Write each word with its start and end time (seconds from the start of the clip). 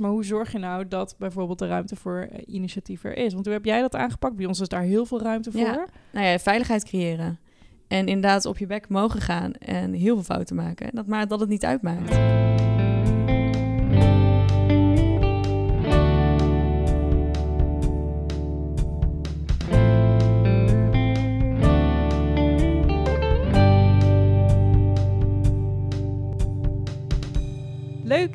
Maar 0.00 0.10
hoe 0.10 0.24
zorg 0.24 0.52
je 0.52 0.58
nou 0.58 0.88
dat 0.88 1.14
bijvoorbeeld 1.18 1.58
de 1.58 1.66
ruimte 1.66 1.96
voor 1.96 2.28
uh, 2.32 2.38
initiatief 2.46 3.04
er 3.04 3.16
is? 3.16 3.32
Want 3.32 3.44
hoe 3.44 3.54
heb 3.54 3.64
jij 3.64 3.80
dat 3.80 3.94
aangepakt? 3.94 4.36
Bij 4.36 4.46
ons 4.46 4.60
is 4.60 4.68
daar 4.68 4.82
heel 4.82 5.06
veel 5.06 5.22
ruimte 5.22 5.52
voor. 5.52 5.60
Ja, 5.60 5.86
nou 6.12 6.26
ja, 6.26 6.38
veiligheid 6.38 6.84
creëren. 6.84 7.38
En 7.88 8.06
inderdaad 8.06 8.46
op 8.46 8.58
je 8.58 8.66
bek 8.66 8.88
mogen 8.88 9.20
gaan 9.20 9.52
en 9.52 9.92
heel 9.92 10.14
veel 10.14 10.24
fouten 10.24 10.56
maken. 10.56 10.94
Dat 10.94 11.06
maakt 11.06 11.30
dat 11.30 11.40
het 11.40 11.48
niet 11.48 11.64
uitmaakt. 11.64 12.10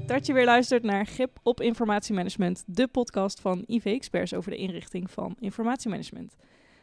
Dat 0.09 0.25
je 0.25 0.33
weer 0.33 0.45
luistert 0.45 0.83
naar 0.83 1.05
Grip 1.05 1.39
op 1.43 1.61
Informatiemanagement, 1.61 2.63
de 2.67 2.87
podcast 2.87 3.41
van 3.41 3.63
IV-experts 3.67 4.33
over 4.33 4.51
de 4.51 4.57
inrichting 4.57 5.11
van 5.11 5.35
informatiemanagement. 5.39 6.35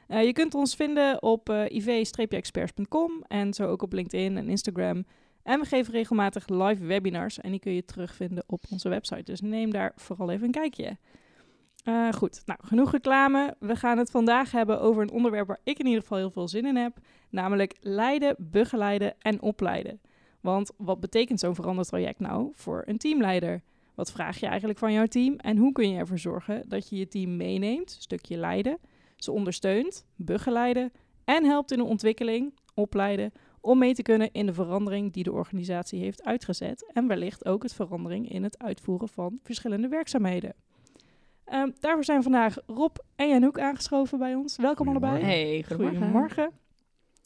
Uh, 0.08 0.24
je 0.24 0.32
kunt 0.32 0.54
ons 0.54 0.74
vinden 0.74 1.22
op 1.22 1.48
uh, 1.50 1.64
iv-experts.com 1.68 3.24
en 3.28 3.54
zo 3.54 3.66
ook 3.66 3.82
op 3.82 3.92
LinkedIn 3.92 4.36
en 4.36 4.48
Instagram. 4.48 5.04
En 5.42 5.60
we 5.60 5.66
geven 5.66 5.92
regelmatig 5.92 6.48
live 6.48 6.84
webinars 6.84 7.40
en 7.40 7.50
die 7.50 7.60
kun 7.60 7.72
je 7.72 7.84
terugvinden 7.84 8.44
op 8.46 8.64
onze 8.70 8.88
website. 8.88 9.22
Dus 9.22 9.40
neem 9.40 9.70
daar 9.70 9.92
vooral 9.96 10.30
even 10.30 10.46
een 10.46 10.52
kijkje. 10.52 10.96
Uh, 11.84 12.12
goed, 12.12 12.42
nou 12.44 12.58
genoeg 12.62 12.92
reclame. 12.92 13.56
We 13.58 13.76
gaan 13.76 13.98
het 13.98 14.10
vandaag 14.10 14.50
hebben 14.50 14.80
over 14.80 15.02
een 15.02 15.10
onderwerp 15.10 15.46
waar 15.46 15.60
ik 15.64 15.78
in 15.78 15.86
ieder 15.86 16.02
geval 16.02 16.18
heel 16.18 16.30
veel 16.30 16.48
zin 16.48 16.66
in 16.66 16.76
heb, 16.76 16.98
namelijk 17.30 17.76
leiden, 17.80 18.34
begeleiden 18.38 19.14
en 19.18 19.40
opleiden. 19.40 20.00
Want 20.40 20.70
wat 20.76 21.00
betekent 21.00 21.40
zo'n 21.40 21.54
verandertraject 21.54 22.20
nou 22.20 22.50
voor 22.52 22.82
een 22.86 22.98
teamleider? 22.98 23.62
Wat 23.94 24.12
vraag 24.12 24.40
je 24.40 24.46
eigenlijk 24.46 24.78
van 24.78 24.92
jouw 24.92 25.06
team 25.06 25.36
en 25.36 25.56
hoe 25.56 25.72
kun 25.72 25.90
je 25.90 25.98
ervoor 25.98 26.18
zorgen 26.18 26.68
dat 26.68 26.88
je 26.88 26.96
je 26.96 27.08
team 27.08 27.36
meeneemt, 27.36 27.90
stukje 27.90 28.36
leiden, 28.36 28.78
ze 29.16 29.32
ondersteunt, 29.32 30.04
begeleiden 30.16 30.92
en 31.24 31.44
helpt 31.44 31.72
in 31.72 31.78
de 31.78 31.84
ontwikkeling, 31.84 32.54
opleiden, 32.74 33.32
om 33.60 33.78
mee 33.78 33.94
te 33.94 34.02
kunnen 34.02 34.32
in 34.32 34.46
de 34.46 34.54
verandering 34.54 35.12
die 35.12 35.22
de 35.24 35.32
organisatie 35.32 36.00
heeft 36.00 36.24
uitgezet 36.24 36.90
en 36.92 37.06
wellicht 37.06 37.46
ook 37.46 37.62
het 37.62 37.74
verandering 37.74 38.30
in 38.30 38.42
het 38.42 38.58
uitvoeren 38.58 39.08
van 39.08 39.38
verschillende 39.42 39.88
werkzaamheden. 39.88 40.54
Um, 41.52 41.74
daarvoor 41.80 42.04
zijn 42.04 42.22
vandaag 42.22 42.56
Rob 42.66 42.96
en 43.16 43.28
Janouk 43.28 43.58
aangeschoven 43.58 44.18
bij 44.18 44.34
ons. 44.34 44.56
Welkom 44.56 44.88
allebei. 44.88 45.22
Hey, 45.22 45.64
goedemorgen. 45.66 45.98
goedemorgen. 45.98 46.50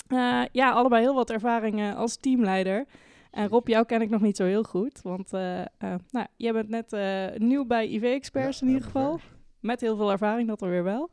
Uh, 0.08 0.42
ja, 0.52 0.70
allebei 0.70 1.02
heel 1.02 1.14
wat 1.14 1.30
ervaring 1.30 1.94
als 1.94 2.16
teamleider. 2.16 2.86
En 3.30 3.48
Rob, 3.48 3.68
jou 3.68 3.86
ken 3.86 4.00
ik 4.00 4.10
nog 4.10 4.20
niet 4.20 4.36
zo 4.36 4.44
heel 4.44 4.62
goed, 4.62 5.02
want 5.02 5.32
uh, 5.32 5.58
uh, 5.58 5.94
nou, 6.10 6.26
jij 6.36 6.52
bent 6.52 6.68
net 6.68 6.92
uh, 6.92 7.26
nieuw 7.48 7.64
bij 7.64 7.88
IV-experts 7.88 8.62
in 8.62 8.68
ieder 8.68 8.82
geval. 8.82 9.20
Met 9.60 9.80
heel 9.80 9.96
veel 9.96 10.10
ervaring, 10.10 10.48
dat 10.48 10.62
er 10.62 10.70
weer 10.70 10.84
wel. 10.84 11.10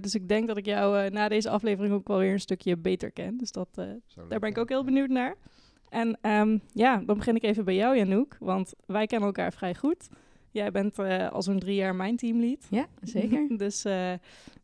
dus 0.00 0.14
ik 0.14 0.28
denk 0.28 0.48
dat 0.48 0.56
ik 0.56 0.66
jou 0.66 1.10
na 1.10 1.28
deze 1.28 1.50
aflevering 1.50 1.94
ook 1.94 2.08
wel 2.08 2.18
weer 2.18 2.32
een 2.32 2.40
stukje 2.40 2.76
beter 2.76 3.10
ken. 3.10 3.36
Dus 3.36 3.52
dat, 3.52 3.68
daar 4.28 4.38
ben 4.38 4.50
ik 4.50 4.58
ook 4.58 4.68
heel 4.68 4.84
benieuwd 4.84 5.08
naar. 5.08 5.36
En 5.88 6.18
um, 6.22 6.60
ja, 6.72 7.02
dan 7.06 7.16
begin 7.16 7.36
ik 7.36 7.42
even 7.42 7.64
bij 7.64 7.74
jou, 7.74 7.96
Janouk, 7.96 8.36
want 8.40 8.72
wij 8.86 9.06
kennen 9.06 9.26
elkaar 9.28 9.52
vrij 9.52 9.74
goed. 9.74 10.08
Jij 10.54 10.70
bent 10.70 10.98
uh, 10.98 11.32
al 11.32 11.42
zo'n 11.42 11.58
drie 11.58 11.74
jaar 11.74 11.94
mijn 11.94 12.16
teamlead. 12.16 12.66
Ja, 12.70 12.86
zeker. 13.02 13.46
dus 13.64 13.86
uh, 13.86 14.12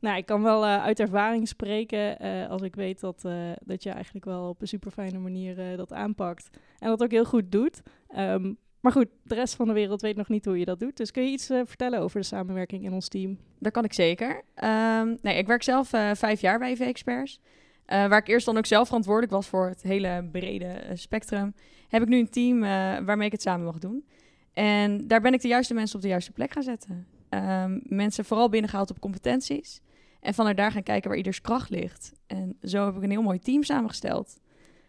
nou, 0.01 0.17
ik 0.17 0.27
kan 0.27 0.43
wel 0.43 0.65
uh, 0.65 0.83
uit 0.83 1.01
ervaring 1.01 1.49
spreken 1.49 2.19
als 2.49 2.63
ik 2.63 2.75
weet 2.75 3.01
dat, 3.01 3.23
dat 3.65 3.83
je 3.83 3.91
eigenlijk 3.91 4.25
wel 4.25 4.49
op 4.49 4.61
een 4.61 4.69
super 4.69 4.91
fijne 4.91 5.19
manier 5.19 5.77
dat 5.77 5.93
aanpakt. 5.93 6.51
En 6.79 6.89
dat 6.89 7.03
ook 7.03 7.11
heel 7.11 7.25
goed 7.25 7.53
doet. 7.53 7.83
Um, 8.17 8.59
maar 8.81 8.93
goed, 8.93 9.07
de 9.23 9.35
rest 9.35 9.55
van 9.55 9.67
de 9.67 9.73
wereld 9.73 10.01
weet 10.01 10.17
nog 10.17 10.29
niet 10.29 10.45
hoe 10.45 10.59
je 10.59 10.65
dat 10.65 10.81
doet. 10.81 10.97
Dus 10.97 11.11
kun 11.11 11.23
je 11.23 11.31
iets 11.31 11.47
vertellen 11.47 12.01
over 12.01 12.21
de 12.21 12.27
samenwerking 12.27 12.85
in 12.85 12.93
ons 12.93 13.09
team? 13.09 13.39
Dat 13.59 13.73
kan 13.73 13.85
ik 13.85 13.93
zeker. 13.93 14.43
Um, 14.65 15.19
nee, 15.23 15.39
ik 15.39 15.47
werk 15.47 15.63
zelf 15.63 15.89
vijf 16.15 16.41
jaar 16.41 16.59
bij 16.59 16.71
EV-experts. 16.71 17.41
waar 17.87 18.19
ik 18.19 18.29
eerst 18.29 18.47
dan 18.47 18.57
ook 18.57 18.67
zelf 18.67 18.87
verantwoordelijk 18.87 19.33
was 19.33 19.49
voor 19.49 19.69
het 19.69 19.83
hele 19.83 20.29
brede 20.33 20.83
spectrum, 20.95 21.55
heb 21.89 22.03
ik 22.03 22.09
nu 22.09 22.19
een 22.19 22.31
team 22.31 22.61
waarmee 23.05 23.27
ik 23.27 23.33
het 23.33 23.43
samen 23.43 23.67
mag 23.67 23.79
doen. 23.79 24.05
En 24.53 25.07
daar 25.07 25.21
ben 25.21 25.35
ik 25.35 25.41
de 25.41 25.49
juiste 25.49 25.75
mensen 25.75 25.97
op 25.97 26.03
de 26.03 26.09
juiste 26.09 26.33
plek 26.33 26.53
gaan 26.53 26.63
zetten. 26.63 27.07
Um, 27.31 27.81
mensen 27.85 28.25
vooral 28.25 28.49
binnengehaald 28.49 28.91
op 28.91 29.01
competenties. 29.01 29.81
En 30.21 30.35
vanuit 30.35 30.57
daar 30.57 30.73
gaan 30.73 30.83
kijken 30.83 31.09
waar 31.09 31.19
ieders 31.19 31.41
kracht 31.41 31.71
ligt. 31.71 32.13
En 32.27 32.57
zo 32.63 32.85
heb 32.85 32.97
ik 32.97 33.03
een 33.03 33.11
heel 33.11 33.23
mooi 33.23 33.39
team 33.39 33.63
samengesteld. 33.63 34.41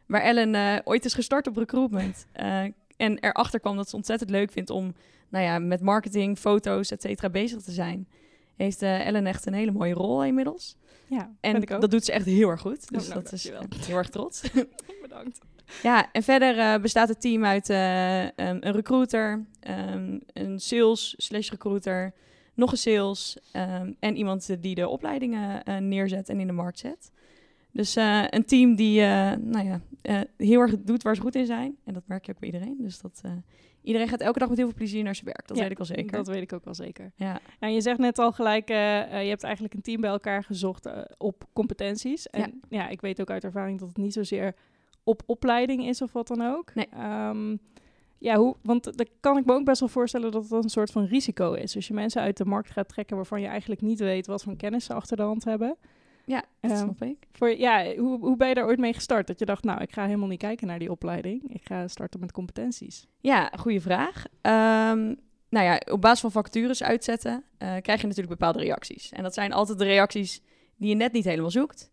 Waar 0.05 0.21
Ellen 0.21 0.53
uh, 0.53 0.77
ooit 0.83 1.05
is 1.05 1.13
gestart 1.13 1.47
op 1.47 1.57
recruitment. 1.57 2.25
Uh, 2.35 2.63
en 2.97 3.17
erachter 3.19 3.59
kwam 3.59 3.75
dat 3.75 3.89
ze 3.89 3.95
ontzettend 3.95 4.29
leuk 4.29 4.51
vindt 4.51 4.69
om 4.69 4.93
nou 5.29 5.45
ja, 5.45 5.59
met 5.59 5.81
marketing, 5.81 6.37
foto's, 6.37 6.91
et 6.91 7.01
cetera 7.01 7.29
bezig 7.29 7.61
te 7.61 7.71
zijn. 7.71 8.07
Heeft 8.55 8.81
uh, 8.81 9.07
Ellen 9.07 9.25
echt 9.25 9.45
een 9.45 9.53
hele 9.53 9.71
mooie 9.71 9.93
rol 9.93 10.23
inmiddels. 10.23 10.75
Ja, 11.07 11.31
en 11.39 11.61
dat 11.61 11.91
doet 11.91 12.05
ze 12.05 12.11
echt 12.11 12.25
heel 12.25 12.49
erg 12.49 12.61
goed. 12.61 12.89
Dus 12.91 13.03
oh, 13.03 13.09
nou, 13.09 13.23
dat 13.23 13.31
is 13.31 13.51
heel 13.85 13.97
erg 13.97 14.09
trots. 14.09 14.41
Bedankt. 15.01 15.39
Ja, 15.83 16.11
en 16.11 16.23
verder 16.23 16.57
uh, 16.57 16.81
bestaat 16.81 17.09
het 17.09 17.21
team 17.21 17.45
uit 17.45 17.69
uh, 17.69 18.23
um, 18.23 18.31
een 18.35 18.71
recruiter, 18.71 19.45
um, 19.69 20.21
een 20.33 20.59
sales 20.59 21.13
slash 21.17 21.49
recruiter, 21.49 22.13
nog 22.53 22.71
een 22.71 22.77
sales 22.77 23.37
um, 23.53 23.95
en 23.99 24.15
iemand 24.15 24.61
die 24.61 24.75
de 24.75 24.87
opleidingen 24.87 25.61
uh, 25.69 25.77
neerzet 25.77 26.29
en 26.29 26.39
in 26.39 26.47
de 26.47 26.53
markt 26.53 26.79
zet. 26.79 27.11
Dus 27.71 27.95
een 28.29 28.45
team 28.45 28.75
die 28.75 29.01
nou 29.01 29.65
ja, 29.65 29.81
heel 30.37 30.59
erg 30.59 30.75
doet 30.79 31.03
waar 31.03 31.15
ze 31.15 31.21
goed 31.21 31.35
in 31.35 31.45
zijn. 31.45 31.75
En 31.83 31.93
dat 31.93 32.03
merk 32.05 32.25
je 32.25 32.31
ook 32.31 32.39
bij 32.39 32.49
iedereen. 32.49 32.77
Dus 32.79 32.99
dat, 32.99 33.21
iedereen 33.81 34.07
gaat 34.07 34.21
elke 34.21 34.39
dag 34.39 34.47
met 34.49 34.57
heel 34.57 34.67
veel 34.67 34.75
plezier 34.75 35.03
naar 35.03 35.15
zijn 35.15 35.25
werk. 35.25 35.47
Dat 35.47 35.57
ja, 35.57 35.63
weet 35.63 35.71
ik 35.71 35.79
al 35.79 35.85
zeker. 35.85 36.11
Dat 36.11 36.27
weet 36.27 36.41
ik 36.41 36.53
ook 36.53 36.65
wel 36.65 36.73
zeker. 36.73 37.11
Ja. 37.15 37.39
Nou, 37.59 37.73
je 37.73 37.81
zegt 37.81 37.97
net 37.97 38.19
al 38.19 38.31
gelijk, 38.31 38.67
je 38.67 38.73
hebt 39.27 39.43
eigenlijk 39.43 39.73
een 39.73 39.81
team 39.81 40.01
bij 40.01 40.09
elkaar 40.09 40.43
gezocht 40.43 40.89
op 41.17 41.43
competenties. 41.53 42.27
En 42.27 42.61
ja. 42.69 42.79
ja, 42.79 42.89
ik 42.89 43.01
weet 43.01 43.21
ook 43.21 43.29
uit 43.29 43.43
ervaring 43.43 43.79
dat 43.79 43.87
het 43.87 43.97
niet 43.97 44.13
zozeer 44.13 44.55
op 45.03 45.21
opleiding 45.25 45.87
is 45.87 46.01
of 46.01 46.11
wat 46.11 46.27
dan 46.27 46.41
ook. 46.41 46.73
Nee. 46.73 46.87
Um, 47.27 47.59
ja, 48.17 48.35
hoe, 48.35 48.55
want 48.61 48.83
dan 48.83 49.07
kan 49.19 49.37
ik 49.37 49.45
me 49.45 49.53
ook 49.53 49.65
best 49.65 49.79
wel 49.79 49.89
voorstellen 49.89 50.31
dat 50.31 50.49
het 50.49 50.63
een 50.63 50.69
soort 50.69 50.91
van 50.91 51.05
risico 51.05 51.53
is. 51.53 51.75
Als 51.75 51.87
je 51.87 51.93
mensen 51.93 52.21
uit 52.21 52.37
de 52.37 52.45
markt 52.45 52.71
gaat 52.71 52.89
trekken 52.89 53.15
waarvan 53.15 53.41
je 53.41 53.47
eigenlijk 53.47 53.81
niet 53.81 53.99
weet 53.99 54.27
wat 54.27 54.43
voor 54.43 54.55
kennis 54.55 54.85
ze 54.85 54.93
achter 54.93 55.17
de 55.17 55.23
hand 55.23 55.43
hebben. 55.43 55.77
Ja, 56.25 56.43
dat 56.59 56.71
um, 56.71 56.77
snap 56.77 57.01
ik. 57.01 57.17
Voor, 57.31 57.57
ja, 57.57 57.95
hoe, 57.95 58.19
hoe 58.19 58.37
ben 58.37 58.47
je 58.47 58.53
daar 58.53 58.65
ooit 58.65 58.79
mee 58.79 58.93
gestart? 58.93 59.27
Dat 59.27 59.39
je 59.39 59.45
dacht, 59.45 59.63
nou, 59.63 59.81
ik 59.81 59.91
ga 59.91 60.05
helemaal 60.05 60.27
niet 60.27 60.39
kijken 60.39 60.67
naar 60.67 60.79
die 60.79 60.91
opleiding. 60.91 61.53
Ik 61.53 61.61
ga 61.63 61.87
starten 61.87 62.19
met 62.19 62.31
competenties. 62.31 63.07
Ja, 63.19 63.51
goede 63.59 63.81
vraag. 63.81 64.25
Um, 64.25 65.19
nou 65.49 65.65
ja, 65.65 65.81
op 65.91 66.01
basis 66.01 66.19
van 66.19 66.31
vacatures 66.31 66.83
uitzetten 66.83 67.31
uh, 67.31 67.75
krijg 67.81 68.01
je 68.01 68.07
natuurlijk 68.07 68.39
bepaalde 68.39 68.59
reacties. 68.59 69.09
En 69.09 69.23
dat 69.23 69.33
zijn 69.33 69.53
altijd 69.53 69.77
de 69.77 69.85
reacties 69.85 70.41
die 70.75 70.89
je 70.89 70.95
net 70.95 71.11
niet 71.11 71.25
helemaal 71.25 71.51
zoekt. 71.51 71.91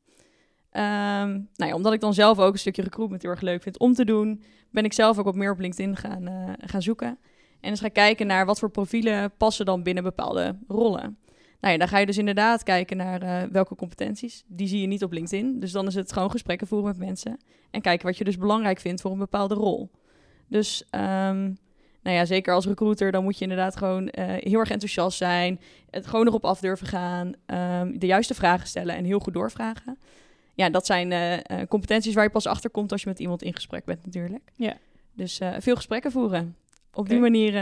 Um, 0.73 1.49
nou 1.55 1.71
ja, 1.71 1.75
omdat 1.75 1.93
ik 1.93 2.01
dan 2.01 2.15
zelf 2.15 2.39
ook 2.39 2.53
een 2.53 2.59
stukje 2.59 2.83
recruitment 2.83 3.23
heel 3.23 3.31
erg 3.31 3.41
leuk 3.41 3.62
vind 3.62 3.79
om 3.79 3.95
te 3.95 4.05
doen, 4.05 4.43
ben 4.71 4.84
ik 4.84 4.93
zelf 4.93 5.19
ook 5.19 5.25
wat 5.25 5.34
meer 5.34 5.51
op 5.51 5.59
LinkedIn 5.59 5.97
gaan, 5.97 6.55
gaan 6.61 6.83
zoeken. 6.83 7.19
En 7.61 7.71
eens 7.71 7.81
gaan 7.81 7.93
kijken 7.93 8.27
naar 8.27 8.47
wat 8.47 8.59
voor 8.59 8.71
profielen 8.71 9.33
passen 9.37 9.67
dan 9.67 9.83
binnen 9.83 10.03
bepaalde 10.03 10.59
rollen. 10.69 11.19
Nou 11.61 11.73
ja, 11.73 11.79
dan 11.79 11.89
ga 11.89 11.99
je 11.99 12.06
dus 12.06 12.19
inderdaad 12.19 12.62
kijken 12.62 12.97
naar 12.97 13.23
uh, 13.23 13.43
welke 13.53 13.75
competenties. 13.75 14.45
Die 14.47 14.69
zie 14.69 14.81
je 14.81 14.87
niet 14.87 15.03
op 15.03 15.12
LinkedIn. 15.12 15.61
Dus 15.61 15.73
dan 15.73 15.87
is 15.87 15.95
het 15.95 16.12
gewoon 16.12 16.31
gesprekken 16.31 16.67
voeren 16.67 16.89
met 16.89 16.99
mensen. 16.99 17.39
En 17.71 17.81
kijken 17.81 18.06
wat 18.06 18.17
je 18.17 18.25
dus 18.25 18.39
belangrijk 18.39 18.79
vindt 18.81 19.00
voor 19.00 19.11
een 19.11 19.19
bepaalde 19.19 19.55
rol. 19.55 19.91
Dus 20.47 20.85
um, 20.91 21.59
nou 22.03 22.17
ja, 22.17 22.25
zeker 22.25 22.55
als 22.55 22.67
recruiter, 22.67 23.12
dan 23.12 23.23
moet 23.23 23.37
je 23.37 23.43
inderdaad 23.43 23.77
gewoon 23.77 24.03
uh, 24.03 24.11
heel 24.27 24.59
erg 24.59 24.71
enthousiast 24.71 25.19
zijn. 25.19 25.61
Het 25.91 26.06
gewoon 26.06 26.27
erop 26.27 26.45
af 26.45 26.61
durven 26.61 26.87
gaan. 26.87 27.33
Um, 27.47 27.99
de 27.99 28.06
juiste 28.06 28.35
vragen 28.35 28.67
stellen 28.67 28.97
en 28.97 29.05
heel 29.05 29.19
goed 29.19 29.35
doorvragen 29.35 29.99
ja, 30.59 30.71
dat 30.71 30.87
zijn 30.87 31.11
uh, 31.11 31.63
competenties 31.69 32.15
waar 32.15 32.25
je 32.25 32.31
pas 32.31 32.47
achter 32.47 32.71
komt 32.71 32.93
als 32.93 33.03
je 33.03 33.09
met 33.09 33.19
iemand 33.19 33.43
in 33.43 33.55
gesprek 33.55 33.85
bent 33.85 34.05
natuurlijk. 34.05 34.53
Ja. 34.55 34.77
Dus 35.13 35.41
uh, 35.41 35.55
veel 35.59 35.77
gesprekken 35.77 36.13
voeren. 36.13 36.57
Op 36.91 36.99
okay. 36.99 37.11
die 37.11 37.21
manier 37.21 37.53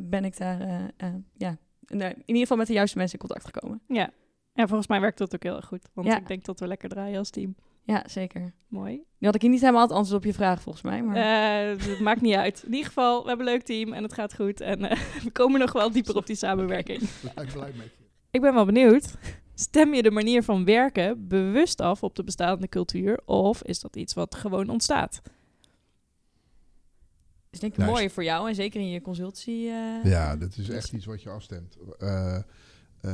ben 0.00 0.24
ik 0.24 0.36
daar 0.36 0.90
ja, 1.36 1.56
in 1.86 2.22
ieder 2.24 2.40
geval 2.40 2.56
met 2.56 2.66
de 2.66 2.72
juiste 2.72 2.98
mensen 2.98 3.18
in 3.18 3.26
contact 3.26 3.54
gekomen. 3.54 3.80
Ja, 3.88 4.10
ja 4.52 4.66
volgens 4.66 4.88
mij 4.88 5.00
werkt 5.00 5.18
dat 5.18 5.34
ook 5.34 5.42
heel 5.42 5.56
erg 5.56 5.66
goed. 5.66 5.88
Want 5.92 6.06
ja. 6.06 6.16
ik 6.16 6.26
denk 6.26 6.44
dat 6.44 6.60
we 6.60 6.66
lekker 6.66 6.88
draaien 6.88 7.18
als 7.18 7.30
team. 7.30 7.54
Ja, 7.84 8.04
zeker. 8.06 8.52
Mooi. 8.68 8.94
Nu 9.18 9.26
had 9.26 9.34
ik 9.34 9.40
hier 9.42 9.50
niet 9.50 9.60
helemaal 9.60 9.82
het 9.82 9.92
antwoord 9.92 10.18
op 10.18 10.24
je 10.24 10.34
vraag, 10.34 10.62
volgens 10.62 10.84
mij. 10.84 11.02
Maar... 11.02 11.16
het 11.16 12.00
maakt 12.00 12.20
niet 12.20 12.34
uit. 12.34 12.62
In 12.66 12.70
ieder 12.70 12.86
geval, 12.86 13.22
we 13.22 13.28
hebben 13.28 13.46
een 13.46 13.52
leuk 13.52 13.62
team 13.62 13.92
en 13.92 14.02
het 14.02 14.12
gaat 14.12 14.34
goed. 14.34 14.60
En 14.60 14.80
we 15.24 15.30
komen 15.32 15.60
nog 15.60 15.72
wel 15.72 15.92
dieper 15.92 16.16
op 16.16 16.26
die 16.26 16.36
samenwerking. 16.36 17.00
Ik 17.42 17.52
blij 17.52 17.72
met 17.76 17.94
je. 17.98 18.02
Ik 18.30 18.40
ben 18.40 18.54
wel 18.54 18.64
benieuwd. 18.64 19.14
Stem 19.54 19.94
je 19.94 20.02
de 20.02 20.10
manier 20.10 20.42
van 20.42 20.64
werken 20.64 21.28
bewust 21.28 21.80
af 21.80 22.02
op 22.02 22.14
de 22.14 22.24
bestaande 22.24 22.68
cultuur 22.68 23.20
of 23.24 23.62
is 23.62 23.80
dat 23.80 23.96
iets 23.96 24.14
wat 24.14 24.34
gewoon 24.34 24.68
ontstaat? 24.68 25.20
is 27.52 27.60
denk 27.60 27.72
ik 27.72 27.78
nou, 27.78 27.90
mooi 27.90 28.10
voor 28.10 28.24
jou 28.24 28.48
en 28.48 28.54
zeker 28.54 28.80
in 28.80 28.88
je 28.88 29.00
consultie. 29.00 29.66
Uh, 29.66 30.04
ja, 30.04 30.36
dat 30.36 30.56
is 30.56 30.68
echt 30.68 30.92
iets 30.92 31.04
wat 31.04 31.22
je 31.22 31.30
afstemt. 31.30 31.76
Uh, 31.98 32.38
uh, 33.02 33.12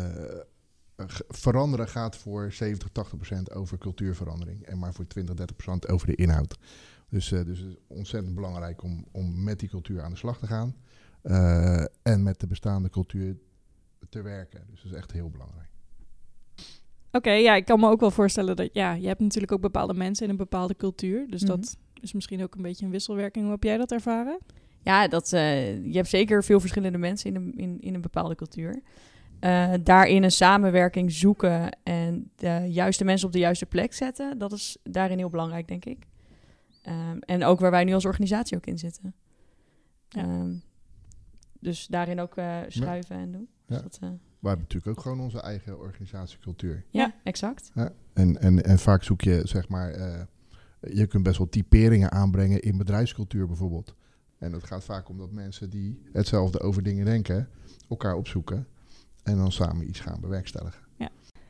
veranderen 1.29 1.89
gaat 1.89 2.17
voor 2.17 2.53
70, 2.53 2.89
80 2.93 3.17
procent 3.17 3.53
over 3.53 3.79
cultuurverandering 3.79 4.63
en 4.63 4.79
maar 4.79 4.95
voor 4.95 5.07
20, 5.07 5.35
30 5.35 5.57
procent 5.57 5.89
over 5.89 6.07
de 6.07 6.15
inhoud. 6.15 6.59
Dus, 7.09 7.29
dus 7.29 7.59
het 7.59 7.69
is 7.69 7.77
ontzettend 7.87 8.35
belangrijk 8.35 8.83
om, 8.83 9.07
om 9.13 9.43
met 9.43 9.59
die 9.59 9.69
cultuur 9.69 10.03
aan 10.03 10.11
de 10.11 10.17
slag 10.17 10.39
te 10.39 10.47
gaan. 10.47 10.77
eh, 11.23 11.85
en 12.03 12.23
met 12.23 12.41
de 12.41 12.47
bestaande 12.47 12.91
cultuur 12.91 13.37
te 14.09 14.23
werken. 14.23 14.67
Dus 14.71 14.83
dat 14.83 14.93
is 14.93 14.99
echt 14.99 15.13
heel 15.13 15.31
belangrijk. 15.31 15.71
Oké, 17.13 17.31
ja, 17.31 17.55
ik 17.55 17.65
kan 17.65 17.81
me 17.81 17.89
ook 17.89 18.01
wel 18.01 18.11
voorstellen 18.11 18.57
dat 18.57 18.69
ja, 18.73 18.93
je 18.93 19.07
hebt 19.07 19.21
natuurlijk 19.21 19.53
ook 19.53 19.61
bepaalde 19.61 19.95
mensen 19.95 20.25
in 20.25 20.31
een 20.31 20.37
bepaalde 20.37 20.77
cultuur. 20.77 21.27
Dus 21.29 21.43
Mhm. 21.43 21.51
dat 21.51 21.77
is 22.01 22.13
misschien 22.13 22.43
ook 22.43 22.55
een 22.55 22.63
beetje 22.63 22.85
een 22.85 22.91
wisselwerking. 22.91 23.45
Hoe 23.45 23.55
heb 23.55 23.63
jij 23.63 23.77
dat 23.77 23.93
ervaren? 23.93 24.39
Ja, 24.83 25.09
dat, 25.09 25.33
eh, 25.33 25.85
je 25.85 25.97
hebt 25.97 26.09
zeker 26.09 26.45
veel 26.45 26.61
verschillende 26.61 26.99
mensen 26.99 27.31
in 27.31 27.37
een, 27.37 27.53
in, 27.57 27.81
in 27.81 27.95
een 27.95 28.01
bepaalde 28.01 28.35
cultuur. 28.35 28.83
Eh, 29.41 29.73
daarin 29.83 30.23
een 30.23 30.31
samenwerking 30.33 31.13
zoeken 31.13 31.79
en 31.83 32.31
de 32.37 32.65
juiste 32.69 33.05
mensen 33.05 33.27
op 33.27 33.33
de 33.33 33.39
juiste 33.39 33.67
plek 33.67 33.93
zetten, 33.93 34.39
dat 34.39 34.53
is 34.53 34.77
daarin 34.83 35.19
heel 35.19 35.29
belangrijk, 35.31 35.69
denk 35.69 35.85
ik. 35.85 36.07
Ehm, 36.83 37.19
en 37.21 37.45
ook 37.45 37.61
waar 37.61 37.71
wij 37.71 37.85
nu 37.85 37.93
als 37.93 38.05
organisatie 38.05 38.57
ook 38.57 38.67
in 38.67 38.79
zitten. 38.79 39.15
Ja. 40.09 40.23
Ehm, 40.23 40.55
dus 41.61 41.87
daarin 41.87 42.21
ook 42.21 42.37
eh, 42.37 42.57
schuiven 42.69 43.17
en 43.17 43.33
doen. 43.33 43.49
Dus 43.67 43.77
Ja. 43.77 43.83
dat, 43.83 43.99
We 44.39 44.49
hebben 44.49 44.67
natuurlijk 44.69 44.99
ook 44.99 45.03
gewoon 45.03 45.21
onze 45.21 45.41
eigen 45.41 45.79
organisatiecultuur. 45.79 46.85
ja, 46.91 47.03
Ja. 47.03 47.15
exact. 47.23 47.71
En, 48.13 48.41
en, 48.41 48.65
en 48.65 48.79
vaak 48.79 49.03
zoek 49.03 49.21
je, 49.21 49.41
zeg 49.45 49.69
maar, 49.69 49.91
eh, 49.91 50.23
je 50.81 51.07
kunt 51.07 51.23
best 51.23 51.39
wel 51.39 51.49
typeringen 51.49 52.13
aanbrengen 52.13 52.61
in 52.61 52.79
bedrijfscultuur 52.79 53.47
bijvoorbeeld. 53.47 53.95
En 54.39 54.53
het 54.53 54.65
gaat 54.65 54.85
vaak 54.85 55.09
om 55.09 55.19
dat 55.19 55.33
mensen 55.33 55.71
die 55.71 56.03
hetzelfde 56.13 56.61
over 56.61 56.83
dingen 56.83 57.05
denken, 57.05 57.49
elkaar 57.89 58.15
opzoeken 58.15 58.67
en 59.23 59.37
dan 59.37 59.53
samen 59.53 59.89
iets 59.89 60.01
gaan 60.01 60.21
bewerkstelligen. 60.21 60.87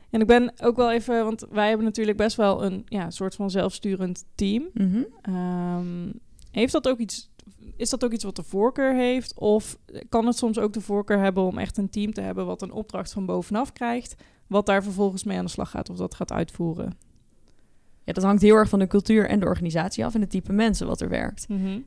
En 0.09 0.21
ik 0.21 0.27
ben 0.27 0.53
ook 0.61 0.75
wel 0.75 0.91
even, 0.91 1.23
want 1.23 1.45
wij 1.49 1.67
hebben 1.67 1.85
natuurlijk 1.85 2.17
best 2.17 2.35
wel 2.35 2.63
een 2.63 2.81
ja, 2.85 3.09
soort 3.09 3.35
van 3.35 3.51
zelfsturend 3.51 4.25
team. 4.35 4.69
Mhm. 4.73 5.03
Ehm, 5.21 6.11
heeft 6.51 6.71
dat 6.71 6.87
ook 6.87 6.97
iets, 6.97 7.28
is 7.75 7.89
dat 7.89 8.03
ook 8.03 8.11
iets 8.11 8.23
wat 8.23 8.35
de 8.35 8.43
voorkeur 8.43 8.95
heeft? 8.95 9.39
Of 9.39 9.77
kan 10.09 10.25
het 10.25 10.37
soms 10.37 10.59
ook 10.59 10.73
de 10.73 10.81
voorkeur 10.81 11.19
hebben 11.19 11.43
om 11.43 11.57
echt 11.57 11.77
een 11.77 11.89
team 11.89 12.13
te 12.13 12.21
hebben 12.21 12.45
wat 12.45 12.61
een 12.61 12.71
opdracht 12.71 13.11
van 13.11 13.25
bovenaf 13.25 13.73
krijgt, 13.73 14.15
wat 14.47 14.65
daar 14.65 14.83
vervolgens 14.83 15.23
mee 15.23 15.37
aan 15.37 15.45
de 15.45 15.51
slag 15.51 15.69
gaat 15.69 15.89
of 15.89 15.97
dat 15.97 16.15
gaat 16.15 16.31
uitvoeren? 16.31 16.97
Ja, 18.03 18.13
dat 18.13 18.23
hangt 18.23 18.41
heel 18.41 18.55
erg 18.55 18.69
van 18.69 18.79
de 18.79 18.87
cultuur 18.87 19.29
en 19.29 19.39
de 19.39 19.45
organisatie 19.45 20.05
af 20.05 20.15
en 20.15 20.21
het 20.21 20.29
type 20.29 20.53
mensen 20.53 20.87
wat 20.87 21.01
er 21.01 21.09
werkt. 21.09 21.47
Mhm. 21.49 21.79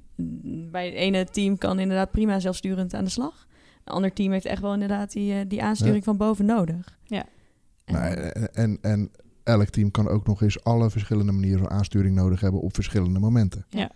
Bij 0.70 0.87
het 0.87 0.94
ene 0.94 1.25
team 1.25 1.59
kan 1.59 1.79
inderdaad 1.79 2.11
prima 2.11 2.41
zelfsturend 2.41 2.94
aan 2.94 3.05
de 3.05 3.11
slag. 3.11 3.47
Een 3.85 3.93
ander 3.93 4.12
team 4.12 4.32
heeft 4.32 4.44
echt 4.44 4.61
wel 4.61 4.73
inderdaad 4.73 5.12
die, 5.12 5.35
eh, 5.35 5.41
die 5.49 5.62
aansturing 5.62 6.05
van 6.05 6.17
boven 6.17 6.44
nodig. 6.44 6.99
Ja. 7.05 7.25
En, 7.85 7.94
Nou, 7.94 8.14
en, 8.14 8.55
en, 8.55 8.79
en 8.81 9.11
elk 9.43 9.69
team 9.69 9.91
kan 9.91 10.09
ook 10.09 10.26
nog 10.26 10.43
eens 10.43 10.64
alle 10.64 10.91
verschillende 10.91 11.32
manieren 11.32 11.59
van 11.59 11.70
aansturing 11.70 12.14
nodig 12.14 12.41
hebben 12.41 12.61
op 12.61 12.75
verschillende 12.75 13.19
momenten. 13.19 13.64
Ja. 13.69 13.91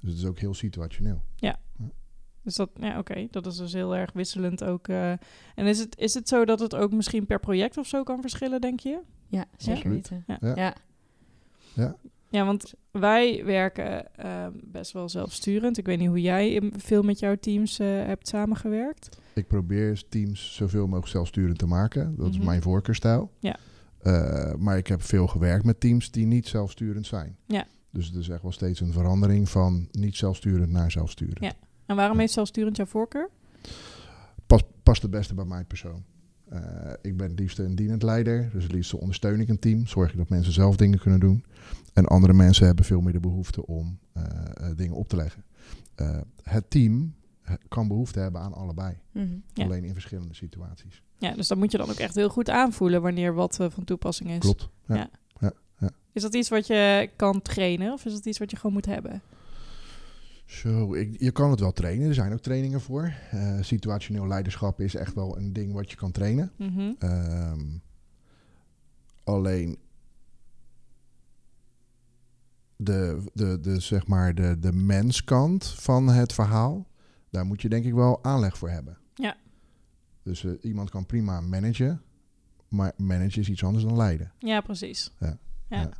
Dus 0.00 0.10
het 0.12 0.20
is 0.22 0.26
ook 0.28 0.38
heel 0.38 0.54
situationeel. 0.54 1.22
Dus 2.42 2.54
dat, 2.54 2.70
ja, 2.74 2.98
oké, 2.98 3.26
dat 3.30 3.46
is 3.46 3.56
dus 3.56 3.72
heel 3.72 3.96
erg 3.96 4.12
wisselend 4.12 4.64
ook. 4.64 4.88
eh. 4.88 5.10
en 5.10 5.66
is 5.66 5.78
het, 5.78 5.98
is 5.98 6.14
het 6.14 6.28
zo 6.28 6.44
dat 6.44 6.60
het 6.60 6.74
ook 6.74 6.92
misschien 6.92 7.26
per 7.26 7.40
project 7.40 7.76
of 7.78 7.86
zo 7.86 8.02
kan 8.02 8.20
verschillen, 8.20 8.60
denk 8.60 8.80
je? 8.80 8.98
ja, 9.28 9.44
zeker 9.56 9.90
weten. 9.90 10.24
Ja. 10.26 10.38
Ja. 10.40 10.52
Ja. 10.56 10.74
Ja. 11.74 11.96
Ja, 12.30 12.44
want 12.44 12.74
wij 12.90 13.44
werken 13.44 14.16
ehm, 14.16 14.52
best 14.64 14.92
wel 14.92 15.08
zelfsturend. 15.08 15.78
Ik 15.78 15.86
weet 15.86 15.98
niet 15.98 16.08
hoe 16.08 16.20
jij 16.20 16.70
veel 16.76 17.02
met 17.02 17.18
jouw 17.18 17.36
teams 17.36 17.78
eh, 17.78 17.86
hebt 17.88 18.28
samengewerkt. 18.28 19.18
Ik 19.34 19.46
probeer 19.46 20.02
teams 20.08 20.54
zoveel 20.54 20.84
mogelijk 20.86 21.06
zelfsturend 21.08 21.58
te 21.58 21.66
maken. 21.66 22.16
Dat 22.16 22.28
is 22.30 22.36
Mhm. 22.36 22.46
mijn 22.46 22.62
voorkeurstijl. 22.62 23.30
Ja. 23.40 23.56
Eh, 23.98 24.54
maar 24.54 24.76
ik 24.76 24.86
heb 24.86 25.02
veel 25.02 25.26
gewerkt 25.26 25.64
met 25.64 25.80
teams 25.80 26.10
die 26.10 26.26
niet 26.26 26.46
zelfsturend 26.48 27.06
zijn. 27.06 27.36
Ja. 27.46 27.66
Dus 27.90 28.06
het 28.06 28.16
is 28.16 28.28
echt 28.28 28.42
wel 28.42 28.52
steeds 28.52 28.80
een 28.80 28.92
verandering 28.92 29.48
van 29.48 29.88
niet 29.92 30.16
zelfsturend 30.16 30.70
naar 30.70 30.90
zelfsturend. 30.90 31.40
Ja. 31.40 31.52
En 31.86 31.96
waarom 31.96 32.18
heeft 32.18 32.32
zelfsturend 32.32 32.76
jouw 32.76 32.86
voorkeur? 32.86 33.30
Pas, 34.46 34.62
past 34.82 35.02
het 35.02 35.10
beste 35.10 35.34
bij 35.34 35.44
mijn 35.44 35.66
persoon. 35.66 36.04
Eh, 36.50 36.92
ik 37.02 37.16
ben 37.16 37.30
het 37.30 37.38
liefste 37.38 37.62
een 37.62 37.74
dienend 37.74 38.02
leider. 38.02 38.50
Dus 38.52 38.62
het 38.62 38.72
liefste 38.72 39.00
ondersteun 39.00 39.40
ik 39.40 39.48
een 39.48 39.58
team. 39.58 39.86
Zorg 39.86 40.10
ik 40.10 40.16
dat 40.16 40.28
mensen 40.28 40.52
zelf 40.52 40.76
dingen 40.76 40.98
kunnen 40.98 41.20
doen. 41.20 41.44
En 41.92 42.06
andere 42.06 42.32
mensen 42.32 42.66
hebben 42.66 42.84
veel 42.84 43.00
meer 43.00 43.12
de 43.12 43.20
behoefte 43.20 43.66
om 43.66 43.98
eh, 44.12 44.22
eh, 44.54 44.76
dingen 44.76 44.96
op 44.96 45.08
te 45.08 45.16
leggen. 45.16 45.44
Het 46.42 46.70
team 46.70 47.14
kan 47.68 47.88
behoefte 47.88 48.20
hebben 48.20 48.40
aan 48.40 48.52
allebei. 48.52 48.96
Mhm. 49.12 49.26
Ja. 49.52 49.64
Alleen 49.64 49.84
in 49.84 49.92
verschillende 49.92 50.34
situaties. 50.34 51.02
Ja, 51.18 51.34
dus 51.34 51.48
dan 51.48 51.58
moet 51.58 51.72
je 51.72 51.78
dan 51.78 51.90
ook 51.90 51.96
echt 51.96 52.14
heel 52.14 52.28
goed 52.28 52.50
aanvoelen 52.50 53.02
wanneer 53.02 53.34
wat 53.34 53.56
van 53.56 53.84
toepassing 53.84 54.30
is. 54.30 54.38
Klopt. 54.38 54.68
Ja. 54.86 54.94
Ja. 54.94 55.10
Is 56.12 56.22
dat 56.22 56.34
iets 56.34 56.48
wat 56.48 56.66
je 56.66 57.10
kan 57.16 57.42
trainen 57.42 57.92
of 57.92 58.04
is 58.04 58.12
dat 58.12 58.26
iets 58.26 58.38
wat 58.38 58.50
je 58.50 58.56
gewoon 58.56 58.72
moet 58.72 58.86
hebben? 58.86 59.22
Zo, 60.46 60.94
ik, 60.94 61.20
je 61.20 61.30
kan 61.30 61.50
het 61.50 61.60
wel 61.60 61.72
trainen. 61.72 62.08
Er 62.08 62.14
zijn 62.14 62.32
ook 62.32 62.40
trainingen 62.40 62.80
voor. 62.80 63.12
Eh, 63.30 63.58
situationeel 63.60 64.26
leiderschap 64.26 64.80
is 64.80 64.94
echt 64.94 65.14
wel 65.14 65.38
een 65.38 65.52
ding 65.52 65.72
wat 65.72 65.90
je 65.90 65.96
kan 65.96 66.12
trainen. 66.12 66.52
Mhm. 66.56 66.92
Ehm, 66.98 67.60
alleen 69.24 69.78
de, 72.76 73.24
de, 73.32 73.60
de, 73.60 73.80
zeg 73.80 74.06
maar 74.06 74.34
de, 74.34 74.58
de 74.58 74.72
menskant 74.72 75.66
van 75.66 76.08
het 76.08 76.32
verhaal, 76.32 76.86
daar 77.30 77.46
moet 77.46 77.62
je 77.62 77.68
denk 77.68 77.84
ik 77.84 77.94
wel 77.94 78.24
aanleg 78.24 78.58
voor 78.58 78.70
hebben. 78.70 78.98
Ja. 79.14 79.36
Dus 80.22 80.44
eh, 80.44 80.52
iemand 80.60 80.90
kan 80.90 81.06
prima 81.06 81.40
managen, 81.40 82.02
maar 82.68 82.92
managen 82.96 83.40
is 83.40 83.48
iets 83.48 83.64
anders 83.64 83.84
dan 83.84 83.96
leiden. 83.96 84.32
Ja, 84.38 84.60
precies. 84.60 85.12
Ja. 85.18 85.38
Ja, 85.70 85.80
Ja. 85.80 85.90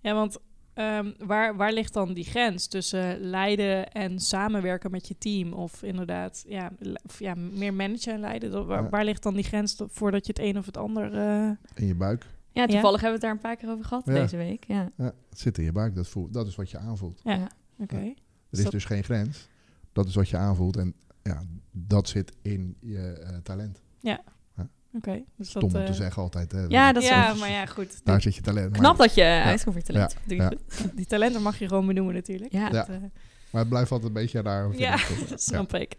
ja. 0.00 0.14
want 0.14 0.38
ehm, 0.74 1.12
waar, 1.18 1.56
waar 1.56 1.72
ligt 1.72 1.92
dan 1.92 2.12
die 2.12 2.24
grens 2.24 2.66
tussen 2.66 3.20
leiden 3.20 3.92
en 3.92 4.18
samenwerken 4.20 4.90
met 4.90 5.08
je 5.08 5.18
team? 5.18 5.52
Of 5.52 5.82
inderdaad, 5.82 6.44
ja, 6.48 6.72
ja 7.18 7.34
meer 7.34 7.74
managen 7.74 8.12
en 8.12 8.20
leiden. 8.20 8.66
Waar, 8.66 8.82
Ja. 8.82 8.88
waar 8.88 9.04
ligt 9.04 9.22
dan 9.22 9.34
die 9.34 9.44
grens 9.44 9.76
voordat 9.86 10.26
je 10.26 10.32
het 10.36 10.42
een 10.42 10.58
of 10.58 10.66
het 10.66 10.76
ander... 10.76 11.12
eh, 11.14 11.50
In 11.74 11.86
je 11.86 11.94
buik. 11.94 12.26
Ja, 12.52 12.66
toevallig 12.66 13.00
hebben 13.00 13.20
we 13.20 13.26
het 13.26 13.40
daar 13.40 13.50
een 13.50 13.56
paar 13.56 13.56
keer 13.56 13.70
over 13.70 13.84
gehad 13.84 14.06
Ja. 14.06 14.12
deze 14.12 14.36
week. 14.36 14.64
Ja. 14.66 14.90
Ja, 14.96 15.04
het 15.30 15.38
zit 15.38 15.58
in 15.58 15.64
je 15.64 15.72
buik. 15.72 15.94
Dat, 15.94 16.08
voelt, 16.08 16.32
dat 16.32 16.46
is 16.46 16.54
wat 16.56 16.70
je 16.70 16.78
aanvoelt. 16.78 17.20
ja, 17.24 17.32
Ja. 17.34 17.48
oké. 17.78 17.96
Er 17.96 18.04
Is 18.50 18.58
is 18.58 18.62
dat- 18.62 18.72
dus 18.72 18.84
geen 18.84 19.04
grens. 19.04 19.48
Dat 19.92 20.06
is 20.06 20.14
wat 20.14 20.28
je 20.28 20.36
aanvoelt. 20.36 20.76
En 20.76 20.94
ja, 21.22 21.42
dat 21.70 22.08
zit 22.08 22.32
in 22.42 22.76
je 22.80 22.98
eh, 23.12 23.36
talent. 23.36 23.82
Oké, 24.96 25.22
dus 25.36 25.48
Stom 25.48 25.62
dat... 25.62 25.74
om 25.74 25.80
eh, 25.80 25.86
te 25.86 25.92
zeggen 25.94 26.22
altijd. 26.22 26.52
Hè. 26.52 26.64
Ja, 26.68 26.92
dat 26.92 27.02
is 27.02 27.08
ja, 27.08 27.34
maar 27.34 27.50
ja, 27.50 27.66
goed. 27.66 28.00
Daar 28.04 28.22
zit 28.22 28.34
je 28.34 28.40
talent. 28.40 28.70
Maar- 28.70 28.78
Knap 28.78 28.96
dat 28.98 29.14
je 29.14 29.22
uitkomt 29.24 29.84
talent. 29.84 30.16
Ja. 30.26 30.46
goed. 30.46 30.56
Die, 30.96 31.06
talenten 31.06 31.42
mag 31.42 31.58
je 31.58 31.68
gewoon 31.68 31.86
benoemen 31.86 32.14
natuurlijk. 32.14 32.52
Ja. 32.52 32.68
Dat, 32.70 32.88
eh, 32.88 32.96
Maar 33.50 33.60
het 33.60 33.68
blijft 33.68 33.90
altijd 33.90 34.08
een 34.08 34.20
beetje 34.22 34.42
raar. 34.42 34.68
vind 34.68 34.80
Ja, 34.80 34.96
dat 35.28 35.42
snap 35.48 35.74
ik. 35.74 35.96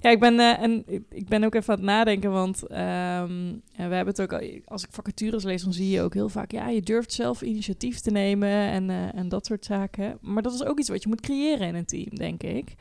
Ja, 0.00 0.10
ik 0.10 0.20
ben, 0.20 0.38
eh, 0.40 0.62
en 0.62 0.84
ik- 1.08 1.28
ben 1.28 1.44
ook 1.44 1.54
even 1.54 1.72
aan 1.72 1.78
het 1.78 1.88
nadenken, 1.88 2.30
want 2.30 2.66
ehm, 2.66 3.46
ja, 3.48 3.88
we 3.88 3.94
hebben 3.94 4.06
het 4.06 4.20
ook 4.22 4.32
al, 4.32 4.48
als 4.64 4.82
ik 4.84 4.88
vacatures 4.92 5.44
lees, 5.44 5.62
dan 5.62 5.72
zie 5.72 5.88
je 5.90 6.00
ook 6.00 6.14
heel 6.14 6.28
vaak, 6.28 6.50
ja, 6.50 6.68
je 6.68 6.80
durft 6.82 7.12
zelf 7.12 7.42
initiatief 7.42 8.00
te 8.00 8.10
nemen 8.10 8.48
en, 8.48 8.90
eh, 8.90 9.14
en 9.14 9.28
dat 9.28 9.46
soort 9.46 9.64
zaken. 9.64 10.18
Maar 10.20 10.42
dat 10.42 10.54
is 10.54 10.64
ook 10.64 10.78
iets 10.78 10.88
wat 10.88 11.02
je 11.02 11.08
moet 11.08 11.20
creëren 11.20 11.66
in 11.68 11.74
een 11.74 11.84
team, 11.86 12.14
denk 12.14 12.42
ik. 12.42 12.74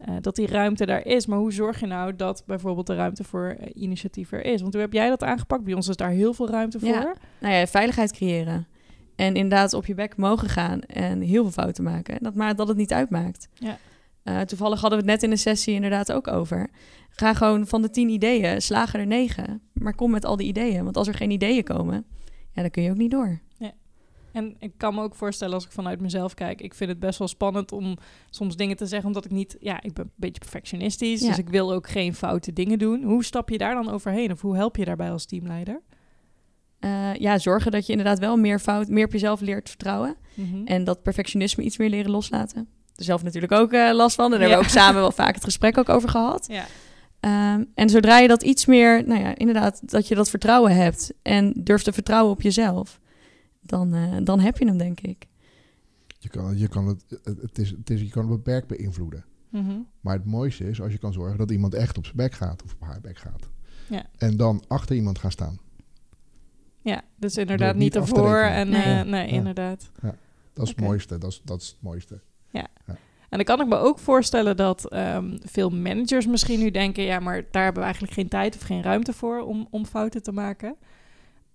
Eh, 0.00 0.14
dat 0.20 0.36
die 0.36 0.46
ruimte 0.46 0.86
daar 0.86 1.06
is. 1.06 1.26
Maar 1.26 1.38
hoe 1.38 1.52
zorg 1.52 1.80
je 1.80 1.86
nou 1.86 2.16
dat 2.16 2.42
bijvoorbeeld 2.46 2.86
de 2.86 2.94
ruimte 2.94 3.24
voor 3.24 3.56
eh, 3.58 3.82
initiatief 3.82 4.32
er 4.32 4.44
is? 4.44 4.60
Want 4.60 4.72
hoe 4.72 4.82
heb 4.82 4.92
jij 4.92 5.08
dat 5.08 5.22
aangepakt? 5.22 5.64
Bij 5.64 5.74
ons 5.74 5.88
is 5.88 5.96
daar 5.96 6.10
heel 6.10 6.34
veel 6.34 6.50
ruimte 6.50 6.78
voor. 6.78 6.88
Ja. 6.88 7.14
Nou 7.40 7.54
ja, 7.54 7.66
veiligheid 7.66 8.12
creëren. 8.12 8.66
En 9.16 9.34
inderdaad 9.34 9.72
op 9.72 9.86
je 9.86 9.94
bek 9.94 10.16
mogen 10.16 10.48
gaan 10.48 10.80
en 10.80 11.20
heel 11.20 11.42
veel 11.42 11.52
fouten 11.52 11.84
maken. 11.84 12.22
Dat, 12.22 12.34
maar 12.34 12.56
dat 12.56 12.68
het 12.68 12.76
niet 12.76 12.92
uitmaakt. 12.92 13.48
Ja. 13.54 13.78
Eh, 14.22 14.40
toevallig 14.40 14.80
hadden 14.80 14.98
we 14.98 15.04
het 15.04 15.14
net 15.14 15.22
in 15.22 15.30
de 15.30 15.40
sessie 15.40 15.74
inderdaad 15.74 16.12
ook 16.12 16.28
over. 16.28 16.70
Ga 17.10 17.34
gewoon 17.34 17.66
van 17.66 17.82
de 17.82 17.90
tien 17.90 18.08
ideeën, 18.08 18.62
slagen 18.62 19.00
er 19.00 19.06
negen. 19.06 19.62
Maar 19.72 19.94
kom 19.94 20.10
met 20.10 20.24
al 20.24 20.36
die 20.36 20.46
ideeën. 20.46 20.84
Want 20.84 20.96
als 20.96 21.08
er 21.08 21.14
geen 21.14 21.30
ideeën 21.30 21.64
komen, 21.64 22.04
ja, 22.52 22.62
dan 22.62 22.70
kun 22.70 22.82
je 22.82 22.90
ook 22.90 22.96
niet 22.96 23.10
door. 23.10 23.40
En 24.32 24.56
ik 24.58 24.72
kan 24.76 24.94
me 24.94 25.02
ook 25.02 25.14
voorstellen 25.14 25.54
als 25.54 25.64
ik 25.64 25.72
vanuit 25.72 26.00
mezelf 26.00 26.34
kijk, 26.34 26.60
ik 26.60 26.74
vind 26.74 26.90
het 26.90 26.98
best 27.00 27.18
wel 27.18 27.28
spannend 27.28 27.72
om 27.72 27.96
soms 28.30 28.56
dingen 28.56 28.76
te 28.76 28.86
zeggen, 28.86 29.06
omdat 29.08 29.24
ik 29.24 29.30
niet, 29.30 29.56
ja, 29.60 29.82
ik 29.82 29.92
ben 29.92 30.04
een 30.04 30.10
beetje 30.16 30.40
perfectionistisch, 30.40 31.20
Ja. 31.20 31.28
dus 31.28 31.38
ik 31.38 31.48
wil 31.48 31.72
ook 31.72 31.88
geen 31.88 32.14
foute 32.14 32.52
dingen 32.52 32.78
doen. 32.78 33.02
Hoe 33.02 33.24
stap 33.24 33.48
je 33.48 33.58
daar 33.58 33.74
dan 33.74 33.90
overheen 33.90 34.32
of 34.32 34.40
hoe 34.40 34.56
help 34.56 34.76
je 34.76 34.84
daarbij 34.84 35.10
als 35.10 35.26
teamleider? 35.26 35.80
Eh, 36.78 37.14
ja, 37.14 37.38
zorgen 37.38 37.70
dat 37.72 37.86
je 37.86 37.92
inderdaad 37.92 38.18
wel 38.18 38.36
meer, 38.36 38.58
fout, 38.58 38.88
meer 38.88 39.04
op 39.04 39.12
jezelf 39.12 39.40
leert 39.40 39.68
vertrouwen. 39.68 40.16
Mhm. 40.34 40.64
En 40.66 40.84
dat 40.84 41.02
perfectionisme 41.02 41.62
iets 41.62 41.76
meer 41.78 41.88
leren 41.90 42.10
loslaten. 42.10 42.68
Er 42.96 43.04
zelf 43.04 43.22
natuurlijk 43.22 43.52
ook 43.52 43.72
eh, 43.72 43.90
last 43.92 44.16
van. 44.16 44.24
En 44.24 44.30
daar 44.30 44.40
Ja. 44.40 44.46
hebben 44.48 44.66
we 44.68 44.72
ook 44.74 44.82
samen 44.82 45.00
wel 45.00 45.12
vaak 45.12 45.34
het 45.34 45.44
gesprek 45.44 45.78
ook 45.78 45.88
over 45.88 46.08
gehad. 46.08 46.46
Ja, 46.50 46.64
Ehm, 47.20 47.64
en 47.74 47.88
zodra 47.90 48.18
je 48.18 48.28
dat 48.28 48.42
iets 48.42 48.66
meer, 48.66 49.06
nou 49.06 49.20
ja, 49.20 49.36
inderdaad, 49.36 49.90
dat 49.90 50.08
je 50.08 50.14
dat 50.14 50.30
vertrouwen 50.30 50.74
hebt 50.76 51.12
en 51.22 51.52
durft 51.56 51.84
te 51.84 51.92
vertrouwen 51.92 52.32
op 52.32 52.42
jezelf, 52.42 53.00
dan, 53.60 53.94
eh, 53.94 54.16
dan 54.24 54.40
heb 54.40 54.58
je 54.58 54.64
hem, 54.66 54.78
denk 54.78 55.00
ik. 55.00 55.26
Je 56.18 56.28
kan, 56.28 56.58
je 56.58 56.68
kan 56.68 56.86
het, 56.86 57.04
het, 57.24 57.58
is, 57.58 57.70
het 57.70 57.90
is, 57.90 58.00
je 58.00 58.08
kan 58.10 58.22
het 58.22 58.30
beperkt 58.36 58.66
beïnvloeden. 58.66 59.24
Mhm. 59.48 59.78
Maar 60.00 60.14
het 60.14 60.24
mooiste 60.24 60.68
is 60.68 60.80
als 60.80 60.92
je 60.92 60.98
kan 60.98 61.12
zorgen 61.12 61.38
dat 61.38 61.50
iemand 61.50 61.74
echt 61.74 61.98
op 61.98 62.04
zijn 62.04 62.16
bek 62.16 62.32
gaat 62.32 62.62
of 62.62 62.72
op 62.74 62.80
haar 62.80 63.00
bek 63.00 63.18
gaat. 63.18 63.50
Ja. 63.88 64.04
En 64.18 64.36
dan 64.36 64.64
achter 64.68 64.96
iemand 64.96 65.18
gaan 65.18 65.30
staan. 65.30 65.58
ja 66.82 67.02
dus 67.16 67.36
inderdaad 67.36 67.76
niet 67.76 67.96
ervoor 67.96 68.36
en 68.40 68.68
Nee. 68.68 68.82
eh, 68.82 68.86
Ja. 68.96 69.02
nee, 69.02 69.26
Ja. 69.26 69.32
inderdaad. 69.32 69.90
Dat 70.52 70.64
is 70.64 70.68
het 70.68 70.80
mooiste. 70.80 71.18
Dat 71.18 71.30
is, 71.30 71.40
dat 71.44 71.60
is 71.60 71.68
het 71.68 71.82
mooiste. 71.82 72.20
En 73.28 73.36
dan 73.36 73.44
kan 73.44 73.60
ik 73.60 73.66
me 73.68 73.76
ook 73.76 73.98
voorstellen 73.98 74.56
dat 74.56 74.88
ehm, 74.88 75.38
veel 75.42 75.70
managers 75.70 76.26
misschien 76.26 76.58
nu 76.60 76.70
denken: 76.70 77.02
ja, 77.02 77.18
maar 77.20 77.44
daar 77.50 77.62
hebben 77.62 77.78
we 77.80 77.84
eigenlijk 77.88 78.12
geen 78.12 78.28
tijd 78.28 78.54
of 78.54 78.60
geen 78.62 78.82
ruimte 78.82 79.12
voor 79.12 79.40
om, 79.40 79.66
om 79.70 79.84
fouten 79.86 80.22
te 80.22 80.32
maken. 80.32 80.76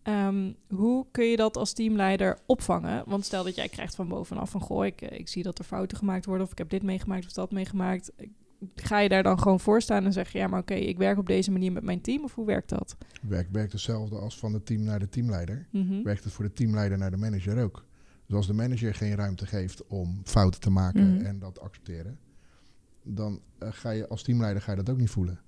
Ehm, 0.06 0.52
hoe 0.70 1.06
kun 1.12 1.26
je 1.26 1.36
dat 1.36 1.58
als 1.58 1.74
teamleider 1.74 2.38
opvangen? 2.46 3.04
Want 3.08 3.26
stel 3.26 3.44
dat 3.44 3.56
jij 3.56 3.70
krijgt 3.70 3.96
van 3.96 4.08
bovenaf 4.08 4.50
van 4.50 4.62
goh, 4.62 4.86
ik, 4.86 5.02
ik 5.02 5.28
zie 5.28 5.44
dat 5.44 5.60
er 5.60 5.66
fouten 5.66 5.98
gemaakt 5.98 6.26
worden, 6.26 6.46
of 6.46 6.52
ik 6.52 6.58
heb 6.58 6.70
dit 6.70 6.84
meegemaakt 6.84 7.26
of 7.26 7.32
dat 7.32 7.52
meegemaakt. 7.52 8.12
Ga 8.76 9.00
je 9.00 9.10
daar 9.10 9.24
dan 9.24 9.40
gewoon 9.40 9.60
voor 9.60 9.82
staan 9.82 10.06
en 10.06 10.14
zeg 10.14 10.32
je 10.32 10.38
ja, 10.38 10.48
maar 10.48 10.60
oké, 10.60 10.74
ik 10.74 10.98
werk 10.98 11.18
op 11.18 11.26
deze 11.28 11.52
manier 11.52 11.72
met 11.72 11.84
mijn 11.84 12.02
team, 12.02 12.24
of 12.24 12.36
hoe 12.36 12.46
werkt 12.46 12.70
dat? 12.70 12.98
Werkt 13.22 13.52
werkt 13.52 13.72
hetzelfde 13.72 14.16
als 14.16 14.38
van 14.40 14.54
het 14.54 14.66
team 14.66 14.82
naar 14.84 15.00
de 15.00 15.10
teamleider. 15.10 15.68
Mhm. 15.72 16.04
Werkt 16.04 16.24
het 16.24 16.34
voor 16.34 16.46
de 16.46 16.54
teamleider 16.54 16.98
naar 16.98 17.12
de 17.12 17.18
manager 17.18 17.64
ook. 17.64 17.86
Dus 18.26 18.36
als 18.36 18.48
de 18.48 18.54
manager 18.54 18.94
geen 18.96 19.16
ruimte 19.16 19.46
geeft 19.46 19.88
om 19.88 20.22
fouten 20.24 20.60
te 20.62 20.70
maken 20.70 21.14
Mhm. 21.16 21.26
en 21.26 21.40
dat 21.40 21.60
accepteren, 21.60 22.20
dan 23.04 23.42
eh, 23.60 23.68
ga 23.72 23.90
je 23.90 24.08
als 24.08 24.24
teamleider 24.24 24.62
ga 24.62 24.72
je 24.72 24.78
dat 24.78 24.90
ook 24.90 24.98
niet 25.00 25.10
voelen. 25.10 25.40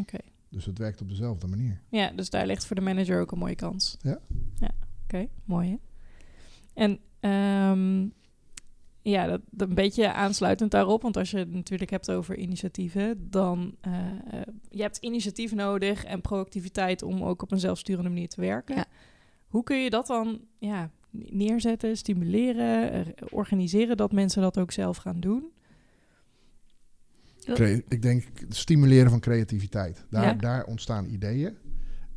Oké. 0.00 0.18
Dus 0.54 0.64
het 0.64 0.78
werkt 0.78 1.00
op 1.00 1.08
dezelfde 1.08 1.46
manier. 1.46 1.80
Ja, 1.88 2.10
dus 2.10 2.30
daar 2.30 2.46
ligt 2.46 2.66
voor 2.66 2.76
de 2.76 2.82
manager 2.82 3.20
ook 3.20 3.32
een 3.32 3.38
mooie 3.38 3.54
kans. 3.54 3.96
Ja. 4.00 4.18
Ja, 4.54 4.70
oké, 5.04 5.28
mooi 5.44 5.70
hè? 5.70 5.76
En 6.74 6.98
ehm, 7.20 8.08
ja, 9.02 9.26
dat, 9.26 9.40
dat 9.50 9.68
een 9.68 9.74
beetje 9.74 10.12
aansluitend 10.12 10.70
daarop, 10.70 11.02
want 11.02 11.16
als 11.16 11.30
je 11.30 11.38
het 11.38 11.52
natuurlijk 11.52 11.90
hebt 11.90 12.10
over 12.10 12.36
initiatieven, 12.36 13.30
dan 13.30 13.74
uh, 13.86 13.92
je 14.70 14.82
hebt 14.82 14.96
initiatief 14.96 15.54
nodig 15.54 16.04
en 16.04 16.20
proactiviteit 16.20 17.02
om 17.02 17.22
ook 17.22 17.42
op 17.42 17.52
een 17.52 17.60
zelfsturende 17.60 18.10
manier 18.10 18.28
te 18.28 18.40
werken. 18.40 18.76
Ja. 18.76 18.86
Hoe 19.46 19.62
kun 19.62 19.82
je 19.82 19.90
dat 19.90 20.06
dan 20.06 20.40
ja, 20.58 20.90
neerzetten, 21.10 21.96
stimuleren, 21.96 23.14
organiseren 23.30 23.96
dat 23.96 24.12
mensen 24.12 24.42
dat 24.42 24.58
ook 24.58 24.72
zelf 24.72 24.96
gaan 24.96 25.20
doen? 25.20 25.52
Ik 27.88 28.02
denk 28.02 28.24
stimuleren 28.48 29.10
van 29.10 29.20
creativiteit. 29.20 30.04
Daar, 30.10 30.24
Ja. 30.24 30.32
daar 30.32 30.64
ontstaan 30.64 31.06
ideeën. 31.06 31.56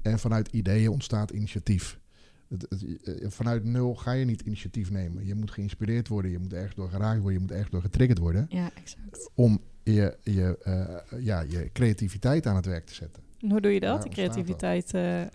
En 0.02 0.20
vanuit 0.20 0.48
ideeën 0.48 0.90
ontstaat 0.90 1.32
initiatief. 1.32 2.00
Het, 2.48 2.66
het, 2.70 3.04
eh, 3.04 3.30
vanuit 3.30 3.64
nul 3.64 3.96
ga 3.96 4.12
je 4.12 4.26
niet 4.26 4.42
initiatief 4.42 4.92
nemen. 4.92 5.26
Je 5.26 5.36
moet 5.36 5.52
geïnspireerd 5.52 6.08
worden, 6.08 6.32
je 6.32 6.40
moet 6.40 6.54
ergens 6.54 6.76
door 6.76 6.90
geraakt 6.90 7.18
worden, 7.20 7.34
je 7.34 7.40
moet 7.40 7.52
ergens 7.52 7.70
door 7.70 7.82
getriggerd 7.82 8.20
worden. 8.20 8.46
Ja, 8.50 8.70
exact. 8.76 9.30
Om 9.36 9.62
je, 9.84 10.18
je, 10.24 10.58
uh, 10.68 11.24
ja, 11.24 11.42
je 11.42 11.70
creativiteit 11.74 12.46
aan 12.46 12.56
het 12.56 12.66
werk 12.66 12.86
te 12.86 12.94
zetten. 12.94 13.24
En 13.42 13.52
hoe 13.52 13.62
doe 13.62 13.74
je 13.74 13.80
dat, 13.80 13.90
Daar 13.90 14.06
ontstaat 14.06 14.14
creativiteit? 14.14 14.94
Uh, 14.94 15.22
uh, 15.22 15.28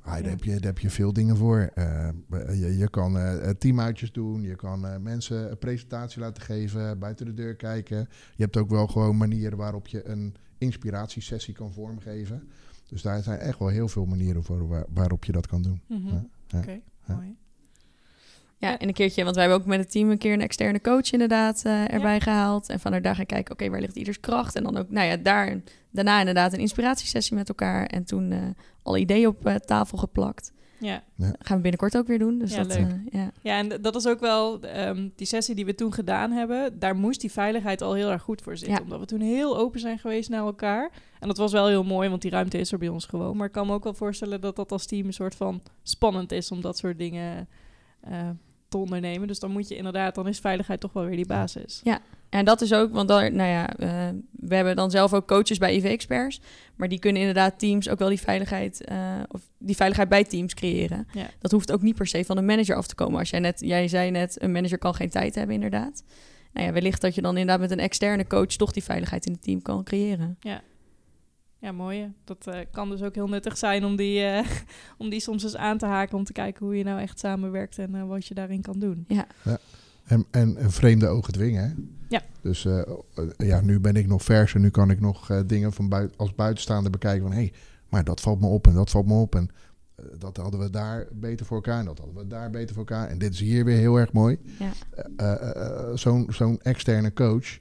Ah, 0.00 0.12
daar, 0.12 0.22
ja. 0.22 0.28
heb 0.28 0.44
je, 0.44 0.50
daar 0.50 0.62
heb 0.62 0.78
je 0.78 0.90
veel 0.90 1.12
dingen 1.12 1.36
voor. 1.36 1.70
Uh, 1.74 2.08
je, 2.30 2.76
je 2.78 2.90
kan 2.90 3.16
uh, 3.16 3.48
teamuitjes 3.48 4.12
doen, 4.12 4.42
je 4.42 4.56
kan 4.56 5.02
mensen 5.02 5.50
een 5.50 5.58
presentatie 5.58 6.20
laten 6.20 6.42
geven, 6.42 6.98
buiten 6.98 7.26
de 7.26 7.34
deur 7.34 7.56
kijken. 7.56 8.08
Je 8.36 8.42
hebt 8.42 8.56
ook 8.56 8.70
wel 8.70 8.86
gewoon 8.86 9.16
manieren 9.16 9.58
waarop 9.58 9.86
je 9.86 10.08
een 10.08 10.34
inspiratiesessie 10.58 11.54
kan 11.54 11.72
vormgeven. 11.72 12.48
Dus 12.88 13.02
daar 13.02 13.22
zijn 13.22 13.38
echt 13.38 13.58
wel 13.58 13.68
heel 13.68 13.88
veel 13.88 14.04
manieren 14.04 14.44
voor 14.44 14.68
waar, 14.68 14.84
waarop 14.88 15.24
je 15.24 15.32
dat 15.32 15.46
kan 15.46 15.62
doen. 15.62 15.82
Mm 15.88 16.00
-hmm. 16.00 16.08
ja. 16.46 16.58
Oké, 16.58 16.58
okay, 16.58 16.82
mooi. 17.06 17.36
Ja, 18.62 18.78
en 18.78 18.88
een 18.88 18.94
keertje, 18.94 19.24
want 19.24 19.36
wij 19.36 19.44
hebben 19.44 19.62
ook 19.62 19.68
met 19.68 19.78
het 19.78 19.90
team 19.90 20.10
een 20.10 20.18
keer 20.18 20.32
een 20.32 20.40
externe 20.40 20.80
coach 20.80 21.12
inderdaad 21.12 21.62
uh, 21.66 21.92
erbij 21.92 22.14
ja. 22.14 22.20
gehaald. 22.20 22.68
En 22.68 22.80
vanuit 22.80 23.02
daar 23.02 23.14
gaan 23.14 23.26
kijken, 23.26 23.52
oké, 23.52 23.62
okay, 23.62 23.70
waar 23.70 23.80
ligt 23.80 23.96
ieders 23.96 24.20
kracht? 24.20 24.56
En 24.56 24.62
dan 24.62 24.76
ook, 24.76 24.90
nou 24.90 25.06
ja, 25.06 25.16
daar, 25.16 25.60
daarna 25.90 26.18
inderdaad 26.18 26.52
een 26.52 26.58
inspiratiesessie 26.58 27.36
met 27.36 27.48
elkaar. 27.48 27.86
En 27.86 28.04
toen 28.04 28.30
uh, 28.30 28.38
alle 28.82 28.98
ideeën 28.98 29.26
op 29.26 29.46
uh, 29.46 29.54
tafel 29.54 29.98
geplakt. 29.98 30.52
Ja. 30.78 31.02
ja. 31.16 31.34
gaan 31.38 31.56
we 31.56 31.62
binnenkort 31.62 31.96
ook 31.96 32.06
weer 32.06 32.18
doen. 32.18 32.38
Dus 32.38 32.54
ja, 32.54 32.62
dat, 32.62 32.78
leuk. 32.78 32.86
ja. 33.10 33.30
ja, 33.40 33.58
en 33.58 33.82
dat 33.82 33.96
is 33.96 34.06
ook 34.06 34.20
wel 34.20 34.60
um, 34.76 35.12
die 35.16 35.26
sessie 35.26 35.54
die 35.54 35.64
we 35.64 35.74
toen 35.74 35.92
gedaan 35.92 36.30
hebben. 36.30 36.78
Daar 36.78 36.96
moest 36.96 37.20
die 37.20 37.32
veiligheid 37.32 37.82
al 37.82 37.94
heel 37.94 38.10
erg 38.10 38.22
goed 38.22 38.42
voor 38.42 38.56
zitten. 38.56 38.76
Ja. 38.76 38.82
Omdat 38.82 39.00
we 39.00 39.06
toen 39.06 39.20
heel 39.20 39.58
open 39.58 39.80
zijn 39.80 39.98
geweest 39.98 40.28
naar 40.28 40.44
elkaar. 40.44 40.90
En 41.20 41.28
dat 41.28 41.36
was 41.36 41.52
wel 41.52 41.66
heel 41.66 41.84
mooi, 41.84 42.08
want 42.08 42.22
die 42.22 42.30
ruimte 42.30 42.58
is 42.58 42.72
er 42.72 42.78
bij 42.78 42.88
ons 42.88 43.06
gewoon. 43.06 43.36
Maar 43.36 43.46
ik 43.46 43.52
kan 43.52 43.66
me 43.66 43.72
ook 43.72 43.84
wel 43.84 43.94
voorstellen 43.94 44.40
dat 44.40 44.56
dat 44.56 44.72
als 44.72 44.86
team 44.86 45.06
een 45.06 45.12
soort 45.12 45.34
van 45.34 45.62
spannend 45.82 46.32
is 46.32 46.50
om 46.50 46.60
dat 46.60 46.78
soort 46.78 46.98
dingen 46.98 47.48
uh, 48.10 48.28
te 48.72 48.78
ondernemen. 48.78 49.28
Dus 49.28 49.38
dan 49.38 49.50
moet 49.50 49.68
je 49.68 49.76
inderdaad, 49.76 50.14
dan 50.14 50.28
is 50.28 50.38
veiligheid 50.38 50.80
toch 50.80 50.92
wel 50.92 51.04
weer 51.04 51.16
die 51.16 51.26
basis. 51.26 51.80
Ja, 51.84 52.00
en 52.28 52.44
dat 52.44 52.60
is 52.60 52.72
ook, 52.72 52.92
want 52.92 53.08
dan, 53.08 53.34
nou 53.34 53.50
ja, 53.50 53.80
uh, 53.80 54.08
we 54.30 54.54
hebben 54.54 54.76
dan 54.76 54.90
zelf 54.90 55.14
ook 55.14 55.26
coaches 55.26 55.58
bij 55.58 55.74
IV-experts. 55.74 56.40
Maar 56.76 56.88
die 56.88 56.98
kunnen 56.98 57.20
inderdaad 57.20 57.58
teams 57.58 57.88
ook 57.88 57.98
wel 57.98 58.08
die 58.08 58.20
veiligheid, 58.20 58.88
uh, 58.92 58.98
of 59.28 59.40
die 59.58 59.76
veiligheid 59.76 60.08
bij 60.08 60.24
teams 60.24 60.54
creëren. 60.54 61.06
Ja. 61.12 61.26
Dat 61.38 61.50
hoeft 61.50 61.72
ook 61.72 61.82
niet 61.82 61.94
per 61.94 62.06
se 62.06 62.24
van 62.24 62.36
een 62.36 62.44
manager 62.44 62.76
af 62.76 62.86
te 62.86 62.94
komen. 62.94 63.18
Als 63.18 63.30
jij 63.30 63.40
net, 63.40 63.60
jij 63.60 63.88
zei 63.88 64.10
net, 64.10 64.42
een 64.42 64.52
manager 64.52 64.78
kan 64.78 64.94
geen 64.94 65.10
tijd 65.10 65.34
hebben, 65.34 65.54
inderdaad. 65.54 66.02
Nou 66.52 66.66
ja, 66.66 66.72
wellicht 66.72 67.00
dat 67.00 67.14
je 67.14 67.22
dan 67.22 67.36
inderdaad 67.36 67.60
met 67.60 67.70
een 67.70 67.84
externe 67.84 68.26
coach 68.26 68.46
toch 68.46 68.72
die 68.72 68.84
veiligheid 68.84 69.26
in 69.26 69.32
het 69.32 69.42
team 69.42 69.62
kan 69.62 69.84
creëren. 69.84 70.36
Ja. 70.40 70.62
Ja, 71.62 71.72
mooi. 71.72 72.12
Dat 72.24 72.46
uh, 72.48 72.54
kan 72.70 72.90
dus 72.90 73.02
ook 73.02 73.14
heel 73.14 73.28
nuttig 73.28 73.58
zijn 73.58 73.84
om 73.84 73.96
die, 73.96 74.20
uh, 74.20 74.46
om 74.98 75.10
die 75.10 75.20
soms 75.20 75.42
eens 75.42 75.56
aan 75.56 75.78
te 75.78 75.86
haken. 75.86 76.18
Om 76.18 76.24
te 76.24 76.32
kijken 76.32 76.66
hoe 76.66 76.76
je 76.76 76.84
nou 76.84 77.00
echt 77.00 77.18
samenwerkt 77.18 77.78
en 77.78 77.94
uh, 77.94 78.04
wat 78.04 78.26
je 78.26 78.34
daarin 78.34 78.62
kan 78.62 78.78
doen. 78.78 79.04
Ja. 79.08 79.26
ja. 79.44 79.58
En, 80.04 80.26
en, 80.30 80.56
en, 80.56 80.70
vreemde 80.70 81.06
ogen 81.06 81.32
dwingen. 81.32 81.62
Hè? 81.62 81.74
Ja. 82.08 82.22
Dus 82.40 82.66
ja, 83.36 83.60
nu 83.60 83.80
ben 83.80 83.96
ik 83.96 84.06
nog 84.06 84.22
vers 84.22 84.54
en 84.54 84.60
nu 84.60 84.70
kan 84.70 84.90
ik 84.90 85.00
nog 85.00 85.44
dingen 85.46 85.72
van 85.72 85.88
buiten, 85.88 86.18
als 86.18 86.34
buitenstaander 86.34 86.90
bekijken. 86.90 87.22
Van 87.22 87.32
hé, 87.32 87.38
hey, 87.38 87.52
maar 87.88 88.04
dat 88.04 88.20
valt 88.20 88.40
me 88.40 88.46
op 88.46 88.66
en 88.66 88.74
dat 88.74 88.90
valt 88.90 89.06
me 89.06 89.14
op. 89.14 89.34
En 89.34 89.50
dat 90.18 90.36
hadden 90.36 90.60
we 90.60 90.70
daar 90.70 91.06
beter 91.12 91.46
voor 91.46 91.56
elkaar 91.56 91.78
en 91.78 91.84
dat 91.84 91.98
hadden 91.98 92.16
we 92.16 92.26
daar 92.26 92.50
beter 92.50 92.74
voor 92.74 92.86
elkaar. 92.86 93.08
En 93.08 93.18
dit 93.18 93.32
is 93.32 93.40
hier 93.40 93.64
weer 93.64 93.78
heel 93.78 93.96
erg 93.96 94.12
mooi. 94.12 94.38
Ja. 94.58 95.96
Zo'n 95.96 96.26
zo'n 96.30 96.60
externe 96.62 97.12
coach 97.12 97.58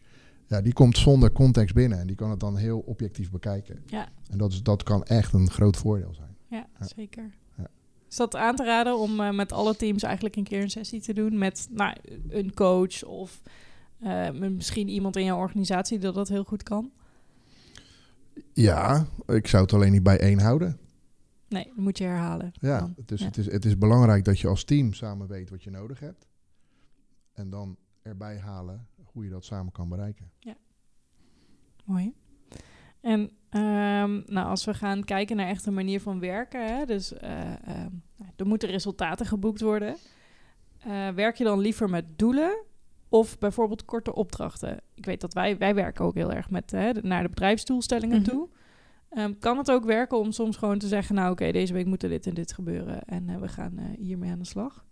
ja, 0.52 0.62
die 0.62 0.74
komt 0.74 0.98
zonder 0.98 1.32
context 1.32 1.76
binnen 1.76 2.00
en 2.00 2.08
die 2.08 2.16
kan 2.16 2.30
het 2.30 2.40
dan 2.40 2.58
heel 2.58 2.80
objectief 2.80 3.32
bekijken. 3.32 3.84
Ja. 3.86 4.10
En 4.30 4.38
dat, 4.38 4.52
is, 4.52 4.64
dat 4.64 4.84
kan 4.84 5.04
echt 5.04 5.34
een 5.34 5.50
groot 5.50 5.78
voordeel 5.78 6.14
zijn. 6.14 6.36
Ja, 6.48 6.68
ja. 6.80 6.88
zeker. 6.96 7.32
Ja. 7.58 7.68
Is 8.10 8.16
dat 8.16 8.36
aan 8.36 8.56
te 8.56 8.64
raden 8.64 8.98
om 8.98 9.20
uh, 9.20 9.32
met 9.32 9.52
alle 9.52 9.76
teams 9.76 10.04
eigenlijk 10.04 10.36
een 10.36 10.44
keer 10.44 10.62
een 10.62 10.70
sessie 10.70 11.02
te 11.02 11.14
doen 11.14 11.38
met 11.38 11.68
nou, 11.70 11.96
een 12.30 12.54
coach 12.54 13.04
of 13.04 13.42
uh, 14.04 14.30
misschien 14.32 14.88
iemand 14.88 15.16
in 15.16 15.26
jouw 15.26 15.38
organisatie 15.38 16.00
dat 16.00 16.14
dat 16.14 16.28
heel 16.28 16.44
goed 16.44 16.64
kan? 16.64 16.92
Ja, 18.54 19.06
ik 19.26 19.48
zou 19.48 19.64
het 19.64 19.74
alleen 19.74 19.92
niet 19.92 20.04
bij 20.04 20.20
één 20.20 20.40
houden. 20.40 20.80
Nee, 21.48 21.66
dat 21.66 21.76
moet 21.76 21.98
je 21.98 22.04
herhalen. 22.04 22.52
Ja, 22.60 22.80
dan. 22.80 22.96
dus 23.06 23.20
ja. 23.20 23.26
Het, 23.26 23.38
is, 23.38 23.52
het 23.52 23.66
is 23.66 23.78
belangrijk 23.78 24.26
dat 24.26 24.40
je 24.40 24.48
als 24.48 24.64
team 24.64 24.94
samen 24.94 25.28
weet 25.28 25.50
wat 25.50 25.64
je 25.64 25.70
nodig 25.70 26.00
hebt. 26.00 26.28
En 27.34 27.50
dan 27.50 27.78
erbij 28.02 28.38
halen 28.38 28.88
hoe 29.12 29.24
je 29.24 29.30
dat 29.30 29.46
samen 29.46 29.72
kan 29.72 29.90
bereiken. 29.90 30.32
Ja, 30.40 30.56
mooi. 31.86 32.14
En 33.02 33.20
um, 33.20 34.24
nou, 34.28 34.48
als 34.48 34.66
we 34.66 34.74
gaan 34.74 35.04
kijken 35.04 35.36
naar 35.36 35.48
echt 35.48 35.66
een 35.66 35.74
manier 35.74 36.02
van 36.02 36.20
werken, 36.20 36.78
hè, 36.78 36.86
dus 36.86 37.14
uh, 37.14 37.20
uh, 37.68 37.86
er 38.36 38.48
moeten 38.48 38.70
resultaten 38.70 39.26
geboekt 39.26 39.62
worden. 39.62 39.96
Uh, 40.88 41.10
werk 41.10 41.38
je 41.38 41.44
dan 41.44 41.60
liever 41.60 41.90
met 41.90 42.06
doelen 42.20 42.64
of 43.10 43.38
bijvoorbeeld 43.38 43.86
korte 43.86 44.16
opdrachten? 44.16 44.80
Ik 44.94 45.06
weet 45.06 45.22
dat 45.22 45.34
wij, 45.34 45.58
wij 45.58 45.76
werken 45.76 46.06
ook 46.06 46.16
heel 46.16 46.32
erg 46.32 46.50
met, 46.50 46.72
hè, 46.72 46.92
naar 46.92 47.24
de 47.24 47.30
bedrijfsdoelstellingen 47.30 48.22
Mhm. 48.22 48.30
toe. 48.30 48.50
Um, 49.18 49.40
kan 49.40 49.58
het 49.58 49.72
ook 49.72 49.84
werken 49.84 50.18
om 50.20 50.32
soms 50.32 50.58
gewoon 50.58 50.78
te 50.78 50.88
zeggen, 50.88 51.16
nou 51.16 51.32
oké, 51.32 51.52
deze 51.52 51.74
week 51.74 51.86
moet 51.86 52.04
er 52.04 52.10
dit 52.10 52.28
en 52.28 52.34
dit 52.34 52.54
gebeuren 52.54 53.04
en 53.04 53.30
uh, 53.30 53.38
we 53.38 53.48
gaan 53.48 53.80
uh, 53.80 53.86
hiermee 53.98 54.32
aan 54.32 54.40
de 54.40 54.46
slag? 54.46 54.86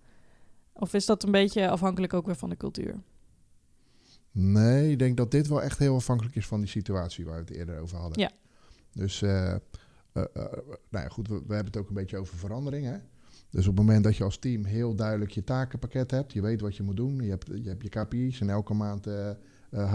Of 0.73 0.93
is 0.93 1.05
dat 1.05 1.23
een 1.23 1.31
beetje 1.31 1.69
afhankelijk 1.69 2.13
ook 2.13 2.25
weer 2.25 2.35
van 2.35 2.49
de 2.49 2.57
cultuur? 2.57 2.95
Nee, 4.31 4.91
ik 4.91 4.99
denk 4.99 5.17
dat 5.17 5.31
dit 5.31 5.47
wel 5.47 5.61
echt 5.61 5.79
heel 5.79 5.95
afhankelijk 5.95 6.35
is 6.35 6.47
van 6.47 6.59
die 6.59 6.69
situatie 6.69 7.25
waar 7.25 7.33
we 7.33 7.39
het 7.39 7.49
eerder 7.49 7.79
over 7.79 7.97
hadden. 7.97 8.19
Ja. 8.19 8.31
Dus, 8.93 9.21
uh, 9.21 9.29
uh, 9.31 9.53
uh, 10.13 10.23
nou 10.89 11.03
ja, 11.03 11.07
goed, 11.07 11.27
we, 11.27 11.33
we, 11.33 11.53
hebben 11.53 11.73
het 11.73 11.77
ook 11.77 11.87
een 11.87 11.93
beetje 11.93 12.17
over 12.17 12.37
verandering. 12.37 12.85
Hè? 12.85 12.97
Dus 13.49 13.67
op 13.67 13.77
het 13.77 13.85
moment 13.85 14.03
dat 14.03 14.15
je 14.15 14.23
als 14.23 14.37
team 14.37 14.65
heel 14.65 14.95
duidelijk 14.95 15.31
je 15.31 15.43
takenpakket 15.43 16.11
hebt, 16.11 16.33
je 16.33 16.41
weet 16.41 16.61
wat 16.61 16.75
je 16.75 16.83
moet 16.83 16.97
doen, 16.97 17.15
je 17.15 17.29
hebt 17.29 17.47
je, 17.47 17.69
hebt 17.69 17.83
je 17.83 17.89
KPI's 17.89 18.41
en 18.41 18.49
elke 18.49 18.73
maand 18.73 19.07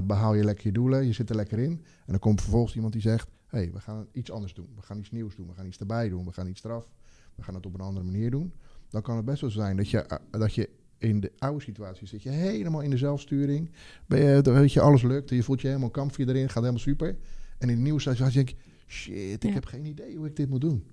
behaal 0.04 0.34
je 0.34 0.44
lekker 0.44 0.66
je 0.66 0.72
doelen, 0.72 1.06
je 1.06 1.12
zit 1.12 1.30
er 1.30 1.36
lekker 1.36 1.58
in. 1.58 1.72
En 1.72 2.06
dan 2.06 2.18
komt 2.18 2.40
vervolgens 2.40 2.74
iemand 2.74 2.92
die 2.92 3.02
zegt, 3.02 3.28
hé, 3.46 3.58
hey, 3.58 3.72
we 3.72 3.80
gaan 3.80 4.06
iets 4.12 4.30
anders 4.30 4.54
doen, 4.54 4.68
we 4.76 4.82
gaan 4.82 4.98
iets 4.98 5.10
nieuws 5.10 5.36
doen, 5.36 5.46
we 5.46 5.54
gaan 5.54 5.66
iets 5.66 5.78
erbij 5.78 6.08
doen, 6.08 6.24
we 6.24 6.32
gaan 6.32 6.48
iets 6.48 6.64
eraf, 6.64 6.88
we 7.34 7.42
gaan 7.42 7.54
het 7.54 7.66
op 7.66 7.74
een 7.74 7.80
andere 7.80 8.04
manier 8.04 8.30
doen. 8.30 8.52
Dan 8.88 9.02
kan 9.02 9.16
het 9.16 9.24
best 9.24 9.40
wel 9.40 9.50
zijn 9.50 9.76
dat 9.76 9.90
je, 9.90 10.20
dat 10.30 10.54
je 10.54 10.70
in 11.04 11.20
de 11.20 11.32
oude 11.38 11.62
situatie 11.62 12.06
zit 12.06 12.22
je 12.22 12.30
helemaal 12.30 12.80
in 12.80 12.90
de 12.90 12.96
zelfsturing. 12.96 13.70
Ben 14.06 14.20
je, 14.20 14.42
weet 14.42 14.72
je, 14.72 14.80
alles 14.80 15.02
lukt. 15.02 15.30
Je 15.30 15.42
voelt 15.42 15.60
je 15.60 15.66
helemaal 15.66 15.90
kampvuur 15.90 16.28
erin. 16.28 16.46
Gaat 16.48 16.54
helemaal 16.62 16.78
super. 16.78 17.16
En 17.58 17.68
in 17.68 17.76
de 17.76 17.82
nieuwe 17.82 18.00
situatie 18.00 18.34
denk 18.34 18.48
je... 18.48 18.56
Shit, 18.86 19.44
ik 19.44 19.48
Ja. 19.48 19.52
heb 19.54 19.64
geen 19.64 19.84
idee 19.84 20.16
hoe 20.16 20.26
ik 20.26 20.36
dit 20.36 20.48
moet 20.48 20.60
doen. 20.60 20.84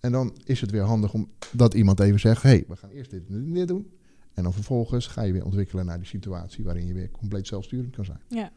En 0.00 0.12
dan 0.12 0.36
is 0.44 0.60
het 0.60 0.70
weer 0.70 0.82
handig 0.82 1.12
om 1.12 1.30
dat 1.52 1.74
iemand 1.74 2.00
even 2.00 2.20
zegt... 2.20 2.42
Hé, 2.42 2.48
hey, 2.48 2.64
we 2.68 2.76
gaan 2.76 2.90
eerst 2.90 3.10
dit 3.10 3.28
en 3.28 3.52
dit 3.52 3.68
doen. 3.68 3.90
En 4.34 4.42
dan 4.42 4.52
vervolgens 4.52 5.06
ga 5.06 5.22
je 5.22 5.32
weer 5.32 5.44
ontwikkelen 5.44 5.86
naar 5.86 5.98
die 5.98 6.06
situatie... 6.06 6.64
waarin 6.64 6.86
je 6.86 6.92
weer 6.92 7.10
compleet 7.10 7.46
zelfsturend 7.46 7.94
kan 7.96 8.04
zijn. 8.04 8.20
Ja, 8.28 8.50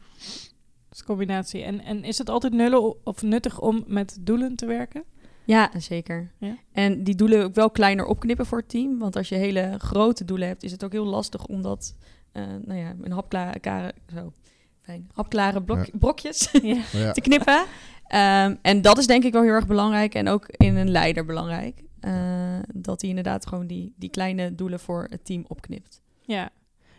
dat 0.88 1.00
is 1.00 1.02
combinatie. 1.02 1.62
En, 1.62 1.80
en 1.80 2.04
is 2.04 2.18
het 2.18 2.28
altijd 2.28 2.52
nullen 2.52 3.06
of 3.06 3.22
nuttig 3.22 3.60
om 3.60 3.84
met 3.86 4.18
doelen 4.20 4.56
te 4.56 4.66
werken? 4.66 5.04
Ja, 5.44 5.70
zeker. 5.76 6.30
Ja. 6.38 6.56
En 6.72 7.04
die 7.04 7.14
doelen 7.14 7.44
ook 7.44 7.54
wel 7.54 7.70
kleiner 7.70 8.04
opknippen 8.06 8.46
voor 8.46 8.58
het 8.58 8.68
team. 8.68 8.98
Want 8.98 9.16
als 9.16 9.28
je 9.28 9.34
hele 9.34 9.74
grote 9.78 10.24
doelen 10.24 10.48
hebt, 10.48 10.62
is 10.62 10.72
het 10.72 10.84
ook 10.84 10.92
heel 10.92 11.04
lastig 11.06 11.46
om 11.46 11.62
dat 11.62 11.94
eh, 12.32 12.42
nou 12.64 12.78
ja, 12.78 12.94
in 13.02 13.10
hapklare, 13.10 13.94
zo, 14.14 14.32
fijn, 14.80 15.10
hapklare 15.12 15.62
blok, 15.62 15.84
Ja. 15.86 15.98
brokjes 15.98 16.50
Ja. 16.92 17.12
Te 17.12 17.20
knippen. 17.20 17.64
Ehm, 18.06 18.54
en 18.62 18.82
dat 18.82 18.98
is 18.98 19.06
denk 19.06 19.24
ik 19.24 19.32
wel 19.32 19.42
heel 19.42 19.50
erg 19.52 19.66
belangrijk 19.66 20.14
en 20.14 20.28
ook 20.28 20.46
in 20.48 20.76
een 20.76 20.90
leider 20.90 21.24
belangrijk. 21.24 21.82
Eh, 22.00 22.58
dat 22.74 23.00
hij 23.00 23.10
inderdaad 23.10 23.46
gewoon 23.46 23.66
die, 23.66 23.94
die 23.96 24.10
kleine 24.10 24.54
doelen 24.54 24.80
voor 24.80 25.06
het 25.10 25.24
team 25.24 25.44
opknipt. 25.48 26.00
Ja. 26.22 26.50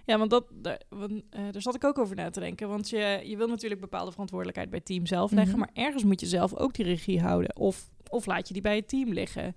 Ja, 0.05 0.17
want 0.17 0.29
dat, 0.29 0.45
daar, 0.51 0.81
want, 0.89 1.11
eh, 1.29 1.41
daar 1.51 1.61
zat 1.61 1.75
ik 1.75 1.83
ook 1.83 1.97
over 1.97 2.15
na 2.15 2.29
te 2.29 2.39
denken. 2.39 2.69
Want 2.69 2.89
je, 2.89 3.21
je 3.23 3.37
wil 3.37 3.47
natuurlijk 3.47 3.81
bepaalde 3.81 4.11
verantwoordelijkheid 4.11 4.69
bij 4.69 4.79
het 4.79 4.87
team 4.87 5.05
zelf 5.05 5.31
leggen. 5.31 5.57
Mhm. 5.57 5.59
Maar 5.59 5.85
ergens 5.85 6.03
moet 6.03 6.19
je 6.19 6.25
zelf 6.25 6.55
ook 6.55 6.73
die 6.73 6.85
regie 6.85 7.21
houden. 7.21 7.55
Of, 7.55 7.89
of 8.09 8.25
laat 8.25 8.47
je 8.47 8.53
die 8.53 8.61
bij 8.61 8.75
het 8.75 8.87
team 8.87 9.13
liggen. 9.13 9.55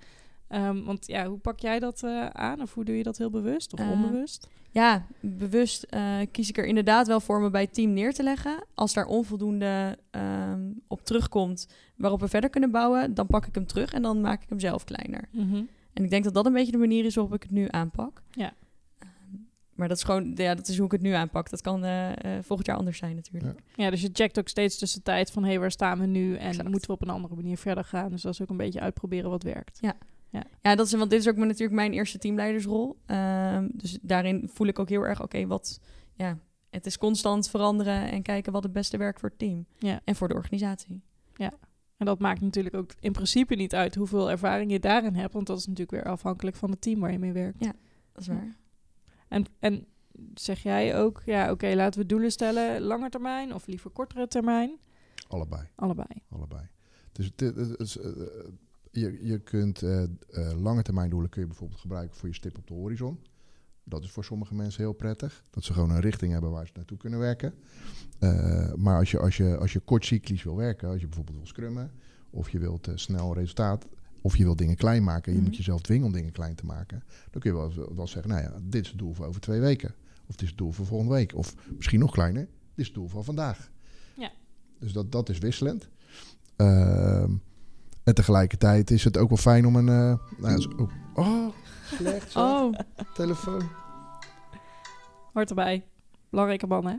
Ehm, 0.49 0.83
want 0.85 1.07
ja, 1.07 1.27
hoe 1.27 1.39
pak 1.39 1.61
jij 1.61 1.79
dat 1.79 2.03
eh, 2.03 2.27
aan? 2.27 2.63
Of 2.63 2.75
hoe 2.75 2.85
doe 2.85 2.97
je 2.97 3.03
dat 3.03 3.19
heel 3.19 3.31
bewust 3.31 3.73
of 3.73 3.79
Eh, 3.79 3.91
onbewust? 3.91 4.49
Ja, 4.71 5.07
bewust 5.21 5.87
kies 6.31 6.49
ik 6.49 6.59
er 6.59 6.65
inderdaad 6.67 7.07
wel 7.07 7.21
voor 7.21 7.41
me 7.41 7.51
bij 7.51 7.63
het 7.63 7.75
team 7.75 7.93
neer 7.93 8.13
te 8.15 8.23
leggen. 8.23 8.65
Als 8.75 8.93
daar 8.93 9.07
onvoldoende 9.07 9.99
ehm, 10.11 10.71
op 10.89 11.05
terugkomt 11.05 11.69
waarop 11.97 12.21
we 12.21 12.29
verder 12.29 12.51
kunnen 12.51 12.71
bouwen, 12.71 13.15
dan 13.15 13.27
pak 13.27 13.47
ik 13.47 13.55
hem 13.55 13.67
terug 13.67 13.93
en 13.93 14.03
dan 14.03 14.21
maak 14.21 14.43
ik 14.43 14.49
hem 14.49 14.61
zelf 14.61 14.85
kleiner. 14.85 15.29
Mhm. 15.31 15.63
En 15.93 16.05
ik 16.05 16.11
denk 16.11 16.25
dat 16.25 16.35
dat 16.35 16.47
een 16.47 16.53
beetje 16.53 16.73
de 16.73 16.79
manier 16.79 17.05
is 17.05 17.15
waarop 17.15 17.35
ik 17.35 17.43
het 17.43 17.51
nu 17.51 17.67
aanpak. 17.71 18.23
Ja. 18.31 18.53
Maar 19.77 19.89
dat 19.89 19.97
is 19.97 20.03
gewoon, 20.03 20.33
ja, 20.35 20.55
dat 20.55 20.69
is 20.69 20.77
hoe 20.77 20.87
ik 20.87 20.93
het 20.93 21.01
nu 21.01 21.11
aanpak. 21.11 21.51
Dat 21.51 21.61
kan 21.61 21.85
eh, 21.85 22.11
eh, 22.11 22.43
volgend 22.45 22.67
jaar 22.69 22.77
anders 22.77 22.99
zijn 22.99 23.15
natuurlijk. 23.15 23.61
Ja, 23.75 23.91
dus 23.91 24.01
je 24.01 24.11
checkt 24.13 24.39
ook 24.39 24.49
steeds 24.49 24.79
tussen 24.79 25.03
tijd 25.03 25.31
van... 25.31 25.43
hé, 25.43 25.49
hey, 25.49 25.59
waar 25.61 25.71
staan 25.71 25.99
we 25.99 26.07
nu? 26.07 26.37
En 26.37 26.47
Exact. 26.49 26.69
moeten 26.69 26.89
we 26.89 26.95
op 26.95 27.03
een 27.03 27.11
andere 27.11 27.35
manier 27.35 27.57
verder 27.59 27.85
gaan? 27.85 28.11
Dus 28.11 28.23
dat 28.23 28.33
is 28.33 28.43
ook 28.43 28.49
een 28.49 28.57
beetje 28.57 28.81
uitproberen 28.81 29.31
wat 29.31 29.43
werkt. 29.43 29.79
Ja, 30.63 30.75
dat 30.75 30.87
is, 30.87 30.93
want 30.93 31.11
dit 31.11 31.21
is 31.21 31.29
ook 31.29 31.37
natuurlijk 31.37 31.73
mijn 31.73 31.93
eerste 31.93 32.19
teamleidersrol. 32.19 32.97
Ehm, 33.07 33.69
dus 33.73 33.99
daarin 34.03 34.51
voel 34.53 34.67
ik 34.67 34.79
ook 34.79 34.89
heel 34.89 35.03
erg, 35.03 35.23
oké, 35.23 35.47
wat, 35.47 35.81
ja, 36.15 36.39
het 36.71 36.87
is 36.87 36.99
constant 36.99 37.51
veranderen 37.51 38.11
en 38.11 38.23
kijken 38.23 38.53
wat 38.53 38.63
het 38.63 38.73
beste 38.73 38.97
werkt 38.97 39.21
voor 39.21 39.29
het 39.29 39.39
team 39.39 39.67
Ja. 39.79 40.01
en 40.05 40.17
voor 40.17 40.29
de 40.29 40.35
organisatie. 40.35 41.03
En 41.97 42.07
dat 42.07 42.19
maakt 42.19 42.41
natuurlijk 42.41 42.75
ook 42.75 42.91
in 43.01 43.13
principe 43.13 43.55
niet 43.55 43.75
uit 43.75 43.95
hoeveel 43.95 44.31
ervaring 44.31 44.71
je 44.71 44.81
daarin 44.81 45.15
hebt. 45.15 45.33
Want 45.33 45.47
dat 45.47 45.59
is 45.59 45.67
natuurlijk 45.67 45.91
weer 45.91 46.13
afhankelijk 46.13 46.57
van 46.57 46.71
het 46.71 46.81
team 46.81 47.01
waar 47.01 47.13
je 47.13 47.19
mee 47.19 47.33
werkt. 47.33 47.65
Ja. 47.65 47.73
Dat 48.13 48.23
is 48.23 48.29
waar. 48.29 48.57
En, 49.29 49.45
en 49.59 49.87
zeg 50.35 50.59
jij 50.63 50.99
ook, 50.99 51.23
ja, 51.25 51.51
oké, 51.51 51.75
laten 51.75 52.01
we 52.01 52.07
doelen 52.07 52.31
stellen, 52.33 52.81
lange 52.83 53.09
termijn 53.09 53.55
of 53.55 53.67
liever 53.67 53.91
kortere 53.91 54.29
termijn? 54.29 54.79
allebei. 55.29 55.63
Allebei. 55.75 56.09
allebei. 56.29 56.63
Dus 57.13 57.27
het, 57.27 57.41
het- 57.41 57.57
het 57.57 57.81
is, 57.81 57.97
eh, 57.99 58.11
je, 58.91 59.27
je 59.27 59.39
kunt 59.39 59.83
eh, 59.83 60.03
eh, 60.03 60.09
lange 60.63 60.83
termijn 60.83 61.11
doelen 61.11 61.31
kun 61.31 61.41
je 61.41 61.47
bijvoorbeeld 61.47 61.81
gebruiken 61.81 62.17
voor 62.17 62.29
je 62.29 62.35
stip 62.35 62.59
op 62.59 62.67
de 62.67 62.75
horizon. 62.75 63.21
Dat 63.85 64.03
is 64.03 64.11
voor 64.11 64.25
sommige 64.25 64.55
mensen 64.55 64.83
heel 64.83 64.93
prettig. 64.93 65.43
Dat 65.51 65.65
ze 65.65 65.73
gewoon 65.73 65.91
een 65.91 66.01
richting 66.01 66.33
hebben 66.33 66.51
waar 66.51 66.67
ze 66.67 66.73
naartoe 66.75 66.97
kunnen 66.99 67.19
werken. 67.19 67.55
Eh, 68.19 68.73
maar 68.75 68.99
als 68.99 69.11
je, 69.11 69.19
als, 69.19 69.37
je, 69.37 69.57
als 69.57 69.73
je 69.73 69.81
kortcyclisch 69.81 70.43
wil 70.43 70.57
werken, 70.57 70.89
als 70.89 71.01
je 71.01 71.07
bijvoorbeeld 71.07 71.37
wil 71.37 71.47
scrummen, 71.47 71.93
of 72.31 72.51
je 72.51 72.59
wilt 72.59 72.87
eh, 72.87 72.97
snel 72.97 73.35
resultaat, 73.35 73.87
of 74.21 74.37
je 74.37 74.45
wilt 74.45 74.59
dingen 74.59 74.77
klein 74.77 75.05
maken, 75.05 75.33
je 75.33 75.39
Mhm. 75.39 75.47
moet 75.49 75.57
jezelf 75.57 75.81
dwingen 75.81 76.07
om 76.07 76.13
dingen 76.13 76.33
klein 76.33 76.55
te 76.55 76.67
maken, 76.67 77.03
dan 77.31 77.41
kun 77.41 77.51
je 77.51 77.57
wel, 77.57 77.95
wel 77.95 78.07
zeggen, 78.07 78.31
nou 78.31 78.43
ja, 78.43 78.53
dit 78.63 78.83
is 78.83 78.89
het 78.89 78.99
doel 78.99 79.15
voor 79.15 79.27
over 79.27 79.41
twee 79.41 79.61
weken. 79.61 79.95
Of 80.29 80.35
dit 80.35 80.43
is 80.43 80.49
het 80.49 80.59
doel 80.59 80.73
voor 80.73 80.87
volgende 80.87 81.13
week. 81.15 81.35
Of 81.35 81.55
misschien 81.77 82.01
nog 82.01 82.11
kleiner, 82.11 82.43
dit 82.43 82.51
is 82.75 82.87
het 82.87 82.95
doel 82.95 83.09
van 83.09 83.25
vandaag. 83.25 83.71
Ja. 84.17 84.31
Dus 84.79 84.93
dat, 84.93 85.13
dat 85.13 85.29
is 85.29 85.39
wisselend. 85.39 85.89
Ehm, 86.57 87.31
en 88.05 88.15
tegelijkertijd 88.15 88.91
is 88.91 89.05
het 89.05 89.17
ook 89.17 89.29
wel 89.29 89.39
fijn 89.39 89.67
om 89.67 89.77
een... 89.77 89.89
eh, 89.89 90.19
nou, 90.39 90.75
oh, 90.77 90.91
oh, 91.15 91.53
slecht. 91.85 92.37
Oh, 92.37 92.75
Telefoon. 93.15 93.69
Hoort 95.33 95.49
erbij. 95.49 95.87
Belangrijke 96.31 96.67
man, 96.67 96.87
hè? 96.87 96.97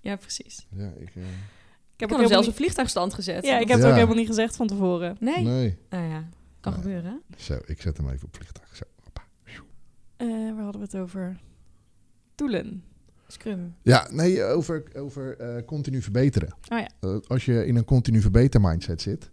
ja, 0.00 0.16
precies. 0.16 0.66
Ja, 0.70 0.92
ik... 0.98 1.16
eh, 1.16 1.22
Ik 1.98 2.04
heb 2.04 2.12
ook 2.12 2.18
hem 2.18 2.28
zelfs 2.28 2.46
helemaal 2.46 2.48
op 2.48 2.56
vliegtuigstand 2.56 3.14
gezet. 3.14 3.34
niet, 3.42 3.44
ja, 3.50 3.58
ik 3.58 3.68
heb 3.68 3.76
het 3.76 3.82
Ja. 3.82 3.88
ook 3.88 3.94
helemaal 3.94 4.16
niet 4.16 4.26
gezegd 4.26 4.56
van 4.56 4.66
tevoren. 4.66 5.16
Nee? 5.20 5.44
nee. 5.44 5.78
Nou 5.90 6.08
ja, 6.08 6.28
kan 6.60 6.72
Nee. 6.72 6.82
gebeuren. 6.82 7.20
Zo, 7.36 7.58
ik 7.66 7.80
zet 7.80 7.96
hem 7.96 8.08
even 8.10 8.26
op 8.26 8.36
vliegtuig. 8.36 8.76
Zo, 8.76 8.84
hoppa. 9.04 9.22
Eh, 10.16 10.26
waar 10.54 10.62
hadden 10.64 10.80
we 10.80 10.86
het 10.90 10.96
over? 10.96 11.40
Doelen. 12.34 12.82
Scrum. 13.26 13.74
Ja, 13.82 14.08
nee, 14.12 14.44
over, 14.44 14.82
over 14.96 15.36
eh, 15.36 15.64
continu 15.64 16.02
verbeteren. 16.02 16.48
Oh 16.68 16.78
ja. 16.78 16.88
Eh, 17.00 17.16
als 17.26 17.44
je 17.44 17.66
in 17.66 17.76
een 17.76 17.84
continu 17.84 18.20
verbeter 18.20 18.60
mindset 18.60 19.02
zit, 19.02 19.30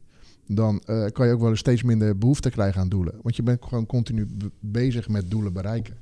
dan 0.48 0.80
eh, 0.86 1.06
kan 1.12 1.28
je 1.28 1.34
ook 1.34 1.40
wel 1.40 1.50
eens 1.50 1.60
steeds 1.60 1.84
minder 1.84 2.18
behoefte 2.18 2.50
krijgen 2.50 2.82
aan 2.82 2.90
doelen. 2.90 3.20
Want 3.22 3.36
je 3.36 3.44
bent 3.44 3.64
gewoon 3.66 3.86
continu 3.86 4.26
be- 4.26 4.52
bezig 4.60 5.08
met 5.08 5.32
doelen 5.32 5.54
bereiken. 5.54 5.98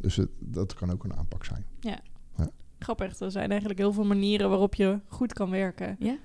Dus 0.00 0.16
het- 0.16 0.30
dat 0.38 0.74
kan 0.74 0.90
ook 0.92 1.04
een 1.04 1.14
aanpak 1.16 1.44
zijn. 1.44 1.64
Grappig, 2.78 3.18
er 3.18 3.30
zijn 3.30 3.50
eigenlijk 3.50 3.80
heel 3.80 3.92
veel 3.92 4.04
manieren 4.04 4.48
waarop 4.48 4.74
je 4.74 4.98
goed 5.06 5.32
kan 5.32 5.50
werken. 5.50 5.96
Ja? 5.98 6.16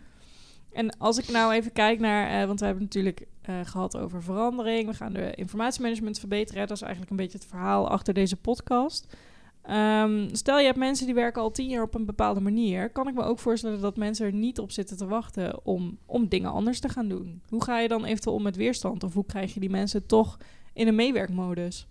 En 0.72 0.98
als 0.98 1.18
ik 1.18 1.30
nou 1.30 1.54
even 1.54 1.72
kijk 1.72 2.00
naar, 2.00 2.42
eh, 2.42 2.48
want 2.48 2.60
we 2.60 2.66
hebben 2.66 2.84
het 2.84 2.94
natuurlijk 2.94 3.28
eh, 3.42 3.60
gehad 3.63 3.98
over 3.98 4.24
verandering. 4.24 4.88
We 4.88 4.94
gaan 4.94 5.13
de 5.13 5.34
informatiemanagement 5.36 6.20
verbeteren. 6.20 6.68
Dat 6.68 6.78
is 6.78 6.82
eigenlijk 6.82 7.12
een 7.12 7.18
beetje 7.18 7.38
het 7.38 7.48
verhaal 7.48 7.89
achter 7.89 8.13
deze 8.13 8.36
podcast. 8.36 9.18
Ehm, 9.62 10.36
stel 10.36 10.60
je 10.60 10.66
hebt 10.66 10.78
mensen 10.78 11.06
die 11.06 11.16
werken 11.16 11.42
al 11.42 11.52
tien 11.52 11.70
jaar 11.70 11.84
op 11.84 11.96
een 11.96 12.06
bepaalde 12.06 12.39
manier. 12.39 12.89
Kan 12.89 13.08
ik 13.08 13.13
me 13.13 13.24
ook 13.24 13.39
voorstellen 13.39 13.82
dat 13.82 13.98
mensen 13.98 14.26
er 14.26 14.34
niet 14.34 14.60
op 14.60 14.72
zitten 14.72 14.98
te 14.98 15.06
wachten 15.06 15.66
om, 15.66 15.98
om 16.06 16.28
dingen 16.28 16.52
anders 16.52 16.80
te 16.80 16.89
gaan 16.89 17.08
doen. 17.08 17.42
Hoe 17.50 17.63
ga 17.63 17.80
je 17.80 17.88
dan 17.88 18.06
eventueel 18.06 18.36
om 18.36 18.44
met 18.44 18.56
weerstand? 18.56 19.04
Of 19.04 19.13
hoe 19.13 19.26
krijg 19.26 19.54
je 19.54 19.60
die 19.60 19.70
mensen 19.70 20.06
toch 20.06 20.38
in 20.74 20.88
een 20.88 20.96
meewerkmodus? 20.96 21.88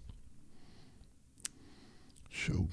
Zo. 2.29 2.67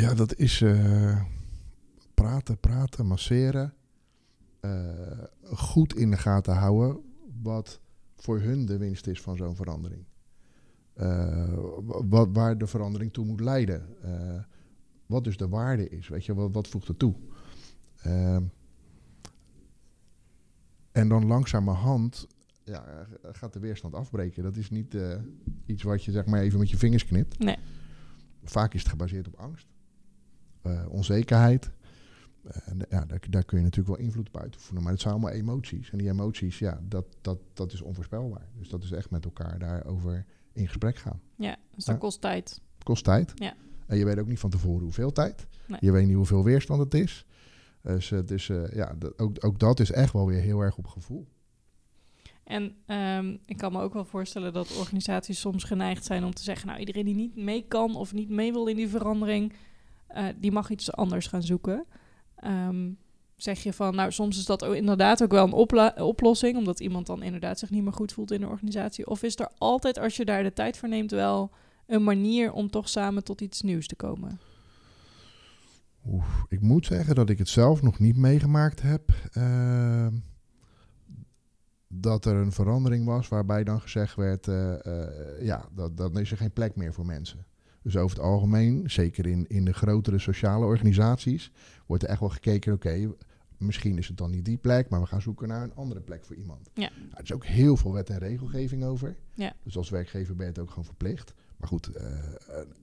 Ja, 0.00 0.14
dat 0.14 0.36
is 0.36 0.60
eh, 0.60 1.22
praten, 2.14 2.58
praten, 2.58 3.06
masseren. 3.06 3.74
Eh, 4.60 5.22
goed 5.44 5.96
in 5.96 6.10
de 6.10 6.16
gaten 6.16 6.54
houden 6.54 7.02
wat 7.42 7.80
voor 8.16 8.40
hun 8.40 8.66
de 8.66 8.76
winst 8.78 9.06
is 9.06 9.20
van 9.20 9.36
zo'n 9.36 9.56
verandering. 9.56 10.04
Eh, 10.92 11.54
wa- 11.82 12.06
wat, 12.06 12.28
waar 12.32 12.58
de 12.58 12.66
verandering 12.66 13.12
toe 13.12 13.24
moet 13.24 13.40
leiden. 13.40 13.86
Wat 15.06 15.24
dus 15.24 15.36
de 15.36 15.48
waarde 15.48 15.88
is. 15.88 16.08
Weet 16.08 16.24
je, 16.24 16.34
wat, 16.34 16.52
wat 16.52 16.68
voegt 16.68 16.88
er 16.88 16.96
toe? 16.96 17.14
En 20.92 21.08
dan 21.08 21.26
langzamerhand 21.26 22.26
ja, 22.64 23.06
gaat 23.32 23.52
de 23.52 23.58
weerstand 23.58 23.94
afbreken. 23.94 24.42
Dat 24.42 24.56
is 24.56 24.70
niet 24.70 24.96
iets 25.66 25.82
wat 25.82 26.04
je 26.04 26.12
zeg 26.12 26.26
maar 26.26 26.40
even 26.40 26.58
met 26.58 26.70
je 26.70 26.76
vingers 26.76 27.06
knipt. 27.06 27.38
Nee. 27.38 27.56
Vaak 28.44 28.74
is 28.74 28.80
het 28.80 28.90
gebaseerd 28.90 29.26
op 29.26 29.34
angst, 29.34 29.66
eh, 30.64 30.84
onzekerheid. 30.88 31.70
Eh, 32.44 32.68
en 32.68 32.78
ja, 32.90 33.04
daar, 33.04 33.20
daar 33.30 33.44
kun 33.44 33.58
je 33.58 33.64
natuurlijk 33.64 33.96
wel 33.96 34.06
invloed 34.06 34.28
op 34.28 34.36
uitoefenen. 34.40 34.82
Maar 34.82 34.92
het 34.92 35.00
zijn 35.00 35.12
allemaal 35.14 35.32
emoties. 35.32 35.90
En 35.90 35.98
die 35.98 36.08
emoties, 36.08 36.58
ja, 36.58 36.80
dat, 36.88 37.06
dat, 37.20 37.38
dat 37.52 37.72
is 37.72 37.80
onvoorspelbaar. 37.80 38.48
Dus 38.58 38.68
dat 38.68 38.82
is 38.82 38.90
echt 38.90 39.10
met 39.10 39.24
elkaar 39.24 39.58
daarover 39.58 40.24
in 40.52 40.66
gesprek 40.66 40.96
gaan. 40.96 41.20
Ja, 41.36 41.56
dus 41.74 41.84
dat 41.84 41.94
Ja. 41.94 42.00
kost 42.00 42.20
tijd. 42.20 42.60
Kost 42.82 43.04
tijd. 43.04 43.32
Ja. 43.34 43.54
En 43.86 43.96
je 43.98 44.04
weet 44.04 44.18
ook 44.18 44.26
niet 44.28 44.38
van 44.38 44.50
tevoren 44.50 44.82
hoeveel 44.82 45.12
tijd. 45.12 45.46
Nee. 45.66 45.78
Je 45.80 45.92
weet 45.92 46.06
niet 46.06 46.16
hoeveel 46.16 46.44
weerstand 46.44 46.80
het 46.80 46.94
is. 46.94 47.26
Dus, 47.82 48.10
eh, 48.10 48.18
dus 48.26 48.46
ja, 48.72 48.94
dat, 48.98 49.18
ook, 49.18 49.44
ook 49.44 49.58
dat 49.58 49.80
is 49.80 49.90
echt 49.90 50.12
wel 50.12 50.26
weer 50.26 50.40
heel 50.40 50.60
erg 50.60 50.76
op 50.76 50.86
gevoel. 50.86 51.26
En 52.44 52.74
ehm, 52.86 53.36
ik 53.46 53.56
kan 53.56 53.72
me 53.72 53.80
ook 53.80 53.92
wel 53.92 54.04
voorstellen 54.04 54.52
dat 54.52 54.76
organisaties 54.76 55.40
soms 55.40 55.64
geneigd 55.64 56.04
zijn 56.04 56.24
om 56.24 56.34
te 56.34 56.42
zeggen: 56.42 56.66
Nou, 56.66 56.78
iedereen 56.78 57.04
die 57.04 57.14
niet 57.14 57.36
mee 57.36 57.64
kan 57.68 57.96
of 57.96 58.12
niet 58.12 58.28
mee 58.28 58.52
wil 58.52 58.66
in 58.66 58.76
die 58.76 58.88
verandering, 58.88 59.52
eh, 60.14 60.24
die 60.36 60.52
mag 60.52 60.70
iets 60.70 60.92
anders 60.92 61.26
gaan 61.26 61.42
zoeken. 61.42 61.84
Ehm, 62.36 62.90
zeg 63.36 63.62
je 63.62 63.72
van, 63.72 63.94
nou, 63.94 64.12
soms 64.12 64.38
is 64.38 64.44
dat 64.44 64.64
ook 64.64 64.74
inderdaad 64.74 65.22
ook 65.22 65.30
wel 65.30 65.44
een 65.44 66.02
oplossing, 66.02 66.56
omdat 66.56 66.80
iemand 66.80 67.06
dan 67.06 67.22
inderdaad 67.22 67.58
zich 67.58 67.70
niet 67.70 67.82
meer 67.82 67.92
goed 67.92 68.12
voelt 68.12 68.30
in 68.30 68.40
de 68.40 68.48
organisatie? 68.48 69.06
Of 69.06 69.22
is 69.22 69.38
er 69.38 69.50
altijd, 69.58 69.98
als 69.98 70.16
je 70.16 70.24
daar 70.24 70.42
de 70.42 70.52
tijd 70.52 70.76
voor 70.76 70.88
neemt, 70.88 71.10
wel 71.10 71.50
een 71.86 72.04
manier 72.04 72.52
om 72.52 72.70
toch 72.70 72.88
samen 72.88 73.24
tot 73.24 73.40
iets 73.40 73.62
nieuws 73.62 73.86
te 73.86 73.96
komen? 73.96 74.38
Oeh, 76.06 76.26
ik 76.48 76.60
moet 76.60 76.86
zeggen 76.86 77.14
dat 77.14 77.30
ik 77.30 77.38
het 77.38 77.48
zelf 77.48 77.82
nog 77.82 77.98
niet 77.98 78.16
meegemaakt 78.16 78.82
heb. 78.82 79.10
eh, 79.32 80.06
dat 81.88 82.24
er 82.24 82.34
een 82.34 82.52
verandering 82.52 83.06
was 83.06 83.28
waarbij 83.28 83.64
dan 83.64 83.80
gezegd 83.80 84.14
werd: 84.14 84.48
eh, 84.48 84.86
eh, 84.86 85.42
ja, 85.42 85.68
dat, 85.74 85.96
dan 85.96 86.18
is 86.18 86.30
er 86.30 86.36
geen 86.36 86.52
plek 86.52 86.76
meer 86.76 86.92
voor 86.92 87.06
mensen. 87.06 87.44
Dus 87.84 87.96
over 87.96 88.16
het 88.16 88.26
algemeen, 88.26 88.90
zeker 88.90 89.26
in, 89.26 89.46
in 89.48 89.64
de 89.64 89.72
grotere 89.72 90.18
sociale 90.18 90.64
organisaties, 90.64 91.50
wordt 91.86 92.02
er 92.02 92.08
echt 92.08 92.20
wel 92.20 92.28
gekeken: 92.28 92.72
oké, 92.72 93.12
misschien 93.58 93.98
is 93.98 94.08
het 94.08 94.16
dan 94.16 94.30
niet 94.30 94.44
die 94.44 94.56
plek, 94.56 94.88
maar 94.88 95.00
we 95.00 95.06
gaan 95.06 95.22
zoeken 95.22 95.48
naar 95.48 95.62
een 95.62 95.74
andere 95.74 96.00
plek 96.00 96.24
voor 96.24 96.36
iemand. 96.36 96.70
Ja. 96.74 96.90
Nou, 96.98 97.10
er 97.14 97.22
is 97.22 97.32
ook 97.32 97.44
heel 97.46 97.76
veel 97.76 97.92
wet 97.92 98.10
en 98.10 98.18
regelgeving 98.18 98.84
over. 98.84 99.16
Ja. 99.34 99.52
Dus 99.62 99.76
als 99.76 99.90
werkgever 99.90 100.34
ben 100.36 100.46
je 100.46 100.52
het 100.52 100.60
ook 100.60 100.68
gewoon 100.68 100.84
verplicht. 100.84 101.34
Maar 101.56 101.68
goed, 101.68 101.86
eh, 101.96 102.06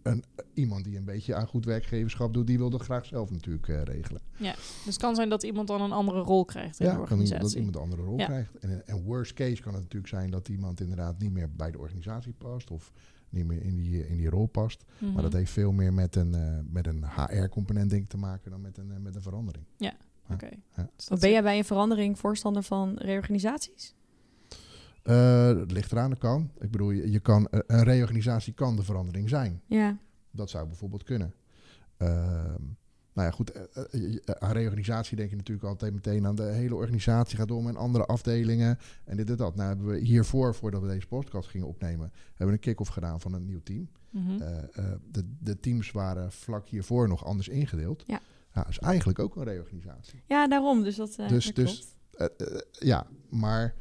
een, 0.04 0.24
iemand 0.54 0.84
die 0.84 0.98
een 0.98 1.06
beetje 1.06 1.36
aan 1.36 1.48
goed 1.48 1.66
werkgeverschap 1.66 2.34
doet, 2.34 2.48
die 2.48 2.58
wil 2.58 2.70
dat 2.70 2.82
graag 2.82 3.06
zelf 3.06 3.32
natuurlijk 3.32 3.68
eh, 3.68 3.84
regelen. 3.84 4.22
Dus 4.38 4.56
het 4.86 4.98
kan 4.98 5.16
zijn 5.16 5.30
dat 5.30 5.44
iemand 5.44 5.68
dan 5.68 5.82
een 5.82 5.92
andere 5.92 6.20
rol 6.20 6.46
krijgt 6.46 6.80
in 6.80 6.86
Ja, 6.86 6.92
de 6.92 6.98
kan 6.98 7.10
iemand, 7.10 7.30
dat 7.30 7.38
organisatie. 7.40 7.58
iemand 7.58 7.76
een 7.76 7.82
andere 7.82 8.02
rol 8.02 8.18
Ja. 8.20 8.26
krijgt. 8.26 8.58
En, 8.60 8.88
en 8.88 9.04
worst 9.04 9.34
case 9.34 9.62
kan 9.62 9.74
het 9.74 9.82
natuurlijk 9.82 10.14
zijn 10.14 10.32
dat 10.32 10.48
iemand 10.50 10.82
inderdaad 10.82 11.20
niet 11.20 11.32
meer 11.32 11.52
bij 11.52 11.72
de 11.72 11.78
organisatie 11.80 12.34
past. 12.38 12.72
Of 12.72 12.92
niet 13.32 13.46
meer 13.46 13.62
in 13.62 13.76
die, 13.76 14.08
in 14.08 14.18
die 14.18 14.30
rol 14.30 14.46
past. 14.46 14.86
Mhm. 14.98 15.12
Maar 15.12 15.24
dat 15.24 15.34
heeft 15.34 15.52
veel 15.52 15.72
meer 15.72 15.94
met 15.94 16.16
een, 16.16 16.36
eh, 16.36 16.58
met 16.70 16.88
een 16.88 17.06
HR-component 17.06 17.90
denk 17.90 18.04
ik 18.04 18.10
te 18.10 18.18
maken 18.18 18.52
dan 18.52 18.62
met 18.62 18.78
een, 18.78 18.92
eh, 18.92 18.98
met 18.98 19.16
een 19.16 19.22
verandering. 19.22 19.66
Oké. 20.34 20.50
Ja. 20.76 20.90
Dus 20.96 21.20
ben 21.20 21.32
jij 21.32 21.44
bij 21.44 21.58
een 21.58 21.66
verandering 21.66 22.20
voorstander 22.20 22.64
van 22.64 22.98
reorganisaties? 22.98 23.94
Eh, 25.04 25.48
het 25.48 25.72
ligt 25.72 25.92
eraan, 25.92 26.10
dat 26.10 26.20
kan. 26.20 26.52
Ik 26.60 26.72
bedoel, 26.72 26.92
je, 26.92 27.12
je 27.12 27.20
kan, 27.20 27.48
eh, 27.48 27.60
een 27.68 27.84
reorganisatie 27.84 28.54
kan 28.54 28.76
de 28.76 28.84
verandering 28.84 29.30
zijn. 29.30 29.62
Ja. 29.66 29.98
Dat 30.32 30.50
zou 30.50 30.68
bijvoorbeeld 30.68 31.04
kunnen. 31.04 31.34
Ehm, 31.98 32.62
nou 33.14 33.28
ja, 33.28 33.34
goed. 33.34 33.52
eh, 33.52 33.62
eh, 33.76 33.86
je- 33.92 34.40
aan 34.40 34.52
reorganisatie 34.52 35.18
denk 35.18 35.30
je 35.30 35.36
natuurlijk 35.36 35.68
altijd 35.68 35.94
meteen 35.94 36.26
aan 36.26 36.36
de 36.36 36.44
hele 36.44 36.76
organisatie 36.76 37.38
gaat 37.38 37.52
om 37.52 37.68
en 37.68 37.76
andere 37.76 38.06
afdelingen 38.06 38.78
en 39.06 39.18
dit 39.18 39.30
en 39.30 39.36
dat. 39.36 39.56
Nou 39.56 39.68
hebben 39.68 39.88
we 39.88 39.98
hiervoor, 40.00 40.56
voordat 40.56 40.82
we 40.82 40.88
deze 40.88 41.08
podcast 41.08 41.50
gingen 41.50 41.68
opnemen, 41.68 42.12
hebben 42.28 42.48
we 42.48 42.54
een 42.54 42.60
kick-off 42.60 42.90
gedaan 42.90 43.22
van 43.22 43.34
een 43.34 43.46
nieuw 43.46 43.62
team. 43.64 43.90
Mhm. 44.10 44.42
Eh, 44.42 44.58
eh, 44.58 44.92
de, 45.12 45.24
de 45.40 45.60
teams 45.60 45.92
waren 45.92 46.32
vlak 46.32 46.68
hiervoor 46.68 47.08
nog 47.08 47.26
anders 47.26 47.48
ingedeeld. 47.48 48.04
Ja. 48.08 48.20
Nou, 48.54 48.66
dat 48.66 48.68
is 48.70 48.80
eigenlijk 48.80 49.20
ook 49.20 49.36
een 49.36 49.44
reorganisatie. 49.44 50.22
ja, 50.28 50.48
daarom. 50.48 50.84
Dus 50.84 50.96
dat, 50.96 51.16
eh, 51.18 51.28
Dus- 51.28 51.46
dat 51.46 51.56
dus-. 51.56 51.96
Eh, 52.12 52.26
eh, 52.38 52.60
ja, 52.72 53.08
maar 53.30 53.74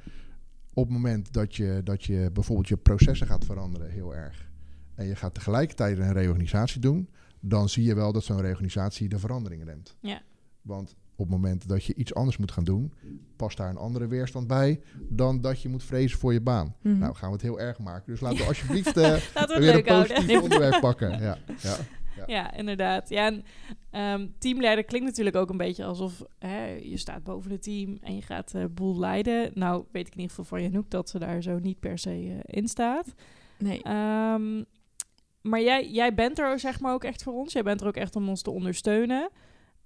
op 0.74 0.84
het 0.84 0.92
moment 0.92 1.32
dat 1.32 1.56
je, 1.56 1.80
dat 1.84 2.04
je 2.04 2.30
bijvoorbeeld 2.32 2.68
je 2.68 2.76
processen 2.76 3.26
gaat 3.26 3.44
veranderen 3.44 3.90
heel 3.90 4.14
erg 4.14 4.48
en 4.94 5.06
je 5.06 5.16
gaat 5.16 5.34
tegelijkertijd 5.34 5.98
een 5.98 6.12
reorganisatie 6.12 6.80
doen, 6.80 7.08
dan 7.40 7.68
zie 7.68 7.84
je 7.84 7.94
wel 7.94 8.12
dat 8.12 8.24
zo'n 8.24 8.40
reorganisatie 8.40 9.08
de 9.08 9.18
verandering 9.18 9.64
remt. 9.64 9.96
Ja. 10.00 10.20
Want 10.62 10.96
op 11.16 11.26
het 11.26 11.34
moment 11.34 11.68
dat 11.68 11.84
je 11.84 11.94
iets 11.94 12.14
anders 12.14 12.36
moet 12.36 12.52
gaan 12.52 12.64
doen, 12.64 12.92
past 13.36 13.56
daar 13.56 13.70
een 13.70 13.76
andere 13.76 14.06
weerstand 14.06 14.46
bij 14.46 14.80
dan 15.08 15.40
dat 15.40 15.62
je 15.62 15.68
moet 15.68 15.82
vrezen 15.84 16.18
voor 16.18 16.32
je 16.32 16.40
baan. 16.40 16.74
Mhm. 16.82 16.98
Nou, 16.98 17.14
gaan 17.14 17.28
we 17.28 17.34
het 17.34 17.42
heel 17.44 17.60
erg 17.60 17.78
maken. 17.78 18.12
Dus 18.12 18.20
laten 18.20 18.38
we 18.38 18.44
alsjeblieft 18.52 18.96
eh, 18.96 19.02
Laten 19.34 19.60
we 19.60 19.66
het 19.66 19.84
weer 19.84 19.88
een 19.88 19.94
houden. 19.94 20.42
onderwerp 20.42 20.80
pakken. 20.80 21.10
Ja, 21.20 21.38
ja. 21.62 21.76
Ja, 22.26 22.54
inderdaad. 22.54 23.08
Ja, 23.08 23.26
en, 23.26 23.44
ehm, 23.90 24.26
teamleider 24.38 24.84
klinkt 24.84 25.06
natuurlijk 25.06 25.36
ook 25.36 25.50
een 25.50 25.56
beetje 25.56 25.84
alsof 25.84 26.22
hè, 26.38 26.66
je 26.66 26.96
staat 26.96 27.22
boven 27.24 27.50
het 27.50 27.62
team 27.62 27.98
en 28.00 28.14
je 28.14 28.22
gaat 28.22 28.50
de 28.52 28.68
boel 28.68 28.98
leiden. 28.98 29.50
Nou, 29.54 29.84
weet 29.92 30.06
ik 30.06 30.12
in 30.12 30.20
ieder 30.20 30.36
geval 30.36 30.44
van 30.58 30.62
Janouk 30.62 30.90
dat 30.90 31.08
ze 31.10 31.18
daar 31.18 31.42
zo 31.42 31.58
niet 31.58 31.80
per 31.80 31.98
se 31.98 32.10
eh, 32.10 32.56
in 32.60 32.68
staat. 32.68 33.14
nee. 33.58 33.82
Ehm, 33.82 34.62
maar 35.42 35.60
jij, 35.60 35.90
jij 35.90 36.14
bent 36.14 36.38
er 36.38 36.58
zeg 36.58 36.80
maar 36.80 36.92
ook 36.92 37.04
echt 37.04 37.22
voor 37.22 37.32
ons. 37.32 37.52
Jij 37.52 37.62
bent 37.62 37.80
er 37.80 37.86
ook 37.86 37.96
echt 37.96 38.16
om 38.16 38.28
ons 38.28 38.42
te 38.42 38.50
ondersteunen. 38.50 39.30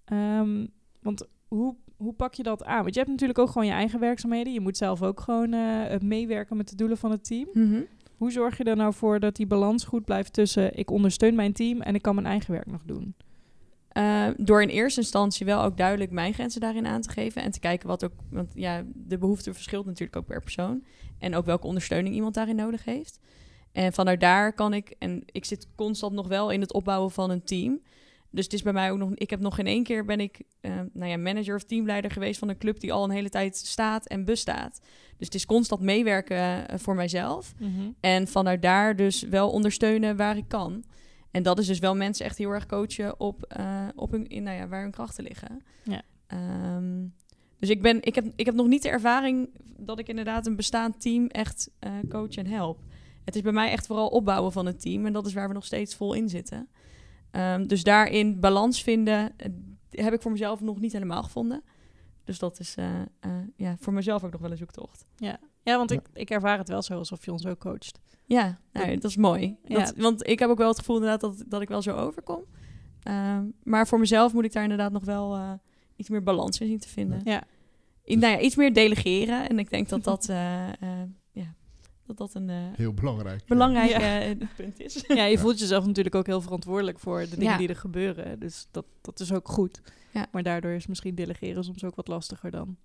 Ehm, 0.05 0.67
want 1.01 1.27
hoe, 1.49 1.77
hoe 1.97 2.12
pak 2.12 2.35
je 2.35 2.43
dat 2.43 2.64
aan? 2.64 2.83
Want 2.83 2.95
je 2.95 3.01
hebt 3.01 3.12
natuurlijk 3.12 3.38
ook 3.38 3.51
gewoon 3.51 3.67
je 3.67 3.73
eigen 3.73 4.01
werkzaamheden. 4.01 4.53
Je 4.53 4.61
moet 4.61 4.77
zelf 4.77 5.03
ook 5.03 5.21
gewoon 5.21 5.53
eh, 5.53 5.99
meewerken 6.01 6.57
met 6.57 6.69
de 6.69 6.77
doelen 6.77 6.99
van 6.99 7.11
het 7.11 7.25
team. 7.25 7.49
Mhm. 7.53 7.81
Hoe 8.17 8.33
zorg 8.33 8.57
je 8.57 8.64
er 8.64 8.77
nou 8.77 8.95
voor 8.95 9.21
dat 9.21 9.37
die 9.37 9.47
balans 9.47 9.85
goed 9.85 10.05
blijft 10.05 10.33
tussen 10.33 10.77
ik 10.77 10.90
ondersteun 10.90 11.35
mijn 11.35 11.53
team 11.53 11.81
en 11.81 11.95
ik 11.95 12.03
kan 12.03 12.14
mijn 12.14 12.27
eigen 12.27 12.53
werk 12.53 12.67
nog 12.67 12.83
doen? 12.85 13.14
Eh, 13.88 14.29
door 14.37 14.62
in 14.62 14.69
eerste 14.69 15.01
instantie 15.01 15.47
wel 15.47 15.62
ook 15.62 15.77
duidelijk 15.77 16.11
mijn 16.11 16.35
grenzen 16.35 16.61
daarin 16.61 16.87
aan 16.87 17.01
te 17.01 17.11
geven. 17.11 17.43
En 17.43 17.51
te 17.51 17.61
kijken 17.61 17.88
wat 17.88 18.05
ook. 18.05 18.12
Want 18.31 18.53
ja, 18.55 18.85
de 18.95 19.19
behoefte 19.19 19.55
verschilt 19.55 19.87
natuurlijk 19.87 20.17
ook 20.17 20.27
per 20.27 20.40
persoon. 20.40 20.85
En 21.19 21.35
ook 21.35 21.45
welke 21.45 21.67
ondersteuning 21.67 22.14
iemand 22.14 22.35
daarin 22.35 22.57
nodig 22.57 22.85
heeft. 22.85 23.21
En 23.75 23.93
vanuit 23.93 24.21
daar 24.21 24.53
kan 24.53 24.75
ik. 24.75 24.95
En 24.99 25.23
ik 25.27 25.45
zit 25.45 25.67
constant 25.75 26.13
nog 26.13 26.29
wel 26.29 26.51
in 26.51 26.61
het 26.61 26.73
opbouwen 26.73 27.11
van 27.11 27.31
een 27.31 27.45
team. 27.45 27.81
Dus 28.31 28.45
het 28.45 28.53
is 28.53 28.63
bij 28.63 28.73
mij 28.73 28.91
ook 28.91 28.99
nog. 28.99 29.11
Ik 29.15 29.31
heb 29.31 29.41
nog 29.41 29.55
geen 29.55 29.67
één 29.67 29.83
keer 29.83 30.05
ben 30.05 30.21
ik 30.21 30.41
eh, 30.61 30.81
nou 30.93 31.11
ja, 31.11 31.17
manager 31.17 31.55
of 31.55 31.65
teamleider 31.65 32.11
geweest 32.11 32.39
van 32.39 32.49
een 32.49 32.59
club 32.59 32.81
die 32.81 32.93
al 32.93 33.05
een 33.05 33.11
hele 33.11 33.29
tijd 33.29 33.57
staat 33.57 34.07
en 34.07 34.25
bestaat. 34.25 34.81
Dus 35.17 35.27
het 35.27 35.35
is 35.35 35.47
constant 35.47 35.81
meewerken 35.81 36.69
eh, 36.69 36.79
voor 36.79 36.95
mijzelf. 36.95 37.55
En 38.01 38.27
vanuit 38.29 38.63
daar 38.63 38.97
dus 38.97 39.23
wel 39.23 39.51
ondersteunen 39.51 40.17
waar 40.17 40.37
ik 40.37 40.49
kan. 40.49 40.85
En 41.31 41.43
dat 41.43 41.59
is 41.59 41.67
dus 41.67 41.79
wel 41.79 41.95
mensen 41.95 42.25
echt 42.27 42.39
heel 42.39 42.51
erg 42.51 42.67
coachen 42.67 43.21
op, 43.21 43.43
eh, 43.43 43.89
op 43.95 44.11
hun, 44.11 44.27
in, 44.27 44.43
nou 44.43 44.57
ja, 44.57 44.69
waar 44.69 44.83
hun 44.83 44.91
krachten 44.91 45.25
liggen. 45.25 45.63
Ja. 45.83 46.03
Ehm, 46.27 47.07
dus 47.59 47.69
ik, 47.69 47.83
ben, 47.83 48.03
ik, 48.03 48.15
heb, 48.15 48.33
ik 48.37 48.47
heb 48.47 48.55
nog 48.55 48.67
niet 48.67 48.83
de 48.83 48.89
ervaring 48.89 49.49
dat 49.79 49.99
ik 49.99 50.09
inderdaad 50.09 50.47
een 50.47 50.57
bestaand 50.57 51.01
team 51.01 51.27
echt 51.27 51.71
coach 52.09 52.35
en 52.35 52.47
help. 52.47 52.79
Het 53.25 53.35
is 53.37 53.41
bij 53.43 53.53
mij 53.53 53.71
echt 53.71 53.87
vooral 53.87 54.09
opbouwen 54.09 54.53
van 54.53 54.67
het 54.67 54.81
team. 54.81 55.07
En 55.07 55.13
dat 55.13 55.27
is 55.27 55.33
waar 55.35 55.49
we 55.49 55.55
nog 55.55 55.65
steeds 55.65 55.95
vol 55.95 56.13
in 56.15 56.29
zitten. 56.29 56.69
Ehm, 57.31 57.67
dus 57.67 57.83
daarin 57.83 58.41
balans 58.41 58.83
vinden 58.83 59.33
eh, 59.37 59.49
heb 59.91 60.13
ik 60.13 60.23
voor 60.23 60.31
mezelf 60.33 60.61
nog 60.61 60.81
niet 60.81 60.93
helemaal 60.93 61.23
gevonden. 61.23 61.63
Dus 62.25 62.39
dat 62.39 62.59
is 62.59 62.75
eh, 62.75 63.01
eh, 63.21 63.31
ja, 63.57 63.77
voor 63.79 63.93
mezelf 63.93 64.25
ook 64.25 64.33
nog 64.33 64.41
wel 64.41 64.51
een 64.51 64.57
zoektocht. 64.57 65.07
Ja, 65.63 65.77
want 65.77 65.91
ik, 65.91 66.01
ik 66.13 66.31
ervaar 66.31 66.59
het 66.59 66.69
wel 66.69 66.83
zo 66.83 66.99
alsof 66.99 67.25
je 67.25 67.33
ons 67.33 67.47
ook 67.47 67.59
coacht. 67.59 68.01
Ja, 68.25 68.59
nou, 68.73 68.91
Dat- 68.91 69.01
dat 69.03 69.11
is 69.11 69.17
mooi. 69.17 69.57
Ja. 69.65 69.79
Dat, 69.79 69.95
Want 69.97 70.27
ik 70.27 70.39
heb 70.39 70.51
ook 70.51 70.59
wel 70.59 70.69
het 70.69 70.79
gevoel 70.79 70.97
inderdaad 70.97 71.21
dat, 71.21 71.45
dat 71.47 71.61
ik 71.61 71.69
wel 71.69 71.83
zo 71.83 71.97
overkom. 71.97 72.45
Ehm, 73.03 73.45
maar 73.63 73.87
voor 73.87 73.99
mezelf 73.99 74.33
moet 74.33 74.45
ik 74.45 74.53
daar 74.53 74.63
inderdaad 74.63 74.93
nog 74.93 75.05
wel 75.05 75.35
eh, 75.35 75.53
iets 75.97 76.09
meer 76.09 76.23
balans 76.23 76.61
in 76.61 76.67
zien 76.67 76.79
te 76.79 76.89
vinden. 76.89 77.21
Ja. 77.25 77.43
I- 78.07 78.17
nou 78.17 78.33
ja, 78.33 78.41
iets 78.41 78.57
meer 78.57 78.73
delegeren. 78.75 79.49
En 79.49 79.59
ik 79.59 79.71
denk 79.71 79.89
dat 79.89 80.05
dat, 80.05 80.25
ja, 80.27 80.75
dat, 82.07 82.17
dat 82.17 82.35
een 82.35 82.51
eh, 82.51 82.57
Heel 82.77 82.95
belangrijk. 82.95 83.45
belangrijk 83.47 83.90
Ja. 83.90 84.21
eh, 84.21 84.31
punt 84.57 84.81
is. 84.81 85.05
Ja, 85.19 85.25
je 85.25 85.38
voelt 85.38 85.59
jezelf 85.59 85.87
natuurlijk 85.87 86.14
ook 86.14 86.27
heel 86.27 86.40
verantwoordelijk 86.40 86.99
voor 86.99 87.21
de 87.21 87.29
dingen 87.37 87.53
Ja. 87.53 87.59
die 87.59 87.69
er 87.69 87.77
gebeuren. 87.77 88.38
Dus 88.38 88.67
dat, 88.71 88.85
dat 89.01 89.21
is 89.21 89.33
ook 89.33 89.49
goed. 89.49 89.83
Ja. 90.11 90.27
Maar 90.33 90.43
daardoor 90.43 90.71
is 90.71 90.87
misschien 90.87 91.14
delegeren 91.14 91.64
soms 91.64 91.85
ook 91.85 91.95
wat 91.95 92.09
lastiger 92.09 92.51
dan. 92.51 92.77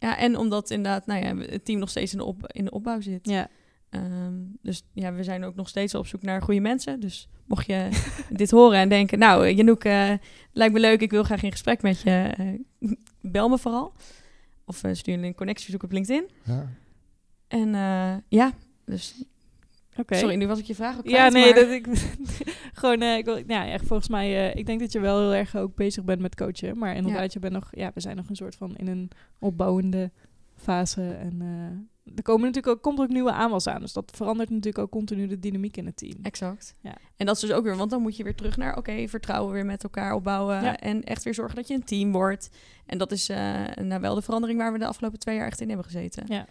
Ja, 0.00 0.18
en 0.18 0.36
omdat 0.36 0.70
inderdaad 0.70 1.06
nou 1.06 1.24
ja, 1.24 1.36
het 1.50 1.64
team 1.64 1.78
nog 1.78 1.88
steeds 1.88 2.12
in 2.12 2.18
de, 2.18 2.24
op, 2.24 2.46
in 2.52 2.64
de 2.64 2.70
opbouw 2.70 3.00
zit. 3.00 3.28
Ja, 3.28 3.48
Ehm, 3.90 4.34
dus 4.62 4.82
ja, 4.92 5.12
we 5.12 5.22
zijn 5.22 5.44
ook 5.44 5.54
nog 5.54 5.68
steeds 5.68 5.94
op 5.94 6.06
zoek 6.06 6.22
naar 6.22 6.42
goede 6.42 6.60
mensen. 6.60 7.00
Dus 7.00 7.28
mocht 7.46 7.66
je 7.66 7.88
dit 8.30 8.50
horen 8.50 8.78
en 8.78 8.88
denken, 8.88 9.18
nou, 9.18 9.46
eh, 9.46 9.56
Janouk, 9.56 9.84
eh, 9.84 10.12
lijkt 10.52 10.74
me 10.74 10.80
leuk, 10.80 11.00
ik 11.00 11.10
wil 11.10 11.22
graag 11.22 11.42
in 11.42 11.50
gesprek 11.50 11.82
met 11.82 12.00
je, 12.00 12.34
bel 13.20 13.48
me 13.48 13.58
vooral. 13.58 13.92
Of 14.64 14.82
eh, 14.84 14.94
stuur 14.94 15.24
een 15.24 15.34
connectie 15.34 15.70
zoek 15.70 15.82
op 15.82 15.92
LinkedIn. 15.92 16.30
Ja. 16.44 16.68
En 17.48 17.74
eh, 17.74 18.14
ja, 18.28 18.52
dus 18.84 19.24
oké. 19.96 20.16
sorry, 20.16 20.34
nu 20.34 20.46
was 20.46 20.58
ik 20.58 20.64
je 20.64 20.74
vraag 20.74 20.98
ook 20.98 21.08
Ja, 21.08 21.28
nee, 21.28 21.44
maar- 21.44 21.54
dat 21.54 21.70
ik 21.70 21.86
gewoon, 22.80 23.02
eh, 23.02 23.16
ik 23.16 23.24
wil, 23.24 23.42
ja, 23.46 23.66
echt 23.66 23.86
volgens 23.86 24.08
mij, 24.08 24.50
eh, 24.50 24.56
ik 24.56 24.66
denk 24.66 24.80
dat 24.80 24.92
je 24.92 25.00
wel 25.00 25.20
heel 25.20 25.34
erg 25.34 25.56
ook 25.56 25.74
bezig 25.74 26.04
bent 26.04 26.20
met 26.20 26.34
coachen, 26.34 26.78
maar 26.78 26.96
inderdaad, 26.96 27.32
je 27.32 27.38
bent 27.38 27.52
nog, 27.52 27.68
ja, 27.70 27.90
we 27.94 28.00
zijn 28.00 28.16
nog 28.16 28.28
een 28.28 28.36
soort 28.36 28.54
van 28.54 28.76
in 28.76 28.86
een 28.86 29.10
opbouwende 29.38 30.10
fase 30.56 31.10
en 31.10 31.40
er 32.14 32.22
komen 32.22 32.46
natuurlijk 32.46 32.76
ook, 32.76 32.82
komt 32.82 32.98
er 32.98 33.04
ook 33.04 33.10
nieuwe 33.10 33.32
aanwas 33.32 33.66
aan, 33.66 33.80
dus 33.80 33.92
dat 33.92 34.12
verandert 34.14 34.50
natuurlijk 34.50 34.78
ook 34.78 34.90
continu 34.90 35.26
de 35.26 35.38
dynamiek 35.38 35.76
in 35.76 35.86
het 35.86 35.96
team. 35.96 36.18
Exact. 36.22 36.74
Ja. 36.80 36.96
En 37.16 37.26
dat 37.26 37.34
is 37.34 37.40
dus 37.40 37.52
ook 37.52 37.64
weer, 37.64 37.76
want 37.76 37.90
dan 37.90 38.02
moet 38.02 38.16
je 38.16 38.24
weer 38.24 38.34
terug 38.34 38.56
naar, 38.56 38.76
oké, 38.76 39.08
vertrouwen 39.08 39.52
weer 39.52 39.66
met 39.66 39.82
elkaar 39.82 40.12
opbouwen. 40.14 40.62
Ja. 40.62 40.76
En 40.76 41.04
echt 41.04 41.22
weer 41.22 41.34
zorgen 41.34 41.56
dat 41.56 41.68
je 41.68 41.74
een 41.74 41.84
team 41.84 42.12
wordt. 42.12 42.50
En 42.86 42.98
dat 42.98 43.12
is 43.12 43.26
nou 43.82 44.00
wel 44.00 44.14
de 44.14 44.22
verandering 44.22 44.58
waar 44.58 44.72
we 44.72 44.78
de 44.78 44.86
afgelopen 44.86 45.18
twee 45.18 45.36
jaar 45.36 45.46
echt 45.46 45.60
in 45.60 45.68
hebben 45.68 45.86
gezeten. 45.86 46.24
Ja. 46.26 46.46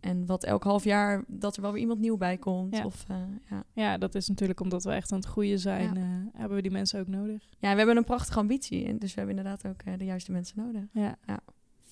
En 0.00 0.26
wat 0.26 0.44
elk 0.44 0.62
half 0.64 0.84
jaar, 0.84 1.24
dat 1.28 1.56
er 1.56 1.62
wel 1.62 1.72
weer 1.72 1.80
iemand 1.80 2.00
nieuw 2.00 2.16
bij 2.16 2.36
komt. 2.38 2.76
Ja. 2.76 2.84
Of, 2.84 3.04
eh, 3.08 3.16
ja. 3.50 3.64
Ja, 3.72 3.98
dat 3.98 4.14
is 4.14 4.28
natuurlijk 4.28 4.60
omdat 4.60 4.84
we 4.84 4.90
echt 4.90 5.12
aan 5.12 5.18
het 5.18 5.28
groeien 5.28 5.58
zijn, 5.58 5.94
Ja. 5.94 6.00
eh, 6.00 6.38
hebben 6.38 6.56
we 6.56 6.62
die 6.62 6.70
mensen 6.70 7.00
ook 7.00 7.08
nodig. 7.08 7.42
ja, 7.58 7.70
we 7.70 7.76
hebben 7.76 7.96
een 7.96 8.04
prachtige 8.04 8.38
ambitie. 8.38 8.84
En 8.84 8.98
dus 8.98 9.14
we 9.14 9.20
hebben 9.20 9.36
inderdaad 9.36 9.66
ook 9.66 9.82
eh, 9.82 9.92
de 9.98 10.04
juiste 10.04 10.32
mensen 10.32 10.58
nodig. 10.64 10.82
Ja. 10.92 11.16
Ja. 11.26 11.40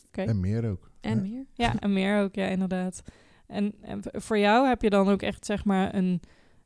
Oké. 0.07 0.23
En 0.23 0.41
meer 0.41 0.71
ook. 0.71 0.91
En 1.01 1.17
Ja. 1.17 1.23
meer. 1.23 1.45
Ja, 1.55 1.79
en 1.79 1.93
meer 1.93 2.23
ook, 2.23 2.35
ja, 2.35 2.47
inderdaad. 2.47 3.03
En, 3.47 3.75
en 3.81 4.01
voor 4.03 4.39
jou 4.39 4.69
heb 4.69 4.83
je 4.83 4.91
dan 4.91 5.09
ook 5.09 5.23
echt, 5.23 5.47
zeg 5.47 5.65
maar, 5.65 5.95
een 5.95 6.21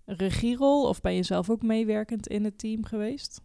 regierol? 0.04 0.88
Of 0.88 1.00
ben 1.00 1.14
je 1.14 1.22
zelf 1.22 1.50
ook 1.50 1.62
meewerkend 1.62 2.26
in 2.26 2.44
het 2.44 2.58
team 2.58 2.84
geweest? 2.84 3.40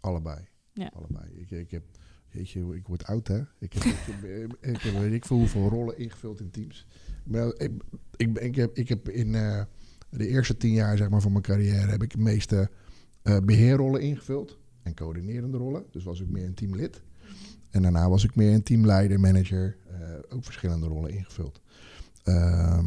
Allebei. 0.00 0.38
Ja. 0.72 0.90
Allebei. 0.94 1.30
Ik, 1.40 1.50
ik 1.50 1.70
heb, 1.70 1.82
jeetje, 2.28 2.74
ik 2.76 2.86
word 2.86 3.04
oud 3.04 3.28
hè. 3.28 3.38
Ik 3.58 3.72
heb, 3.72 3.82
ik, 3.82 3.96
heb, 4.06 4.56
ik 4.60 4.80
heb 4.80 4.92
weet 4.98 5.12
ik 5.12 5.24
veel 5.24 5.36
hoeveel 5.36 5.68
rollen 5.68 5.98
ingevuld 5.98 6.40
in 6.40 6.50
teams. 6.50 6.86
Ik, 7.32 7.70
ik, 8.16 8.38
ik, 8.38 8.54
heb, 8.54 8.76
ik 8.76 8.88
heb 8.88 9.08
in 9.08 9.34
eh, 9.34 9.62
de 10.10 10.28
eerste 10.28 10.56
tien 10.56 10.72
jaar 10.72 10.96
zeg 10.96 11.08
maar, 11.08 11.20
van 11.20 11.32
mijn 11.32 11.44
carrière 11.44 11.90
heb 11.90 12.02
ik 12.02 12.10
de 12.10 12.18
meeste 12.18 12.70
eh, 13.22 13.38
beheerrollen 13.38 14.00
ingevuld. 14.00 14.58
En 14.82 14.94
coördinerende 14.94 15.56
rollen. 15.56 15.84
Dus 15.90 16.04
was 16.04 16.20
ik 16.20 16.28
meer 16.28 16.44
een 16.44 16.54
teamlid. 16.54 17.02
En 17.70 17.82
daarna 17.82 18.08
was 18.08 18.24
ik 18.24 18.34
meer 18.34 18.52
een 18.52 18.62
teamleider, 18.62 19.20
manager. 19.20 19.76
eh, 19.90 20.36
ook 20.36 20.44
verschillende 20.44 20.86
rollen 20.86 21.10
ingevuld. 21.10 21.60
Ehm, 22.22 22.86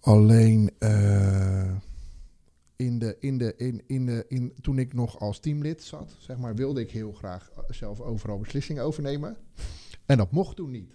alleen 0.00 0.70
in 2.76 2.98
de, 2.98 3.16
in 3.20 3.38
de, 3.38 3.54
in, 3.56 3.82
in 3.86 4.06
de, 4.06 4.24
in, 4.28 4.52
toen 4.60 4.78
ik 4.78 4.92
nog 4.92 5.18
als 5.20 5.38
teamlid 5.38 5.82
zat, 5.82 6.16
zeg 6.18 6.38
maar, 6.38 6.54
wilde 6.54 6.80
ik 6.80 6.90
heel 6.90 7.12
graag 7.12 7.50
zelf 7.68 8.00
overal 8.00 8.38
beslissingen 8.38 8.84
overnemen. 8.84 9.36
En 10.10 10.16
dat 10.16 10.32
mocht 10.32 10.56
toen 10.56 10.70
niet. 10.70 10.94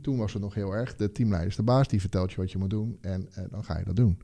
Toen 0.00 0.16
was 0.16 0.32
het 0.32 0.42
nog 0.42 0.54
heel 0.54 0.72
erg, 0.72 0.96
de 0.96 1.12
teamleider 1.12 1.50
is 1.50 1.56
de 1.56 1.62
baas, 1.62 1.88
die 1.88 2.00
vertelt 2.00 2.30
je 2.32 2.36
wat 2.36 2.52
je 2.52 2.58
moet 2.58 2.70
doen 2.70 2.98
en 3.00 3.28
eh, 3.32 3.44
dan 3.50 3.64
ga 3.64 3.78
je 3.78 3.84
dat 3.84 3.96
doen. 3.96 4.18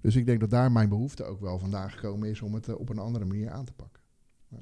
Dus 0.00 0.16
ik 0.16 0.26
denk 0.26 0.40
dat 0.40 0.50
daar 0.50 0.72
mijn 0.72 0.88
behoefte 0.88 1.24
ook 1.24 1.40
wel 1.40 1.58
vandaan 1.58 1.90
gekomen 1.90 2.28
is 2.28 2.42
om 2.42 2.54
het 2.54 2.68
eh, 2.68 2.78
op 2.78 2.88
een 2.88 2.98
andere 2.98 3.24
manier 3.24 3.50
aan 3.50 3.64
te 3.64 3.72
pakken. 3.72 4.02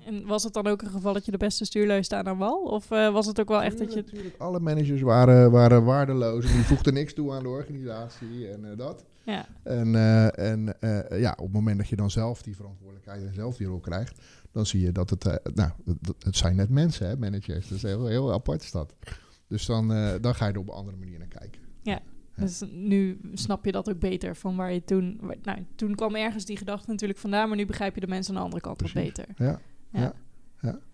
En 0.06 0.26
was 0.26 0.42
het 0.42 0.52
dan 0.52 0.66
ook 0.66 0.82
een 0.82 0.90
geval 0.90 1.12
dat 1.12 1.24
je 1.24 1.30
de 1.30 1.36
beste 1.36 1.64
stuurlui 1.64 2.02
staan 2.02 2.26
aan 2.26 2.38
wal? 2.38 2.62
Of 2.62 2.90
eh, 2.90 3.12
was 3.12 3.26
het 3.26 3.40
ook 3.40 3.48
wel 3.48 3.62
echt 3.62 3.78
dat 3.78 3.92
je... 3.92 4.00
Natuurlijk, 4.00 4.34
alle 4.38 4.60
managers 4.60 5.00
waren, 5.00 5.50
waren 5.50 5.84
waardeloos. 5.84 6.44
En 6.44 6.52
die 6.52 6.64
voegden 6.64 6.94
niks 6.94 7.14
toe 7.14 7.32
aan 7.32 7.42
de 7.42 7.48
organisatie 7.48 8.48
en 8.48 8.76
dat. 8.76 9.04
Ja, 9.24 9.46
En, 9.62 9.94
en 10.34 10.76
ja, 11.10 11.30
op 11.30 11.44
het 11.44 11.52
moment 11.52 11.78
dat 11.78 11.88
je 11.88 11.96
dan 11.96 12.10
zelf 12.10 12.42
die 12.42 12.56
verantwoordelijkheid 12.56 13.22
en 13.22 13.34
zelf 13.34 13.56
die 13.56 13.66
rol 13.66 13.80
krijgt, 13.80 14.20
dan 14.52 14.66
zie 14.66 14.80
je 14.80 14.92
dat 14.92 15.10
het, 15.10 15.24
nou, 15.54 15.70
het, 15.84 16.14
het 16.18 16.36
zijn 16.36 16.56
net 16.56 16.68
mensen, 16.68 17.08
hè, 17.08 17.16
managers. 17.16 17.68
Dat 17.68 17.76
is 17.76 17.82
heel, 17.82 18.06
heel 18.06 18.32
apart 18.32 18.62
is 18.62 18.70
dat. 18.70 18.94
Dus 19.54 19.66
dan, 19.66 19.92
eh, 19.92 20.12
dan 20.20 20.34
ga 20.34 20.46
je 20.46 20.52
er 20.52 20.58
op 20.58 20.68
een 20.68 20.74
andere 20.74 20.96
manier 20.96 21.18
naar 21.18 21.28
kijken. 21.28 21.60
Ja. 21.82 22.00
dus 22.36 22.62
nu 22.72 23.20
snap 23.34 23.64
je 23.64 23.72
dat 23.72 23.90
ook 23.90 23.98
beter 23.98 24.36
van 24.36 24.56
waar 24.56 24.72
je 24.72 24.84
toen... 24.84 25.20
Nou, 25.42 25.66
toen 25.74 25.94
kwam 25.94 26.14
ergens 26.14 26.44
die 26.44 26.56
gedachte 26.56 26.90
natuurlijk 26.90 27.18
vandaan, 27.18 27.48
maar 27.48 27.56
nu 27.56 27.66
begrijp 27.66 27.94
je 27.94 28.00
de 28.00 28.06
mensen 28.06 28.34
aan 28.34 28.38
de 28.38 28.44
andere 28.44 28.62
kant 28.62 28.80
wat 28.80 28.92
beter. 28.92 29.26
Ja, 29.36 29.60
ja. 29.90 30.14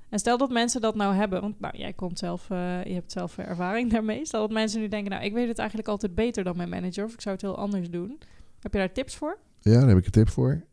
En 0.09 0.19
stel 0.19 0.39
dat 0.39 0.51
mensen 0.51 0.81
dat 0.81 0.95
nou 0.95 1.15
hebben, 1.15 1.41
want 1.41 1.61
nou, 1.61 1.77
jij 1.77 1.93
komt 1.93 2.19
zelf, 2.19 2.51
eh, 2.51 2.85
je 2.85 2.93
hebt 2.93 3.13
zelf 3.13 3.39
ervaring 3.39 3.91
daarmee. 3.93 4.27
Stel 4.27 4.41
dat 4.41 4.51
mensen 4.51 4.81
nu 4.81 4.89
denken, 4.89 5.11
nou, 5.11 5.25
ik 5.25 5.33
weet 5.33 5.49
het 5.49 5.59
eigenlijk 5.59 5.89
altijd 5.89 6.15
beter 6.15 6.45
dan 6.45 6.57
mijn 6.57 6.69
manager, 6.69 7.05
of 7.05 7.13
ik 7.13 7.21
zou 7.21 7.35
het 7.35 7.45
heel 7.45 7.57
anders 7.57 7.91
doen. 7.91 8.19
Heb 8.61 8.73
je 8.73 8.79
daar 8.79 8.93
tips 8.93 9.17
voor? 9.17 9.39
ja, 9.61 9.79
daar 9.79 9.89
heb 9.89 9.99
ik 9.99 10.05
een 10.05 10.11
tip 10.11 10.29
voor. 10.29 10.65